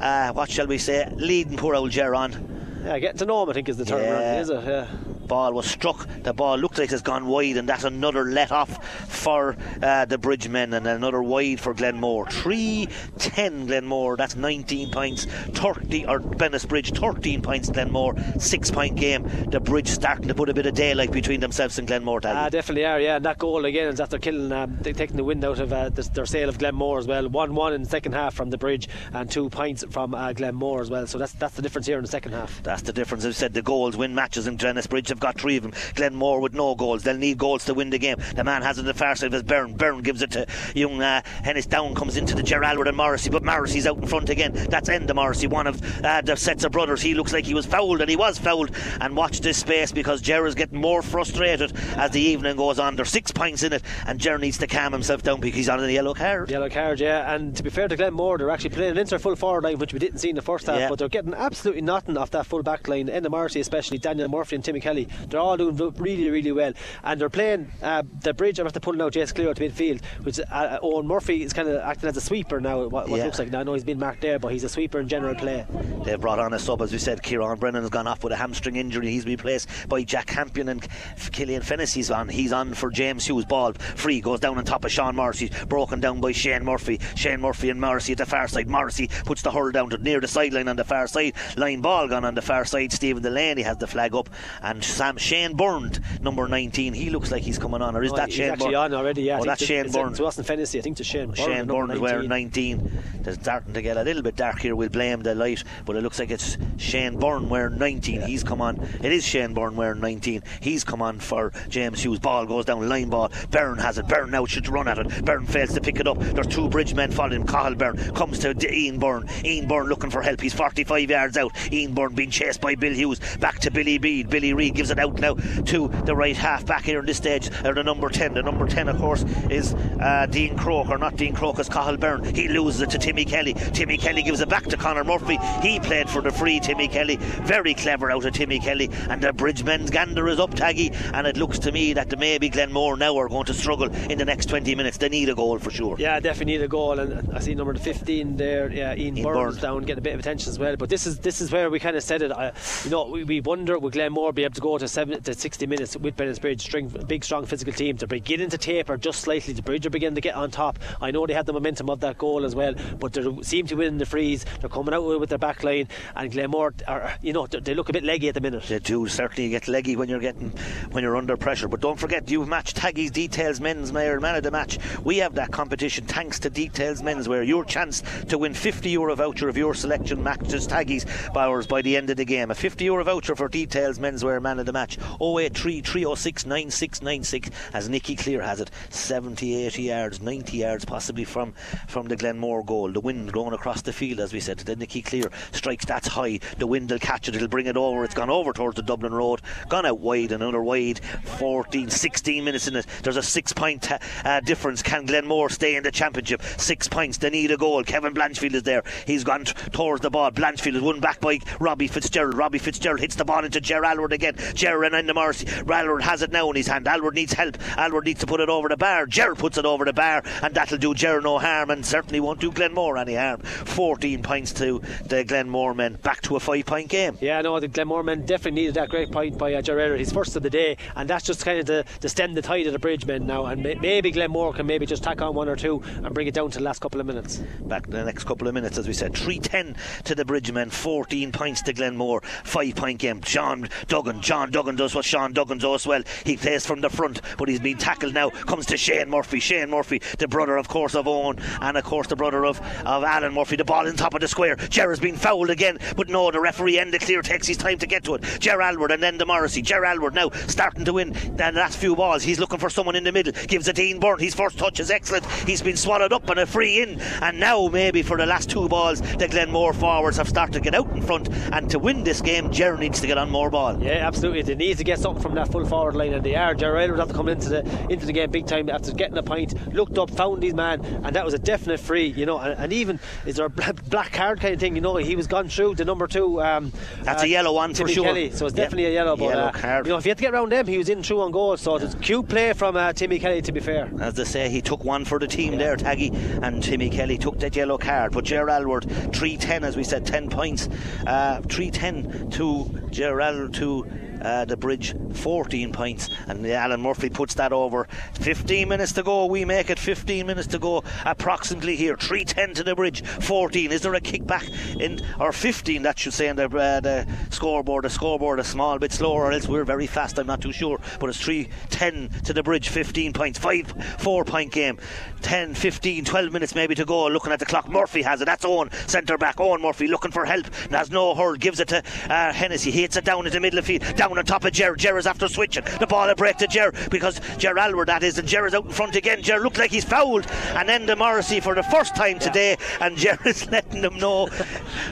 [0.00, 1.08] Uh, what shall we say?
[1.14, 2.82] Leading poor old Ger on.
[2.84, 4.40] Yeah, getting to know him, I think, is the turnaround, Yeah.
[4.40, 4.64] is it?
[4.64, 4.86] Yeah.
[5.26, 6.06] Ball was struck.
[6.22, 10.18] The ball looked like it's gone wide, and that's another let off for uh, the
[10.18, 12.26] Bridgemen, and another wide for Glenmore.
[12.30, 15.24] 3 10 Glenmore, that's 19 points.
[15.24, 19.22] 30 or Bennettsbridge, 13 points Glenmore, 6 point game.
[19.50, 22.20] The Bridge starting to put a bit of daylight between themselves and Glenmore.
[22.24, 23.16] Ah, definitely are, yeah.
[23.16, 26.08] And that goal again is after killing, um, taking the wind out of uh, this,
[26.08, 27.28] their sale of Glenmore as well.
[27.28, 30.80] 1 1 in the second half from the bridge, and two points from uh, Glenmore
[30.80, 31.06] as well.
[31.06, 32.62] So that's that's the difference here in the second half.
[32.62, 33.24] That's the difference.
[33.24, 35.72] I've said the goals win matches in Bridge have got three of them.
[35.94, 37.02] Glenmore with no goals.
[37.02, 38.16] They'll need goals to win the game.
[38.34, 39.74] The man has it on the far side of his Byrne.
[39.74, 43.44] Byrne gives it to young uh, Hennis Down, comes into the Geraldwood and Morrissey, but
[43.44, 44.52] Morrissey's out in front again.
[44.52, 47.02] That's Enda Morrissey, one of uh, the sets of brothers.
[47.02, 48.70] He looks like he was fouled, and he was fouled.
[49.00, 52.96] And watch this space because Ger is getting more frustrated as the evening goes on.
[52.96, 55.82] There's six points in it, and Ger needs to calm himself down because he's on
[55.82, 56.50] a yellow card.
[56.50, 57.34] Yellow card, yeah.
[57.34, 59.92] And to be fair to Glenmore, they're actually playing into their full forward line, which
[59.92, 60.88] we didn't see in the first half, Yeah.
[60.88, 63.08] but they're getting absolutely nothing off that full back line.
[63.08, 66.72] Enda Morrissey, especially Daniel Murphy and Timmy Kelly, they're all doing really, really well.
[67.02, 70.40] And they're playing uh, the bridge I'm after pulling out Jace Cleere to midfield, which
[70.50, 73.24] uh, Owen Murphy is kind of acting as a sweeper now, what, what Yeah.
[73.24, 73.50] looks like.
[73.50, 75.66] Now, I know he's been marked there, but he's a sweeper in general play.
[76.04, 77.22] They've brought on a sub, as we said.
[77.22, 79.10] Kieran Brennan has gone off with a hamstring injury.
[79.10, 80.86] He's replaced by Jack Campion and
[81.32, 82.28] Killian Fennessy's on.
[82.28, 83.44] He's on for James Hughes.
[83.44, 87.00] Ball free goes down on top of Sean Morrissey, broken down by Shane Murphy.
[87.16, 88.68] Shane Murphy and Morrissey at the far side.
[88.68, 91.34] Morrissey puts the hurl down to near the sideline on the far side.
[91.56, 92.92] Line ball gone on the far side.
[92.92, 94.28] Stephen Delaney has the flag up,
[94.62, 96.92] and Sam Shane Burned, number 19.
[96.94, 98.92] He looks like he's coming on, or is Oh, that he's Shane actually Byrne?
[98.92, 99.38] on already, yeah.
[99.40, 100.12] Oh, that's Shane it's- Byrne.
[100.12, 101.36] It wasn't Fennessy, I think it's Shane Byrne.
[101.36, 102.76] Shane Byrne is wearing 19.
[102.78, 103.02] 19.
[103.22, 104.74] They're starting to get a little bit dark here.
[104.76, 108.22] We'll blame the light, but it looks like it's Shane Byrne wearing 19.
[108.22, 108.78] He's come on.
[109.02, 110.42] It is Shane Byrne wearing 19.
[110.60, 112.18] He's come on for James Hughes.
[112.18, 113.30] Ball goes down, line ball.
[113.50, 114.08] Byrne has it.
[114.08, 115.24] Byrne now should run at it.
[115.24, 116.18] Byrne fails to pick it up.
[116.18, 117.46] There's two bridge men following him.
[117.46, 119.28] Cathal Byrne comes to Ian Byrne.
[119.44, 120.40] Ian Byrne looking for help.
[120.40, 121.52] He's 45 yards out.
[121.72, 123.20] Ian Byrne being chased by Bill Hughes.
[123.38, 124.28] Back to Billy Reid.
[124.30, 127.48] Billy Reid gives it out now to the right half back here in this stage.
[127.64, 128.34] Or the number 10.
[128.34, 130.88] The number 10, of course, is uh, Dean Croke.
[130.98, 132.24] Not Dean Croke, it's Cathal Byrne.
[132.34, 133.54] He loses it to Timmy Kelly.
[133.54, 135.38] Timmy Kelly gives it back to Connor Murphy.
[135.60, 137.16] He played for the free Timmy Kelly.
[137.44, 138.90] Very clever out of Timmy Kelly.
[139.08, 140.92] And the Bridgemen's gander is up, Taggy.
[141.14, 144.18] And it looks to me that the maybe Glenmore now are going to struggle in
[144.18, 144.98] the next 20 minutes.
[144.98, 145.94] They need a goal for sure.
[145.96, 148.68] Yeah, definitely need a goal, and I see number 15 there.
[148.72, 150.74] Yeah, Ian, Ian Burns down, getting a bit of attention as well.
[150.76, 152.32] But this is this is where we kind of said it.
[152.32, 152.52] I,
[152.82, 155.66] you know, we, we wonder will Glenmore be able to go to seven to 60
[155.66, 157.96] minutes with Bennettsbridge, string, big, strong physical team.
[157.96, 159.54] They're beginning to taper just slightly.
[159.54, 160.78] The Bridge are beginning to get on top.
[161.00, 163.76] I know they had the momentum of that goal as well, but they seem to
[163.76, 164.44] win the freeze.
[164.60, 167.92] They're coming out with their back line, and Glenmore are, you know, they- look a
[167.92, 168.64] bit leggy at the minute.
[168.64, 170.52] They do certainly get leggy when you're getting
[170.90, 171.68] when you're under pressure.
[171.68, 174.78] But don't forget, you've matched Taggy's Details Men's Mayor Man of the Match.
[175.04, 177.46] We have that competition thanks to Details Men's Menswear.
[177.46, 181.96] Your chance to win 50 euro voucher of your selection matches Taggy's Bowers by the
[181.96, 182.50] end of the game.
[182.50, 184.98] A 50 euro voucher for Details Menswear Man of the match.
[185.20, 188.70] 083 306 9696 as Nicky Cleere has it.
[188.90, 191.52] 70, 80 yards, 90 yards possibly from,
[191.86, 192.90] from the Glenmore goal.
[192.90, 194.58] The wind going across the field, as we said.
[194.58, 196.40] Then Nicky Cleere strikes that's high.
[196.58, 198.04] The wind will catch it, it'll bring it over.
[198.04, 201.00] It's gone over towards the Dublin Road, gone out wide and another wide.
[201.38, 202.86] 14, 16 minutes in it.
[203.02, 203.90] There's a six point
[204.24, 204.82] uh, difference.
[204.82, 206.42] Can Glenmore stay in the championship?
[206.56, 207.18] Six points.
[207.18, 207.82] They need a goal.
[207.84, 208.82] Kevin Blanchfield is there.
[209.06, 210.30] He's gone t- towards the ball.
[210.30, 212.36] Blanchfield is won back by Robbie Fitzgerald.
[212.36, 214.36] Robbie Fitzgerald hits the ball into Ger Aylward again.
[214.54, 215.46] Ger and the Morrissey.
[215.68, 216.86] Aylward has it now in his hand.
[216.86, 217.56] Aylward needs help.
[217.78, 219.06] Aylward needs to put it over the bar.
[219.06, 222.40] Ger puts it over the bar, and that'll do Ger no harm, and certainly won't
[222.40, 223.40] do Glenmore any harm.
[223.40, 225.94] 14 points to the Glenmore men.
[225.94, 227.18] Back to a five point game.
[227.20, 230.36] Yeah, no, the Glenmore men definitely needed that great point by uh, Ger His first
[230.36, 232.78] of the day, and that's just kind of to, the stem the tide of the
[232.78, 233.46] bridge men now.
[233.46, 236.34] And may, maybe Glenmore can maybe just tack on one or two and bring it
[236.34, 237.42] down to the last couple of minutes.
[237.60, 239.16] Back the next couple of minutes, as we said.
[239.16, 243.20] 3 10 to the bridge men, 14 points to Glenmore, 5 point game.
[243.20, 246.02] John Duggan, John Duggan does what Sean Duggan does well.
[246.24, 248.30] He plays from the front, but he's been tackled now.
[248.30, 249.40] Comes to Shane Murphy.
[249.40, 253.04] Shane Murphy, the brother, of course, of Owen, and of course, the brother of, of
[253.04, 253.56] Alan Murphy.
[253.56, 254.56] The ball in top of the square.
[254.56, 258.04] Gerard's been fouled again, but no, the referee ended clear, takes his time to get
[258.04, 258.22] to it.
[258.40, 259.62] Ger Aylward and then the Morrissey.
[259.62, 262.22] Ger Aylward now starting to win the last few balls.
[262.22, 263.32] He's looking for someone in the middle.
[263.46, 264.18] Gives it Dean Byrne.
[264.18, 265.26] His first touch is excellent.
[265.46, 267.00] He's been swallowed up and a free in.
[267.20, 270.74] And now, maybe for the last two balls, the Glenmore forwards have started to get
[270.74, 271.28] out in front.
[271.52, 273.82] And to win this game, Ger needs to get on more ball.
[273.82, 274.21] Yeah, absolutely.
[274.30, 276.54] They need to get something from that full forward line, and they are.
[276.54, 279.22] Ger Aylward have to come into the into the game big time after getting a
[279.22, 279.54] point.
[279.74, 282.06] Looked up, found his man, and that was a definite free.
[282.06, 284.76] You know, and, and even is there a black card kind of thing?
[284.76, 286.40] You know, he was gone through the number two.
[286.40, 288.04] Um, That's uh, a yellow one Timmy for sure.
[288.04, 289.16] Kelly, so it's definitely a yellow.
[289.16, 289.86] But yellow uh, card.
[289.86, 291.56] you know, if you had to get around them, he was in through on goal.
[291.56, 293.42] So it's cute play from uh, Timmy Kelly.
[293.42, 295.58] To be fair, as they say, he took one for the team yeah.
[295.58, 296.12] there, Taggy,
[296.42, 298.12] and Timmy Kelly took that yellow card.
[298.12, 300.68] But Ger Aylward, 310, as we said, 10 points.
[301.06, 303.86] Uh, 310 to Gerald to
[304.22, 306.08] uh, the bridge 14 points.
[306.26, 307.88] And Alan Murphy puts that over.
[308.14, 309.26] 15 minutes to go.
[309.26, 311.96] We make it 15 minutes to go approximately here.
[311.96, 314.48] 310 to the bridge 14 is there a kickback
[314.80, 317.84] in or 15 that should say in the, uh, the scoreboard?
[317.84, 320.80] The scoreboard a small bit slower or else we're very fast I'm not too sure.
[321.00, 323.38] But it's 310 to the bridge 15 points.
[323.38, 324.78] 5 4 point game.
[325.22, 327.06] 10 15 12 minutes maybe to go.
[327.06, 328.26] Looking at the clock Murphy has it.
[328.26, 329.40] That's Owen centre back.
[329.40, 330.46] Owen Murphy looking for help.
[330.70, 331.36] Has no hurl.
[331.36, 332.70] Gives it to uh, Hennessy.
[332.70, 334.76] He hits it down in the middle of field down on top of Ger.
[334.76, 335.64] Ger is after switching.
[335.78, 338.64] The ball a break to Ger because Ger Aylward that is, and Ger is out
[338.64, 339.22] in front again.
[339.22, 342.96] Ger looked like he's fouled, and then the Morrissey for the first time today, and
[342.96, 344.28] Ger is letting them know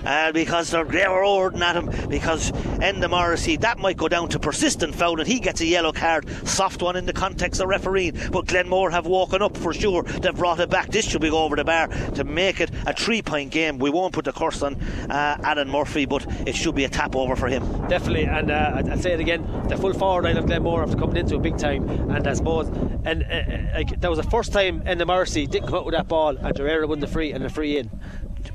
[0.04, 4.28] uh, because they're, they were ordering at him because Enda Morrissey that might go down
[4.28, 7.68] to persistent foul, and he gets a yellow card, soft one in the context of
[7.68, 8.18] refereeing.
[8.30, 10.02] But Glenmore have woken up for sure.
[10.02, 10.88] They've brought it back.
[10.88, 13.78] This should be over the bar to make it a three-point game.
[13.78, 14.74] We won't put the curse on
[15.10, 17.62] uh, Alan Murphy, but it should be a tap over for him.
[17.88, 21.16] Definitely, and uh, I'd say it again, the full forward line of Glenmore after coming
[21.16, 22.68] into a big time, and I suppose,
[23.04, 25.86] and uh, uh like, that was the first time in the Mercy didn't come out
[25.86, 27.90] with that ball, and Gerrera won the free and the free in.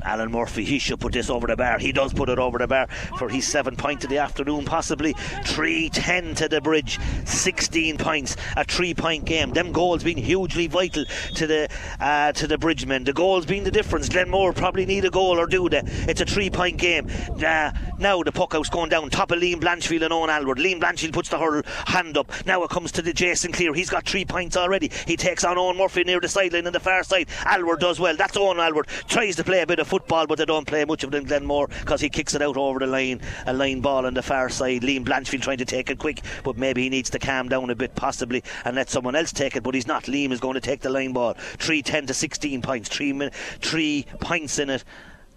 [0.04, 1.80] Alan Murphy, he should put this over the bar.
[1.80, 5.14] He does put it over the bar for his seven point of the afternoon, possibly
[5.46, 9.52] 3 10 to the bridge, 16 points, a three point game.
[9.52, 11.06] Them goals being hugely vital
[11.36, 11.70] to the
[12.00, 13.04] uh, to the bridgemen.
[13.04, 14.10] The goals being the difference.
[14.10, 15.82] Glenmore probably need a goal or do they?
[15.86, 17.08] It's a three point game.
[17.44, 20.58] Uh, now the puck out's going down top of Liam Blanchfield and Owen Aylward.
[20.58, 22.32] Liam Blanchfield puts the hurl hand up.
[22.46, 23.74] Now it comes to the Jason Cleere.
[23.74, 24.92] He's got three points already.
[25.08, 27.28] He takes on Owen Murphy near the sideline on the far side.
[27.52, 28.16] Aylward does well.
[28.16, 28.88] That's Owen Aylward.
[29.08, 31.26] Tries to play a bit of football, but they don't play much of it in
[31.26, 33.20] Glenmore because he kicks it out over the line.
[33.46, 34.84] A line ball on the far side.
[34.84, 37.76] Liam Blanchfield trying to take it quick, but maybe he needs to calm down a
[37.76, 39.64] bit, possibly, and let someone else take it.
[39.64, 40.06] But he's not.
[40.06, 41.34] Liam is going to take the line ball.
[41.34, 42.88] 3 10 to 16 points.
[42.88, 44.86] Three, min- three points in it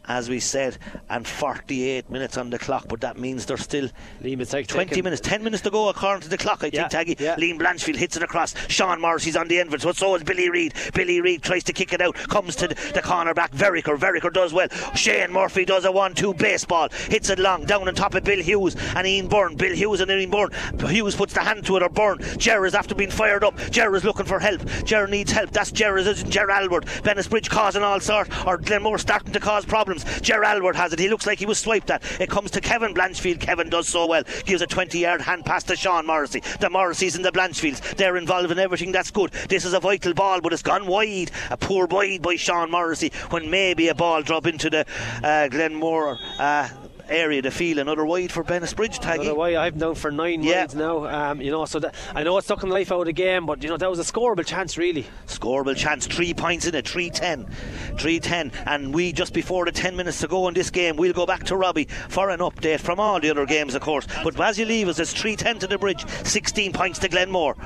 [0.09, 0.79] as we said,
[1.11, 2.87] and 48 minutes on the clock.
[2.89, 3.89] But that means there's still
[4.21, 6.65] 20 minutes, 10 minutes to go according to the clock.
[6.65, 7.21] I yeah, think Taggy.
[7.21, 7.37] Yeah.
[7.37, 8.55] Liam Blanchfield hits it across.
[8.69, 9.83] Sean Morrissey's on the end of it.
[9.83, 10.75] So, so is Billy Reid.
[10.95, 13.53] Billy Reid tries to kick it out, comes to the corner back.
[13.53, 13.99] Veriker.
[13.99, 14.69] Veriker does well.
[14.95, 18.43] Shane Murphy does a 1 2 baseball, hits it long down on top of Bill
[18.43, 19.57] Hughes and Ian Byrne.
[19.57, 20.51] Bill Hughes and Ian Byrne.
[20.89, 22.19] Hughes puts the hand to it or Byrne.
[22.39, 23.57] Ger is after being fired up.
[23.71, 24.63] Ger is looking for help.
[24.85, 25.51] Ger needs help.
[25.51, 26.87] That's Ger is Ger Aylward.
[27.03, 29.98] Bennettsbridge causing all sorts, or Glenmore starting to cause problems.
[30.21, 30.99] Ger Aylward has it.
[30.99, 32.03] He looks like he was swiped at.
[32.21, 33.41] It comes to Kevin Blanchfield.
[33.41, 34.23] Kevin does so well.
[34.45, 36.41] Gives a 20 yard hand pass to Sean Morrissey.
[36.61, 37.97] The Morrisseys and the Blanchfields.
[37.97, 39.31] They're involved in everything that's good.
[39.49, 41.31] This is a vital ball, but it's gone wide.
[41.51, 44.87] A poor wide by Sean Morrissey when maybe a ball drop into the
[45.23, 46.19] uh, Glenmore.
[46.39, 46.69] Uh,
[47.11, 49.21] area to feel another wide for Bennettsbridge, Taggy.
[49.21, 49.55] Another wide.
[49.57, 50.61] I've down for nine yeah.
[50.61, 51.05] wides now.
[51.07, 53.47] Um, you know, so that, I know it's sucking the life out of the game,
[53.47, 55.07] but you know that was a scoreable chance, really.
[55.27, 57.51] Scoreable chance, three points in it, 3-10.
[57.97, 58.53] 3-10.
[58.67, 61.45] And we, just before the 10 minutes to go in this game, we'll go back
[61.45, 64.07] to Robbie for an update from all the other games, of course.
[64.23, 67.57] But as you leave us, it's 3-10 to the bridge, 16 points to Glenmore.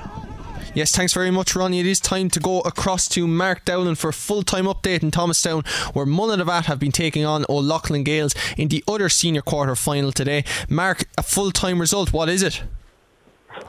[0.74, 1.80] Yes, thanks very much, Ronnie.
[1.80, 5.10] It is time to go across to Mark Dowling for a full time update in
[5.10, 10.12] Thomastown, where Mullinavat have been taking on O'Loughlin Gaels in the other senior quarter final
[10.12, 10.44] today.
[10.70, 12.62] Mark, a full time result, what is it?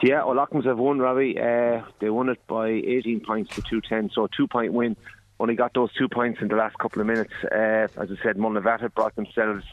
[0.01, 1.37] Yeah, O'Loughlin's have won, Robbie.
[1.37, 4.95] Uh, they won it by 18 points to 210, so a two point win.
[5.41, 7.33] Only got those two points in the last couple of minutes.
[7.43, 9.65] Uh, as I said, Mullinavat had brought themselves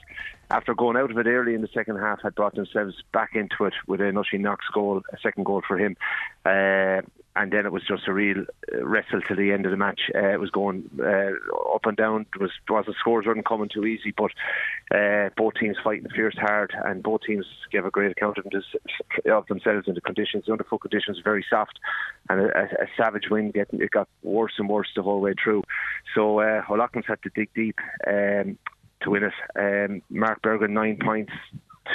[0.50, 3.64] after going out of it early in the second half, had brought themselves back into
[3.64, 5.96] it with a Oisin Knox goal, a second goal for him.
[6.44, 7.02] Uh,
[7.36, 10.00] and then it was just a real uh, wrestle to the end of the match.
[10.14, 11.30] Uh, it was going uh,
[11.74, 12.26] up and down.
[12.36, 14.32] There was was the scores weren't coming too easy, but
[14.96, 18.46] uh, both teams fighting fierce hard, and both teams gave a great account of,
[19.30, 20.44] of themselves in the conditions.
[20.46, 21.78] The underfoot conditions very soft,
[22.28, 23.54] and a, a, savage wind.
[23.54, 25.62] Getting it got worse and worse the whole way through.
[26.14, 28.58] So uh, O'Loughlin's had to dig deep um,
[29.02, 29.32] to win it.
[29.56, 31.32] Um, Mark Bergin nine points,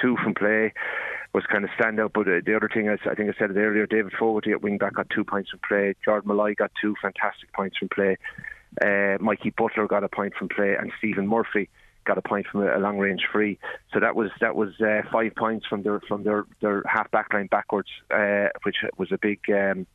[0.02, 0.74] two from play
[1.36, 2.14] was kind of stand out.
[2.14, 4.62] But uh, the other thing, is, I think I said it earlier, David Fogarty at
[4.62, 5.94] wing back got two points from play.
[6.04, 8.18] Jordan Malloy got two fantastic points from play.
[8.82, 11.70] Uh, Mikey Butler got a point from play, and Stephen Murphy
[12.06, 13.58] got a point from a, long range free.
[13.94, 17.34] So that was that was uh, five points from their from their their half back
[17.34, 19.88] line backwards, uh, which was a big um,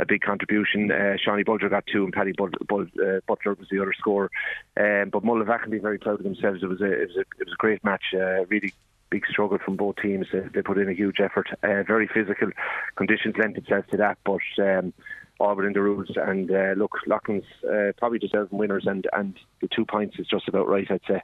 [0.00, 0.90] a big contribution.
[0.90, 4.30] Uh, Shawnee Bulger got two, and Paddy Butler, uh, Butler was the other scorer.
[4.78, 6.62] Um, but Mullinavat can be very proud of themselves.
[6.62, 8.04] It was a it was a, it was a great match.
[8.14, 8.72] Uh, really
[9.10, 10.26] big struggle from both teams.
[10.32, 11.48] Uh, they put in a huge effort.
[11.62, 12.50] Uh, very physical
[12.96, 14.92] conditions lent itself to that, but um,
[15.38, 16.10] all within the rules.
[16.16, 20.48] And uh, look, Loughlin's uh, probably deserving winners, and, and the two points is just
[20.48, 21.22] about right, I'd say.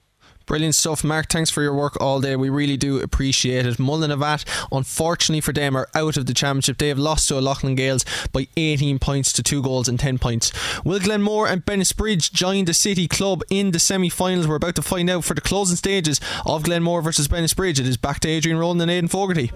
[0.53, 1.31] Brilliant stuff, Mark.
[1.31, 2.37] Thanks for your work all day.
[2.37, 3.79] We really do appreciate it.
[3.79, 6.77] Mullinavat, unfortunately for them, are out of the championship.
[6.77, 10.53] They have lost to Loughlin Gaels by 18 points to 2 goals and 10 points.
[10.85, 14.47] Will Glenmore and Bennettsbridge join the City Club in the semi finals?
[14.47, 17.81] We're about to find out for the closing stages of Glenmore versus Bennettsbridge.
[17.81, 19.51] It is back to Adrian Rowland and Aidan Fogarty.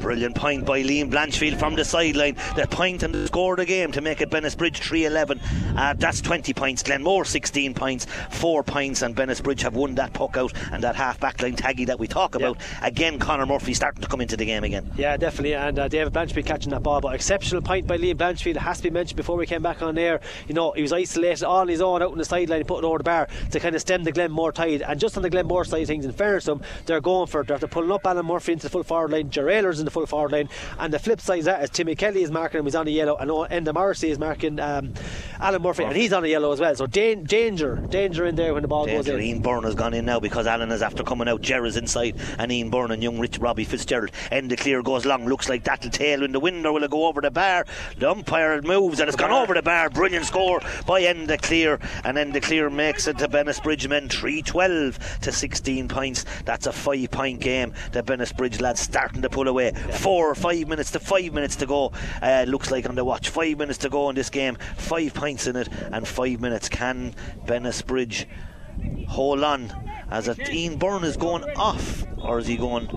[0.00, 2.36] Brilliant point by Liam Blanchfield from the sideline.
[2.56, 5.40] The point and the score of the game to make it Bennettsbridge 3 11.
[5.76, 6.82] Uh, that's 20 points.
[6.82, 11.20] Glenmore 16 points, 4 points, and Bennettsbridge have won that puck out and that half
[11.20, 12.56] back line taggy that we talk about.
[12.58, 12.86] Yeah.
[12.86, 14.90] Again, Connor Murphy starting to come into the game again.
[14.96, 15.54] Yeah, definitely.
[15.54, 17.00] And uh, David Blanchfield catching that ball.
[17.00, 19.98] But exceptional point by Liam Blanchfield has to be mentioned before we came back on
[19.98, 20.20] air.
[20.48, 23.04] You know, he was isolated on his own out on the sideline, putting over the
[23.04, 24.82] bar to kind of stem the Glenmore tide.
[24.82, 27.40] And just on the Glenmore side of things, in fairness to them, they're going for
[27.40, 27.46] it.
[27.46, 29.30] They're pulling up Alan Murphy into the full forward line.
[29.30, 30.48] Geralders in the full forward line.
[30.78, 32.92] And the flip side is that is Timmy Kelly is marking him, he's on the
[32.92, 34.94] yellow, and Enda Morrissey is marking um,
[35.40, 36.74] Alan Murphy, and he's on the yellow as well.
[36.74, 39.12] So danger, danger in there when the ball danger.
[39.12, 39.20] goes in.
[39.20, 41.42] Ian Byrne has gone in now because Alan is after coming out.
[41.42, 44.12] Jerry's inside, and Ian Byrne and young Rich Robbie Fitzgerald.
[44.30, 47.06] Enda Cleere goes long, looks like that'll tail in the wind, or will it go
[47.06, 47.66] over the bar?
[47.98, 49.90] The umpire moves, and it's gone over the bar.
[49.90, 54.42] Brilliant score by End Enda Cleere, and Enda Cleere makes it to Bennettsbridge men 3
[54.42, 56.24] 12 to 16 points.
[56.44, 57.72] That's a five point game.
[57.92, 59.72] The Bennettsbridge lads starting to pull away.
[59.72, 61.92] Four or five minutes to five minutes to go.
[62.20, 63.30] Uh, looks like on the watch.
[63.30, 64.56] Five minutes to go in this game.
[64.76, 66.68] Five points in it, and five minutes.
[66.68, 67.14] Can
[67.46, 68.26] Bennettsbridge
[69.08, 69.72] hold on
[70.10, 72.88] as a Ian Byrne is going off, or is he going?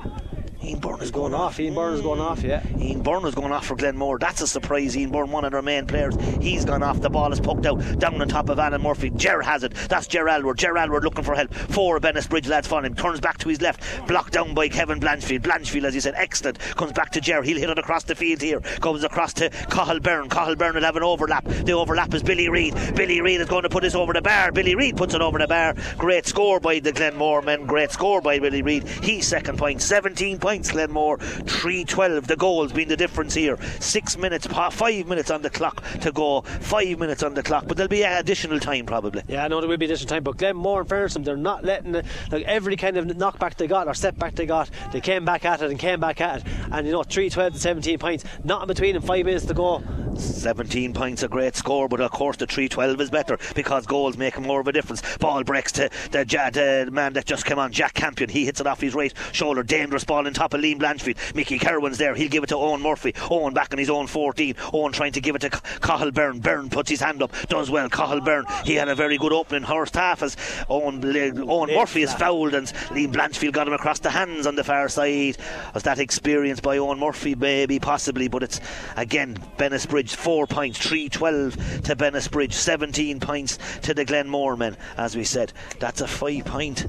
[0.63, 1.59] Ian Byrne is going, off.
[1.59, 2.63] Ian Byrne is going off, yeah.
[2.79, 4.17] Ian Byrne is going off for Glenmore.
[4.17, 4.97] That's a surprise.
[4.97, 6.15] Ian Byrne, one of their main players.
[6.41, 6.99] He's gone off.
[6.99, 9.11] The ball is poked out down on top of Alan Murphy.
[9.11, 9.73] Ger has it.
[9.87, 10.57] That's Ger Aylward.
[10.57, 11.53] Ger Aylward looking for help.
[11.53, 12.95] Four Bennettsbridge lads following him.
[12.95, 13.83] Turns back to his left.
[14.07, 15.41] Blocked down by Kevin Blanchfield.
[15.41, 16.59] Blanchfield, as you said, excellent.
[16.59, 17.43] Comes back to Ger.
[17.43, 18.61] He'll hit it across the field here.
[18.79, 20.27] Goes across to Cathal Byrne.
[20.27, 21.45] Cathal Byrne will have an overlap.
[21.45, 22.73] The overlap is Billy Reid.
[22.95, 24.51] Billy Reid is going to put this over the bar.
[24.51, 25.75] Billy Reid puts it over the bar.
[25.97, 27.65] Great score by the Glenmore men.
[27.67, 28.87] Great score by Billy Reid.
[28.87, 29.81] He's second point.
[29.81, 31.17] 17 points, Glenmore.
[31.17, 32.27] 312.
[32.27, 33.57] The goals being the difference here.
[33.79, 36.41] Six minutes, five minutes on the clock to go.
[36.41, 39.23] Five minutes on the clock, but there'll be additional time probably.
[39.27, 41.91] Yeah, I know there will be additional time, but Glenmore and Fairson, they're not letting
[41.91, 45.45] the, like every kind of knockback they got or setback they got, they came back
[45.45, 46.43] at it and came back at it.
[46.71, 49.53] And you know, 3 12 to 17 points, not in between and five minutes to
[49.53, 49.83] go.
[50.15, 54.39] 17 points, a great score, but of course the 312 is better because goals make
[54.39, 55.01] more of a difference.
[55.17, 56.23] Ball breaks to the,
[56.85, 58.29] the man that just came on, Jack Campion.
[58.29, 59.63] He hits it off his right shoulder.
[59.63, 61.35] Dangerous ball on top of Liam Blanchfield.
[61.35, 62.13] Mickey Kerwin's there.
[62.15, 63.13] He'll give it to Owen Murphy.
[63.31, 64.55] Owen back on his own 14.
[64.73, 66.39] Owen trying to give it to Cathal Byrne.
[66.39, 67.89] Byrne puts his hand up, does well.
[67.89, 70.35] Cathal Byrne, he had a very good opening first half as
[70.69, 71.03] Owen,
[71.49, 74.89] Owen Murphy is fouled and Liam Blanchfield got him across the hands on the far
[74.89, 75.37] side.
[75.73, 77.35] Was that experience by Owen Murphy?
[77.35, 78.59] Maybe, possibly, but it's
[78.95, 81.53] again Bennettsbridge four points, 3 12
[81.83, 84.77] to Bennettsbridge, 17 points to the Glenmore men.
[84.97, 86.85] As we said, that's a five point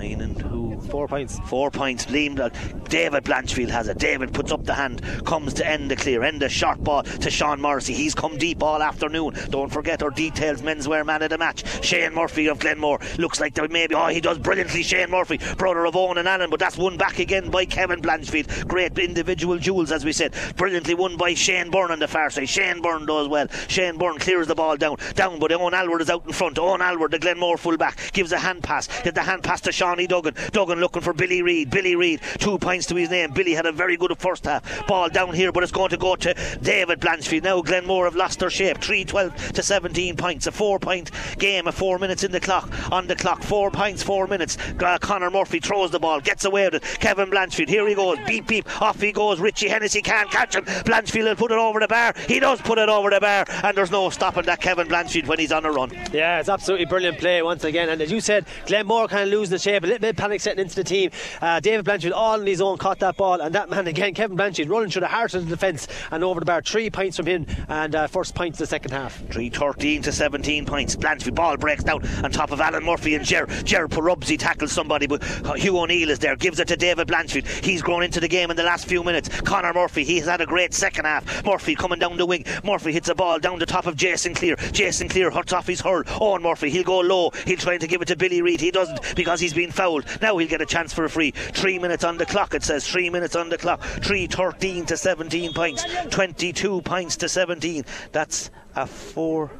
[0.00, 1.38] Four points.
[1.40, 2.06] Four points.
[2.06, 3.98] Liam, David Blanchfield has it.
[3.98, 7.30] David puts up the hand, comes to end the clear, end the short ball to
[7.30, 7.92] Sean Morrissey.
[7.92, 9.34] He's come deep all afternoon.
[9.50, 11.84] Don't forget our details, menswear man of the match.
[11.84, 14.82] Shane Murphy of Glenmore looks like there maybe, oh, he does brilliantly.
[14.82, 18.66] Shane Murphy, brother of Owen and Allen, but that's won back again by Kevin Blanchfield.
[18.66, 20.34] Great individual jewels, as we said.
[20.56, 22.48] Brilliantly won by Shane Byrne on the far side.
[22.48, 23.48] Shane Byrne does well.
[23.68, 26.58] Shane Byrne clears the ball down, down, but Owen Aylward is out in front.
[26.58, 28.88] Owen Aylward, the Glenmore fullback, gives a hand pass.
[29.02, 30.34] Did the hand pass to Shawnee Duggan.
[30.52, 31.68] Duggan looking for Billy Reid.
[31.68, 33.32] Billy Reid, two points to his name.
[33.32, 34.86] Billy had a very good first half.
[34.86, 37.42] Ball down here, but it's going to go to David Blanchfield.
[37.42, 38.78] Now Glenmore have lost their shape.
[38.78, 40.46] 3 12 to 17 points.
[40.46, 42.70] A four point game, a four minutes in the clock.
[42.92, 44.56] On the clock, four points, four minutes.
[44.78, 47.00] Uh, Connor Murphy throws the ball, gets away with it.
[47.00, 48.18] Kevin Blanchfield, here he goes.
[48.28, 48.80] Beep, beep.
[48.80, 49.40] Off he goes.
[49.40, 50.64] Richie Hennessy can't catch him.
[50.64, 52.14] Blanchfield will put it over the bar.
[52.28, 55.40] He does put it over the bar, and there's no stopping that Kevin Blanchfield when
[55.40, 55.90] he's on a run.
[56.12, 57.88] Yeah, it's absolutely brilliant play once again.
[57.88, 60.40] And as you said, Glenmore kind of losing the shape, a little bit of panic
[60.40, 61.10] setting into the team.
[61.40, 64.36] Uh, David Blanchfield all on his own caught that ball, and that man again, Kevin
[64.36, 66.62] Blanchfield, running through the heart of the defence and over the bar.
[66.62, 69.22] Three points from him, and uh, first points in the second half.
[69.30, 70.96] 3 13 to 17 points.
[70.96, 73.46] Blanchfield ball breaks down on top of Alan Murphy and Ger.
[73.64, 75.24] Ger Porubsy tackles somebody, but
[75.56, 77.46] Hugh O'Neill is there, gives it to David Blanchfield.
[77.64, 79.28] He's grown into the game in the last few minutes.
[79.42, 81.44] Connor Murphy, he has had a great second half.
[81.44, 82.44] Murphy coming down the wing.
[82.64, 84.56] Murphy hits a ball down the top of Jason Cleere.
[84.72, 86.02] Jason Cleere hurts off his hurl.
[86.20, 87.30] Owen Murphy, he'll go low.
[87.46, 88.60] He'll try to give it to Billy Reid.
[88.60, 90.04] He doesn't because he's been fouled.
[90.22, 91.32] Now he'll get a chance for a free.
[91.32, 92.86] Three minutes on the clock, it says.
[92.86, 93.82] Three minutes on the clock.
[93.82, 95.84] 3 13 to 17 points.
[96.10, 97.84] 22 points to 17.
[98.12, 99.58] That's a four, five,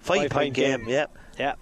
[0.00, 0.80] Five point, point game.
[0.80, 0.88] game.
[0.88, 1.16] Yep.
[1.38, 1.54] Yeah.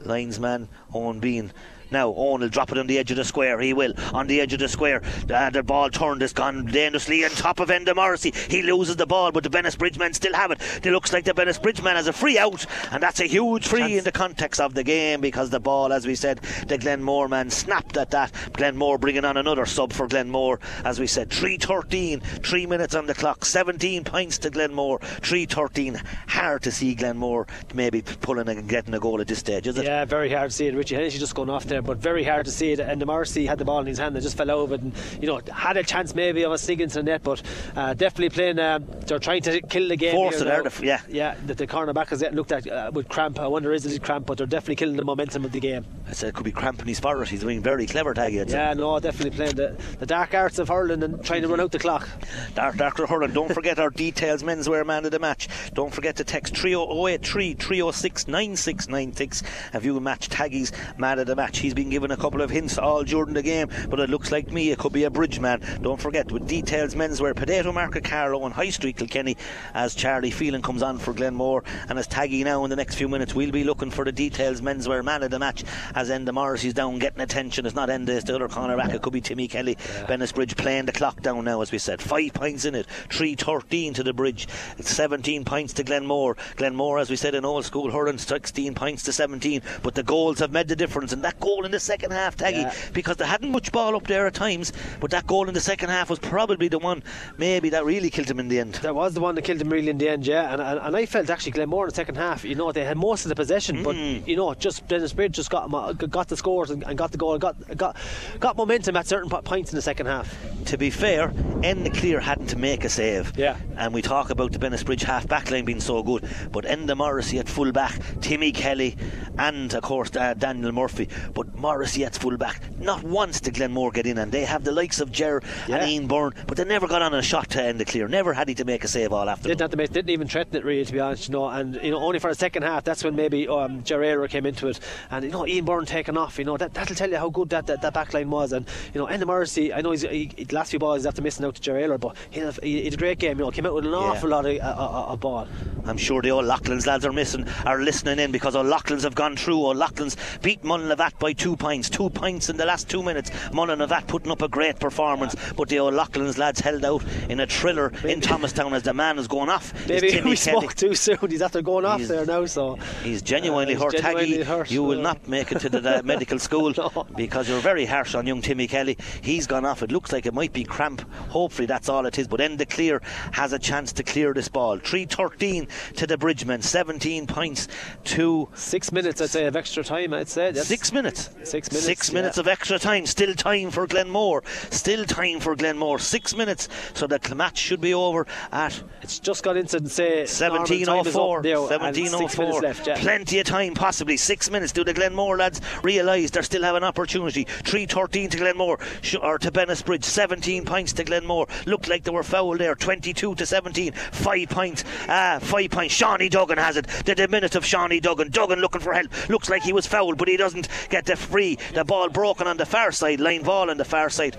[0.00, 1.52] Linesman Owen Bean.
[1.90, 3.60] Now Owen will drop it on the edge of the square.
[3.60, 5.02] He will on the edge of the square.
[5.32, 8.32] Uh, the ball turned has gone dangerously on top of Enda Morrissey.
[8.48, 10.60] He loses the ball, but the Bennettsbridge men still have it.
[10.84, 13.80] It looks like the Bennettsbridge man has a free out, and that's a huge free
[13.80, 13.92] Chance.
[13.92, 16.38] in the context of the game because the ball, as we said,
[16.68, 18.32] the Glenmore man snapped at that.
[18.52, 23.14] Glenmore bringing on another sub for Glenmore, as we said, 3:13, three minutes on the
[23.14, 26.00] clock, 17 points to Glenmore, 3:13.
[26.28, 29.84] Hard to see Glenmore maybe pulling and getting a goal at this stage, is it?
[29.84, 30.74] Yeah, very hard to see it.
[30.74, 32.78] Richie Hennessy just going off there, but very hard to see it.
[32.78, 35.26] Enda Morrissey had the ball in his hand and just fell over it, and you
[35.28, 37.42] know had a chance maybe of a sneak into the net, but
[37.76, 38.58] uh, definitely playing.
[38.58, 40.12] Um, they're trying to kill the game.
[40.14, 41.00] Force it out of- yeah.
[41.08, 41.34] yeah.
[41.46, 43.38] That the cornerback is getting looked at uh, with cramp.
[43.38, 45.84] I wonder is it cramp, but they're definitely killing the momentum of the game.
[46.08, 47.28] I said it could be cramping his forward.
[47.28, 48.30] He's doing very clever, say.
[48.30, 51.72] Yeah, no, definitely playing the, the dark arts of hurling and trying to run out
[51.72, 52.08] the clock.
[52.54, 53.32] Dark Doctor Hurling.
[53.32, 55.48] Don't forget our details, menswear man of the match.
[55.74, 59.42] Don't forget to text 30883 306 9696
[59.74, 61.58] if you match Taggy's man of the match.
[61.58, 64.50] He's been given a couple of hints all during the game, but it looks like
[64.50, 65.60] me, it could be a bridge man.
[65.82, 69.36] Don't forget with details, menswear, Potato Market Carlow and High Street Kilkenny
[69.74, 73.08] as Charlie Phelan comes on for Glenmore and as Taggy now in the next few
[73.08, 73.34] minutes.
[73.34, 75.64] We'll be looking for the details, menswear man of the match
[75.94, 77.66] as Enda Morris is down getting attention.
[77.66, 78.92] It's not Enda, it's the other corner back.
[78.92, 79.76] It could be Timmy Kelly.
[79.76, 82.02] Bennettsbridge playing the clock down now, as we said.
[82.02, 84.48] Five points in it, 3 13 to the bridge,
[84.78, 86.36] it's 17 points to Glenmore.
[86.56, 89.62] Glenmore, as we said in old school hurling, 16 points to 17.
[89.82, 92.62] But the goals have made the difference, and that goal in the second half, Taggy,
[92.62, 92.74] Yeah.
[92.92, 95.88] because they hadn't much ball up there at times, but that goal in the second
[95.90, 97.02] half was probably the one
[97.38, 98.74] maybe that really killed him in the end.
[98.76, 100.52] That was the one that killed him really in the end, yeah.
[100.52, 102.96] And, and, and I felt actually Glenmore in the second half, you know, they had
[102.96, 105.68] most of the possession, but you know, just Dennis Bridge just got
[106.10, 107.96] got the scores and, and got the goal, got got
[108.38, 110.34] got momentum at certain points in the second half.
[110.66, 111.28] to be fair,
[111.62, 113.32] Enda Cleere hadn't to make a save.
[113.36, 113.56] Yeah.
[113.76, 117.38] And we talk about the Bennettsbridge half back line being so good, but Enda Morrissey
[117.38, 118.96] at full back, Timmy Kelly,
[119.38, 121.08] and of course uh, Daniel Murphy.
[121.34, 122.62] But Morrissey at full back.
[122.78, 125.76] Not once did Glenmore get in, and they have the likes of Ger Yeah.
[125.76, 128.08] and Ian Byrne, but they never got on a shot to end the Clear.
[128.08, 129.48] Never had he to make a save all after.
[129.48, 131.28] Didn't have to make, didn't even threaten it really, to be honest.
[131.28, 132.84] You know, and you know, only for the second half.
[132.84, 134.80] That's when maybe um, Gerrera came into it,
[135.10, 136.38] and you know, Ian Byrne taking off.
[136.38, 138.52] You know, that that'll tell you how good that that, that back line was.
[138.52, 141.22] And you know, Enda Morrissey, I know he's he, he- the last few balls after
[141.22, 143.38] missing out to Gerrera, but he had, a, he had a great game.
[143.38, 145.46] You know, came out with an awful lot of, a, uh, of ball.
[145.84, 149.36] I'm sure the old Loughlin's lads are missing, are listening in because O'Loughlin's have gone
[149.36, 149.66] through.
[149.66, 153.30] O'Loughlin's beat Mullinavat by two points, two points in the last two minutes.
[153.52, 157.92] Mullinavat putting up a great performance, but the O'Loughlin's lads held out in a thriller
[158.04, 159.72] in Thomastown as the man is going off.
[159.88, 160.36] Maybe we Kelly.
[160.36, 161.18] spoke too soon.
[161.28, 163.92] He's after going off He's- there now, so He's genuinely Uh, he's hurt.
[164.02, 167.06] genuinely Taggy, hurt, you will uh, not make it to the uh, medical school No.
[167.16, 168.96] because you're very harsh on young Timmy Kelly.
[169.22, 169.82] He's gone off.
[169.82, 171.02] It looks like it might be cramp.
[171.28, 172.26] Hopefully that's all it is.
[172.28, 173.02] But Enda Cleere
[173.32, 174.78] has a chance to clear this ball.
[174.78, 176.62] 3 13 to the Bridgemen.
[176.62, 177.68] 17 points
[178.04, 179.20] to six minutes.
[179.20, 180.14] I'd say of extra time.
[180.14, 181.19] I'd say That's six minutes.
[181.42, 181.86] Six minutes.
[181.86, 182.30] Six yeah.
[182.36, 183.06] of extra time.
[183.06, 184.42] Still time for Glenmore.
[184.70, 185.98] Still time for Glenmore.
[185.98, 186.68] Six minutes.
[186.94, 188.82] So the match should be over at.
[189.02, 191.42] It's just got into say 1704.
[191.42, 192.60] 1704.
[192.60, 192.96] Left, yeah.
[192.98, 194.72] Plenty of time, possibly six minutes.
[194.72, 197.44] Do the Glenmore lads realise they still have an opportunity?
[197.44, 198.78] 313 to Glenmore
[199.22, 200.04] or to Bennettsbridge.
[200.04, 201.46] 17 points to Glenmore.
[201.66, 202.74] Looked like they were foul there.
[202.74, 203.92] 22 to 17.
[203.92, 204.84] Five points.
[205.08, 205.94] Ah, five points.
[205.94, 206.86] Shawnee Duggan has it.
[206.86, 207.20] The,
[207.54, 208.30] of Shawnee Duggan.
[208.30, 209.28] Duggan looking for help.
[209.28, 211.58] Looks like he was fouled, but he doesn't get the free.
[211.74, 213.20] The ball broken on the far side.
[213.20, 214.36] Line ball on the far side.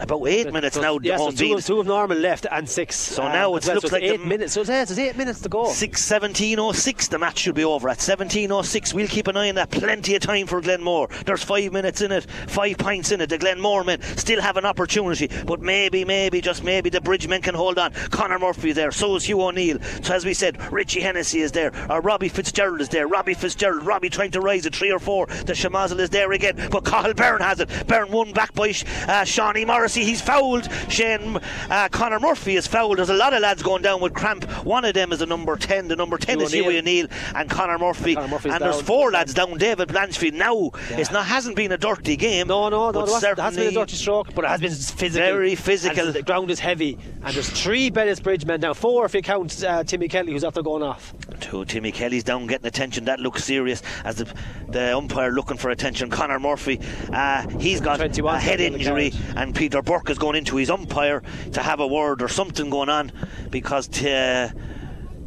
[0.00, 0.98] About eight minutes so, now.
[1.02, 2.96] Yeah, so two, of, two of normal left and six.
[2.96, 4.52] So uh, now it well, looks so like eight minutes.
[4.52, 5.70] So there's eight minutes to go.
[5.70, 7.08] Six seventeen oh six.
[7.08, 8.94] The match should be over at seventeen oh six.
[8.94, 9.70] We'll keep an eye on that.
[9.70, 11.08] Plenty of time for Glenmore.
[11.26, 13.28] There's five minutes in it, five pints in it.
[13.28, 17.54] The Glenmore men still have an opportunity, but maybe, maybe, just maybe the Bridgemen can
[17.54, 17.92] hold on.
[18.10, 18.92] Connor Murphy there.
[18.92, 19.80] So is Hugh O'Neill.
[20.02, 21.72] So as we said, Richie Hennessy is there.
[21.90, 23.06] Or Robbie Fitzgerald is there.
[23.06, 23.84] Robbie Fitzgerald.
[23.84, 25.26] Robbie trying to rise at three or four.
[25.26, 27.86] The Shamazel is there again, but Cathal Byrne has it.
[27.86, 28.72] Byrne won back by
[29.06, 30.04] uh, Shawnee Morrissey.
[30.04, 30.68] He's fouled.
[30.90, 31.38] Shane
[31.70, 32.98] uh, Connor Murphy is fouled.
[32.98, 34.44] There's a lot of lads going down with cramp.
[34.64, 35.88] One of them is the number 10.
[35.88, 38.14] The number 10 Hugh is Hughie O'Neill and Connor Murphy.
[38.14, 39.56] Connor and there's four lads down.
[39.56, 40.72] David Blanchfield now.
[40.90, 40.98] Yeah.
[40.98, 42.48] It's not hasn't been a dirty game.
[42.48, 42.92] No, no, no.
[42.92, 45.26] but There, was, there hasn't been a dirty stroke, but it has been physical.
[45.26, 46.06] Very physical.
[46.08, 48.74] And the ground is heavy, and there's three Bennettsbridge men down.
[48.74, 51.14] Four if you count uh, Timmy Kelly, who's after going off.
[51.40, 53.06] Two Timmy Kelly's down getting attention.
[53.06, 54.34] That looks serious as the,
[54.68, 56.10] the umpire looking for attention.
[56.10, 56.78] Connor Murphy,
[57.10, 61.22] uh, he's got a head injury, and Peter Burke is going into his umpire
[61.52, 63.12] to have a word or something going on
[63.50, 64.50] because uh,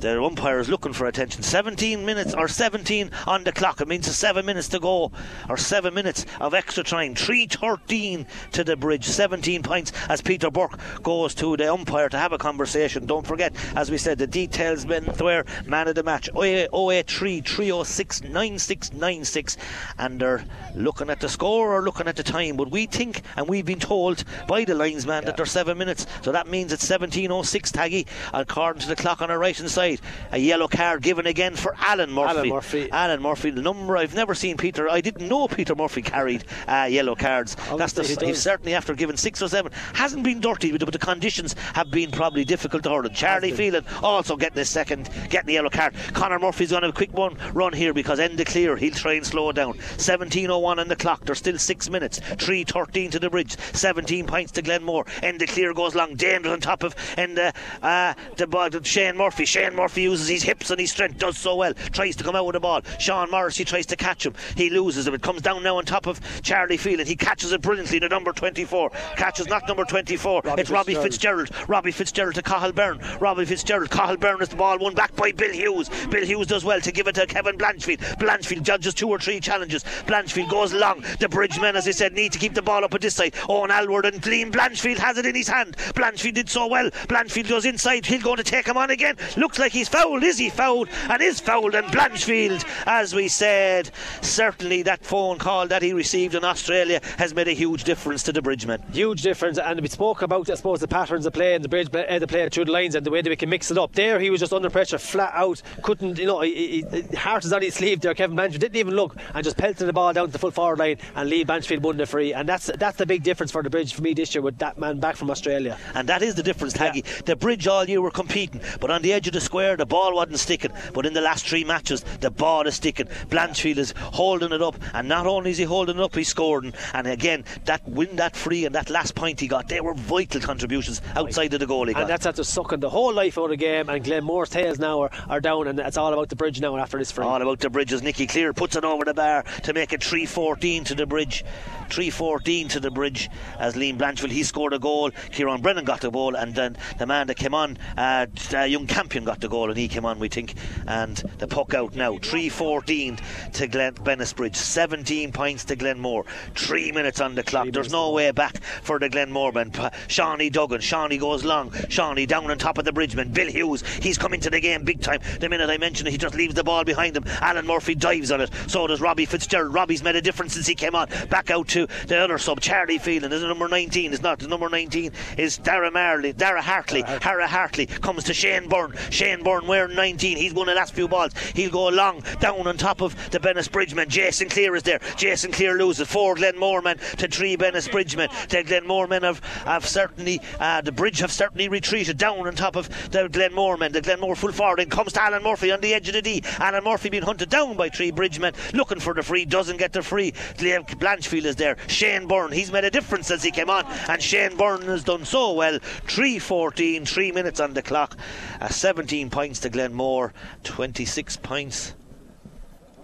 [0.02, 1.44] the umpire is looking for attention.
[1.44, 3.80] 17 minutes or 17 on the clock.
[3.82, 5.12] It means a seven minutes to go,
[5.48, 7.14] or seven minutes of extra time.
[7.14, 9.06] 3:13 to the bridge.
[9.06, 13.06] 17 points as Peter Burke goes to the umpire to have a conversation.
[13.06, 16.30] Don't forget, as we said, the details Ben Thware, man of the match.
[16.36, 19.58] 083 306 9696,
[20.00, 20.44] and they're
[20.76, 22.58] looking at the score or looking at the time.
[22.58, 26.32] But we think, and we've been told by the linesman that there's seven minutes, so
[26.32, 29.91] that means it's 17:06 Taggy, according to the clock on our right hand side.
[30.32, 32.38] A yellow card given again for Alan Murphy.
[32.38, 32.92] Alan Murphy.
[32.92, 34.90] Alan Murphy, the number I've never seen Peter.
[34.90, 37.56] I didn't know Peter Murphy carried uh, yellow cards.
[37.78, 39.72] That's the, Obviously he he's certainly after giving six or seven.
[39.94, 43.10] Hasn't been dirty, but the conditions have been probably difficult to hurl.
[43.10, 45.94] Charlie Phelan also getting his second, getting the yellow card.
[46.14, 48.76] Connor Murphy's going to have a quick one run here because end of clear.
[48.76, 49.74] He'll try and slow down.
[49.98, 51.26] 17:01 on the clock.
[51.26, 52.20] There's still six minutes.
[52.20, 53.58] 3:13 to the bridge.
[53.74, 55.06] 17 points to Glenmore.
[55.22, 56.16] End of clear goes long.
[56.16, 57.52] Dangerous on top of and uh,
[57.82, 58.70] uh, the ball.
[58.84, 59.46] Shane Murphy.
[59.46, 61.18] Shane Murphy uses his hips and his strength.
[61.18, 61.74] Does so well.
[61.74, 62.82] Tries to come out with the ball.
[63.00, 64.34] Sean Morrissey tries to catch him.
[64.56, 65.14] He loses him.
[65.14, 67.08] It comes down now on top of Charlie Phelan.
[67.08, 68.00] He catches it brilliantly.
[68.00, 70.42] The number 24 catches not number 24.
[70.44, 71.50] Robbie it's Robbie Fitzgerald.
[71.50, 71.70] Fitzgerald.
[71.70, 73.00] Robbie Fitzgerald to Cathal Byrne.
[73.20, 73.90] Robbie Fitzgerald.
[73.90, 75.90] Cathal Byrne is the ball won back by Bill Hughes.
[76.10, 78.00] Bill Hughes does well to give it to Kevin Blanchfield.
[78.18, 79.84] Blanchfield judges two or three challenges.
[80.06, 81.04] Blanchfield goes long.
[81.20, 83.36] The Bridgemen, as I said, need to keep the ball up at this side.
[83.50, 85.78] Owen Aylward and Gleam Blanchfield has it in his hand.
[85.96, 86.90] Blanchfield did so well.
[87.08, 88.06] Blanchfield goes inside.
[88.06, 89.16] He'll go to take him on again.
[89.38, 90.24] Looks like he's fouled.
[90.24, 90.90] Is he fouled?
[91.10, 91.76] And is fouled.
[91.76, 93.90] And Blanchfield, as we said,
[94.22, 98.32] certainly that phone call that he received in Australia has made a huge difference to
[98.32, 98.82] the Bridgemen.
[98.92, 101.88] Huge difference, and we spoke about, I suppose, the patterns of play and the bridge,
[101.94, 103.94] uh, the play through the lines and the way that we can mix it up.
[103.94, 107.46] There, he was just under pressure, flat out, couldn't, you know, he, he, he- heart
[107.46, 108.14] is on his sleeve there.
[108.14, 110.80] Kevin Blanchfield didn't even look and just pelted the ball down to the full forward
[110.80, 112.34] line, and Lee Blanchfield won the free.
[112.34, 114.78] And that's that's the big difference for the bridge for me this year with that
[114.78, 115.78] man back from Australia.
[115.96, 117.04] And that is the difference, Taggy.
[117.26, 120.16] The bridge all year were competing, but on the edge of the square, the ball
[120.16, 120.72] wasn't sticking.
[120.94, 123.08] But in the last three matches, the ball is sticking.
[123.30, 126.74] Blanchfield is holding it up, and not only is he holding it up, he's scoring.
[126.94, 130.40] And again, that win, that free, and that last point he got, they were vital
[130.40, 132.04] contributions outside of the goal he got.
[132.04, 133.90] And that's after sucking the whole life out of the game.
[133.90, 136.98] And Glenmore's tails now are, are down, and it's all about the bridge now after
[136.98, 137.26] this free.
[137.26, 138.02] All about the bridges.
[138.02, 141.44] Nicky Cleere puts it over the bar to make it 3-14 to the bridge.
[141.90, 143.30] 3-14 to the bridge
[143.60, 145.12] as Liam Blanchfield he scored a goal.
[145.34, 148.88] Kieran Brennan got the ball, and then the man that came on, uh, uh, young
[148.88, 150.54] Campion got the goal, and he came on, we think.
[150.88, 152.14] And the puck out now.
[152.14, 153.20] 3-14
[153.54, 154.56] to Glen Bennettsbridge.
[154.56, 156.26] 17 points to Glenmore.
[156.56, 157.70] Three minutes on the clock.
[157.72, 159.72] There's no way back for the Glenmore men.
[160.08, 160.82] Shawnee Duggan.
[160.82, 161.72] Shawnee goes long.
[161.90, 163.32] Shawnee down on top of the bridgeman.
[163.32, 163.84] Bill Hughes.
[164.02, 165.22] He's come into the game big time.
[165.40, 167.24] The minute I mention it, he just leaves the ball behind him.
[167.42, 168.52] Alan Murphy dives on it.
[168.68, 169.74] So does Robbie Fitzgerald.
[169.74, 171.10] Robbie's made a difference since he came on.
[171.30, 173.32] Back out to the other sub, Charlie Phelan.
[173.32, 174.14] Is number 19?
[174.14, 174.40] It's not.
[174.40, 176.34] The number 19 is Dara Marley.
[176.34, 177.04] Dara Hartley.
[177.04, 178.94] Dara Hartley comes to Shane Byrne.
[179.10, 180.38] Shane Shane Byrne wearing 19.
[180.38, 181.32] He's won the last few balls.
[181.56, 184.10] He'll go long down on top of the Bennettsbridgeman.
[184.10, 185.00] Jason Cleere is there.
[185.16, 188.50] Jason Cleere loses four Glenmore men to three Bennettsbridgeman.
[188.50, 192.76] The Glenmore men have, have certainly uh, the bridge have certainly retreated down on top
[192.76, 193.94] of the Glenmore men.
[193.94, 196.22] The Glen Glenmore full forward and comes to Alan Murphy on the edge of the
[196.22, 196.44] D.
[196.60, 200.04] Alan Murphy being hunted down by three Bridgemen looking for the free doesn't get the
[200.04, 200.34] free.
[200.58, 201.78] Blanchfield is there.
[201.88, 205.24] Shane Byrne he's made a difference as he came on and Shane Byrne has done
[205.24, 205.80] so well.
[205.80, 208.18] 3-14, 3 minutes on the clock.
[208.60, 210.34] Uh, 17 points to Glenmore,
[210.64, 211.94] 26 points.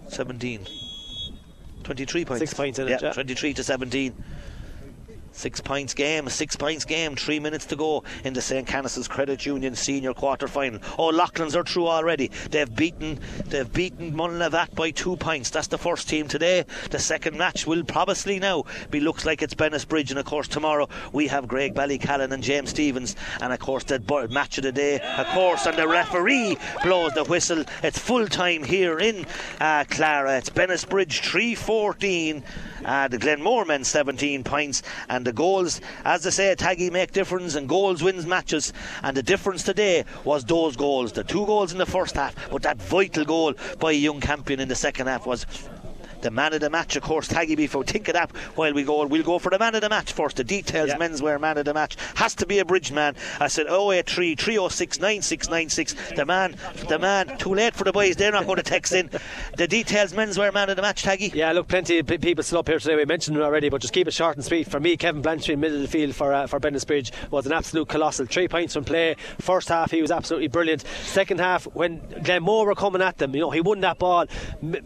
[0.08, 0.66] 17.
[1.84, 2.40] 23 points.
[2.40, 3.12] Six points in yeah, it, yeah.
[3.12, 4.24] 23 to 17.
[5.38, 8.66] Six points game, six points game, three minutes to go in the St.
[8.66, 10.80] Canice's Credit Union senior quarter final.
[10.98, 12.32] Oh, Loughlin's are through already.
[12.50, 15.50] They've beaten they've beaten Mullinavat by two points.
[15.50, 16.64] That's the first team today.
[16.90, 20.88] The second match will probably now be looks like it's Bennettsbridge, and of course tomorrow
[21.12, 24.00] we have Graigue-Ballycallan and James Stephens and of course the
[24.32, 27.62] match of the day of course and the referee blows the whistle.
[27.84, 29.24] It's full time here in
[29.60, 30.38] uh, Clara.
[30.38, 32.42] It's Bridge 314
[32.84, 37.54] uh, the Glenmore men 17 points, and the goals, as I say, Taggy make difference,
[37.54, 38.72] and goals wins matches.
[39.02, 42.62] And the difference today was those goals, the two goals in the first half, but
[42.62, 45.44] that vital goal by a young Campion in the second half was
[46.22, 49.06] the man of the match, of course, Taggy before think of that while we go.
[49.06, 50.36] We'll go for the man of the match first.
[50.36, 50.98] The details, yeah.
[50.98, 53.14] menswear man of the match has to be a bridge man.
[53.40, 56.16] I said 083 306 9696.
[56.16, 56.56] The man,
[56.88, 58.16] the man, too late for the boys.
[58.16, 59.10] They're not going to text in.
[59.56, 61.34] The details, menswear man of the match, Taggy.
[61.34, 62.96] Yeah, look, plenty of people still up here today.
[62.96, 64.68] We mentioned it already, but just keep it short and sweet.
[64.68, 67.88] For me, Kevin Blanchfield, middle of the field for uh, for Bridge, was an absolute
[67.88, 68.26] colossal.
[68.26, 69.16] Three points from play.
[69.40, 70.84] First half, he was absolutely brilliant.
[71.02, 74.26] Second half, when Glenmore were coming at them, you know, he won that ball,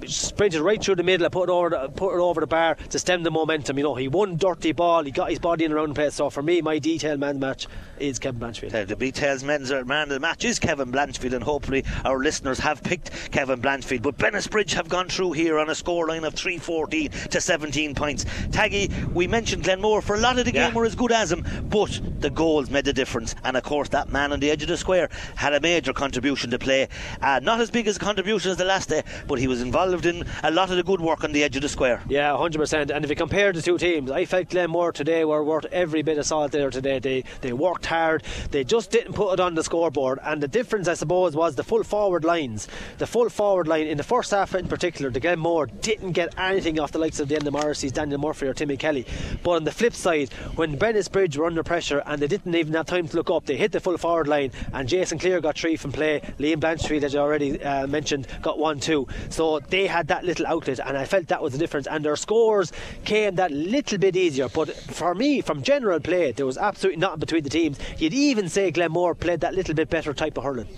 [0.07, 2.75] sprinted right through the middle and put it over the, put it over the bar
[2.75, 3.79] to stem the momentum.
[3.79, 6.15] You know, he won dirty ball, he got his body in around place.
[6.15, 7.67] So for me, my detail man match
[7.99, 8.75] is Kevin Blanchfield.
[8.75, 12.59] Uh, the details men's man of the match is Kevin Blanchfield, and hopefully our listeners
[12.59, 14.03] have picked Kevin Blanchfield.
[14.03, 18.25] But Bridge have gone through here on a scoreline of 314 to 17 points.
[18.51, 21.45] Taggy, we mentioned Glenmore for a lot of the game were as good as him,
[21.65, 23.35] but the goals made the difference.
[23.45, 26.51] And of course, that man on the edge of the square had a major contribution
[26.51, 26.89] to play.
[27.21, 30.07] Uh, not as big as a contribution as the last day, but he was involved
[30.07, 32.03] in a lot of the good work on the edge of the square.
[32.09, 32.91] Yeah, 100%.
[32.91, 36.19] And if you compare the two teams, I felt Glenmore today were worth every bit
[36.19, 36.99] of salt there today.
[36.99, 38.23] They they worked hard.
[38.51, 40.19] They just didn't put it on the scoreboard.
[40.23, 42.69] And the difference, I suppose, was the full forward lines.
[42.99, 46.81] The full forward line in the first half, in particular, the Glenmore didn't get anything
[46.81, 49.07] off the likes of the Enda Morrissey's, Daniel Murphy, or Timmy Kelly.
[49.43, 52.87] But on the flip side, when Bridge were under pressure and they didn't even have
[52.87, 54.53] time to look up, they hit the full forward line.
[54.73, 56.21] And Jason Cleere got three from play.
[56.39, 59.07] Liam Blanchfield, as I already uh, mentioned, got one too.
[59.31, 61.87] So they had that little outlet, and I felt that was the difference.
[61.89, 62.73] And their scores
[63.05, 64.49] came that little bit easier.
[64.49, 67.79] But for me, from general play, there was absolutely nothing between the teams.
[67.99, 70.69] You'd even say Glenmore played that little bit better type of hurling.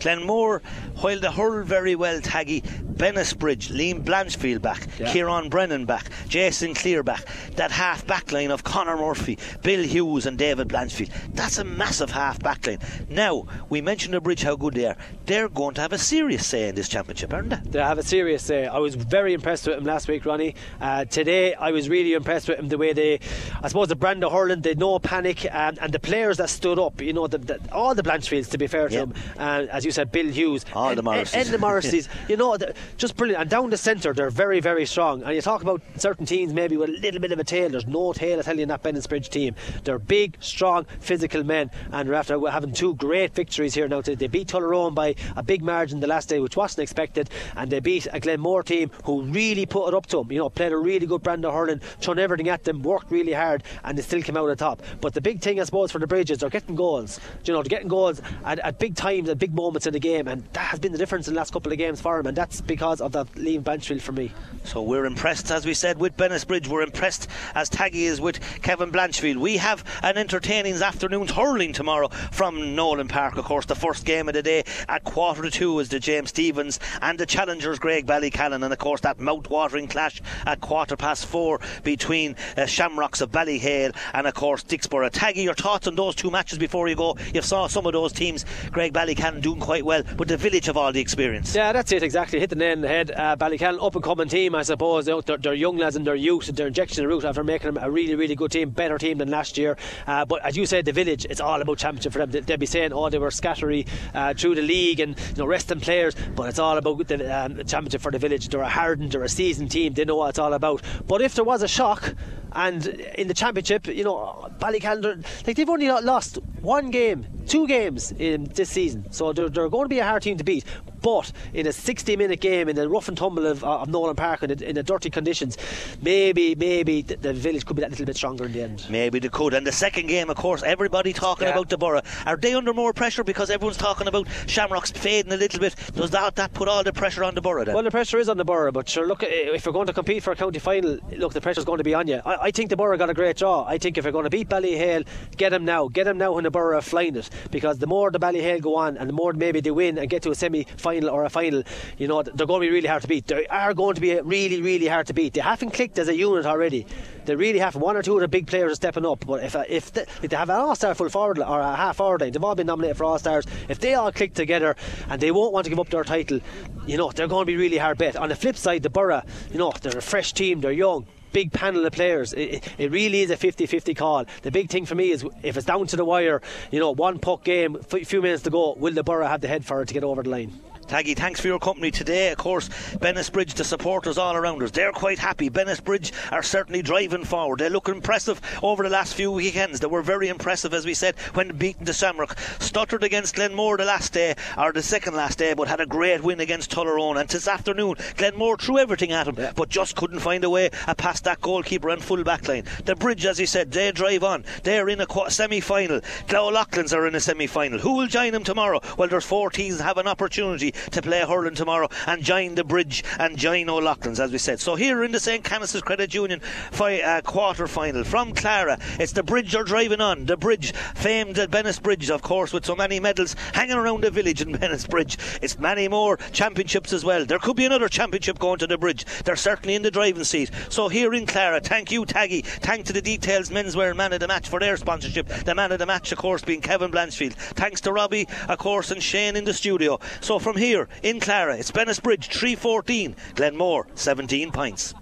[0.00, 0.62] Glenmore,
[1.00, 5.12] while the hurled very well, Taggy, Bennettsbridge, Liam Blanchfield back, yeah.
[5.12, 7.24] Kieran Brennan back, Jason Cleere back,
[7.56, 11.10] that half back line of Connor Murphy, Bill Hughes, and David Blanchfield.
[11.34, 12.78] That's a massive half back line.
[13.08, 14.96] Now, we mentioned the bridge how good they are.
[15.26, 17.70] They're going to have a serious say in this championship, aren't they?
[17.70, 18.66] They have a serious say.
[18.66, 20.54] I was very impressed with them last week, Ronnie.
[20.80, 23.20] Uh, today, I was really impressed with them the way they,
[23.62, 26.78] I suppose, the brand of hurling, they no panic, and, and the players that stood
[26.78, 29.00] up, you know, the, the, all the Blanchfields, to be fair to yeah.
[29.00, 32.36] them, uh, as you said, Bill Hughes, all the Morrises, and, and the Morrises, you
[32.36, 32.56] know,
[32.96, 33.42] just brilliant.
[33.42, 35.22] And down the centre, they're very, very strong.
[35.22, 37.70] And you talk about certain teams maybe with a little bit of a tail.
[37.70, 39.54] There's no tail, I tell you, in that Bennettsbridge team.
[39.84, 41.70] They're big, strong, physical men.
[41.92, 46.00] And after having two great victories here now, they beat Tullaroan by a big margin
[46.00, 47.30] the last day, which wasn't expected.
[47.56, 50.32] And they beat a Glenmore team who really put it up to them.
[50.32, 53.32] You know, played a really good brand of hurling, thrown everything at them, worked really
[53.32, 54.82] hard, and they still came out on top.
[55.00, 57.20] But the big thing, I suppose, for the Bridges, they're getting goals.
[57.44, 60.28] You know, they're getting goals at, at big times, at big moments in the game.
[60.28, 62.36] And that has been the difference in the last couple of games for him, And
[62.36, 64.32] that's because of that Liam Blanchfield for me.
[64.64, 66.68] So we're impressed, as we said, with Bennettsbridge.
[66.68, 69.36] We're impressed as Taggy is with Kevin Blanchfield.
[69.36, 73.36] We have an entertaining afternoon's hurling tomorrow from Nolan Park.
[73.36, 76.30] Of course, the first game of the day at quarter to two is the James
[76.30, 78.62] Stephens and the challengers Graigue-Ballycallan.
[78.62, 83.94] And of course, that mouth-watering clash at quarter past four between uh, Shamrocks of Ballyhale
[84.12, 85.10] and of course Dicksboro.
[85.10, 87.16] Taggy, your thoughts on those two matches before you go?
[87.32, 90.90] You saw some of those teams, Graigue-Ballycallan doing quite well, but the village have all
[90.90, 91.54] the experience.
[91.54, 92.40] Yeah, that's it exactly.
[92.40, 93.10] Hit the nail in the head.
[93.10, 95.04] Uh, Ballycallan up and coming team, I suppose.
[95.04, 96.48] They're, they're, young lads and they're youth.
[96.48, 99.18] And they're injection of route after making them a really, really good team, better team
[99.18, 99.76] than last year.
[100.06, 102.30] Uh, but as you said, the village, it's all about championship for them.
[102.30, 105.46] They, will be saying, oh, they were scattery uh, through the league and you know
[105.46, 108.48] resting players, but it's all about the um, championship for the village.
[108.48, 109.92] They're a hardened, they're a seasoned team.
[109.92, 110.80] They know what it's all about.
[111.06, 112.14] But if there was a shock,
[112.52, 118.12] And in the championship, you know, Ballycallan, like they've only lost one game, two games
[118.12, 120.64] in this season, so they're, they're going to be a hard team to beat.
[121.00, 124.16] But in a 60 minute game, in the rough and tumble of, uh, of Nolan
[124.16, 125.56] Park, in, in the dirty conditions,
[126.02, 128.84] maybe maybe the, the, village could be that little bit stronger in the end.
[128.90, 129.54] Maybe they could.
[129.54, 131.52] And the second game, of course, everybody talking yeah.
[131.52, 132.02] about the borough.
[132.26, 135.74] Are they under more pressure because everyone's talking about Shamrocks fading a little bit?
[135.94, 137.74] Does that, that put all the pressure on the borough then?
[137.74, 140.22] Well, the pressure is on the borough, but sure, look, if we're going to compete
[140.22, 142.20] for a county final, look, the pressure's going to be on you.
[142.24, 143.64] I, I think the borough got a great draw.
[143.64, 145.06] I think if we're going to beat Ballyhale,
[145.36, 145.88] get them now.
[145.88, 147.30] Get them now when the borough are flying it.
[147.50, 150.22] Because the more the Ballyhale go on and the more maybe they win and get
[150.22, 151.62] to a semi final or a final,
[151.96, 153.26] you know, they're going to be really hard to beat.
[153.26, 155.34] They are going to be really, really hard to beat.
[155.34, 156.86] They haven't clicked as a unit already.
[157.24, 157.76] They really have.
[157.76, 159.26] One or two of the big players are stepping up.
[159.26, 161.76] But if uh, if they, if they have an all star full forward or a
[161.76, 163.44] half forward line, they've all been nominated for all stars.
[163.68, 164.76] If they all click together
[165.08, 166.40] and they won't want to give up their title,
[166.86, 168.16] you know, they're going to be really hard bet.
[168.16, 171.52] On the flip side, the Borough, you know, they're a fresh team, they're young big
[171.52, 172.32] panel of players.
[172.32, 174.24] It, it really is a 50 50 call.
[174.42, 176.40] The big thing for me is if it's down to the wire,
[176.70, 179.64] you know, one puck game, few minutes to go, will the Borough have the head
[179.64, 180.60] for it to get over the line?
[180.88, 182.32] Taggy, thanks for your company today.
[182.32, 185.50] Of course, Bennettsbridge, the supporters all around us, they're quite happy.
[185.50, 187.58] Bennettsbridge are certainly driving forward.
[187.58, 189.80] They look impressive over the last few weekends.
[189.80, 192.38] They were very impressive, as we said, when beating the Shamrock.
[192.58, 196.22] Stuttered against Glenmore the last day, or the second last day, but had a great
[196.22, 197.20] win against Tullaroan.
[197.20, 199.52] And this afternoon, Glenmore threw everything at him, yeah.
[199.54, 202.64] but just couldn't find a way uh, past that goalkeeper and full back line.
[202.86, 204.42] The Bridge, as he said, they drive on.
[204.62, 206.00] They're in a semi final.
[206.32, 207.78] O'Loughlin's are in a semi final.
[207.78, 208.80] Who will join them tomorrow?
[208.96, 212.64] Well, there's four teams that have an opportunity to play hurling tomorrow and join the
[212.64, 214.60] bridge and join O'Loughlin's, as we said.
[214.60, 215.44] So here in the St.
[215.44, 216.40] Canice's Credit Union
[216.70, 220.26] fi- uh, quarter final from Clara, it's the bridge are driving on.
[220.26, 224.10] The bridge, famed at Bennis Bennettsbridge, of course, with so many medals hanging around the
[224.10, 225.38] village in Bennis Bennettsbridge.
[225.42, 227.24] It's many more championships as well.
[227.24, 229.04] There could be another championship going to the bridge.
[229.24, 230.50] They're certainly in the driving seat.
[230.68, 232.44] So here in Clara, thank you, Taggy.
[232.44, 235.26] Thank to the Details Menswear Man of the Match for their sponsorship.
[235.28, 237.32] The man of the match, of course, being Kevin Blanchfield.
[237.32, 239.98] Thanks to Robbie, of course, and Shane in the studio.
[240.20, 240.67] So from here
[241.02, 244.94] in Clara, it's Bennettsbridge 314, Glenmore 17 points.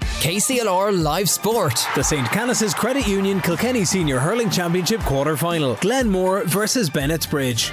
[0.00, 1.86] KCLR Live Sport.
[1.94, 2.26] The St.
[2.28, 5.76] Canice's Credit Union Kilkenny Senior Hurling Championship quarter final.
[5.76, 7.70] Glenmore versus Bennettsbridge.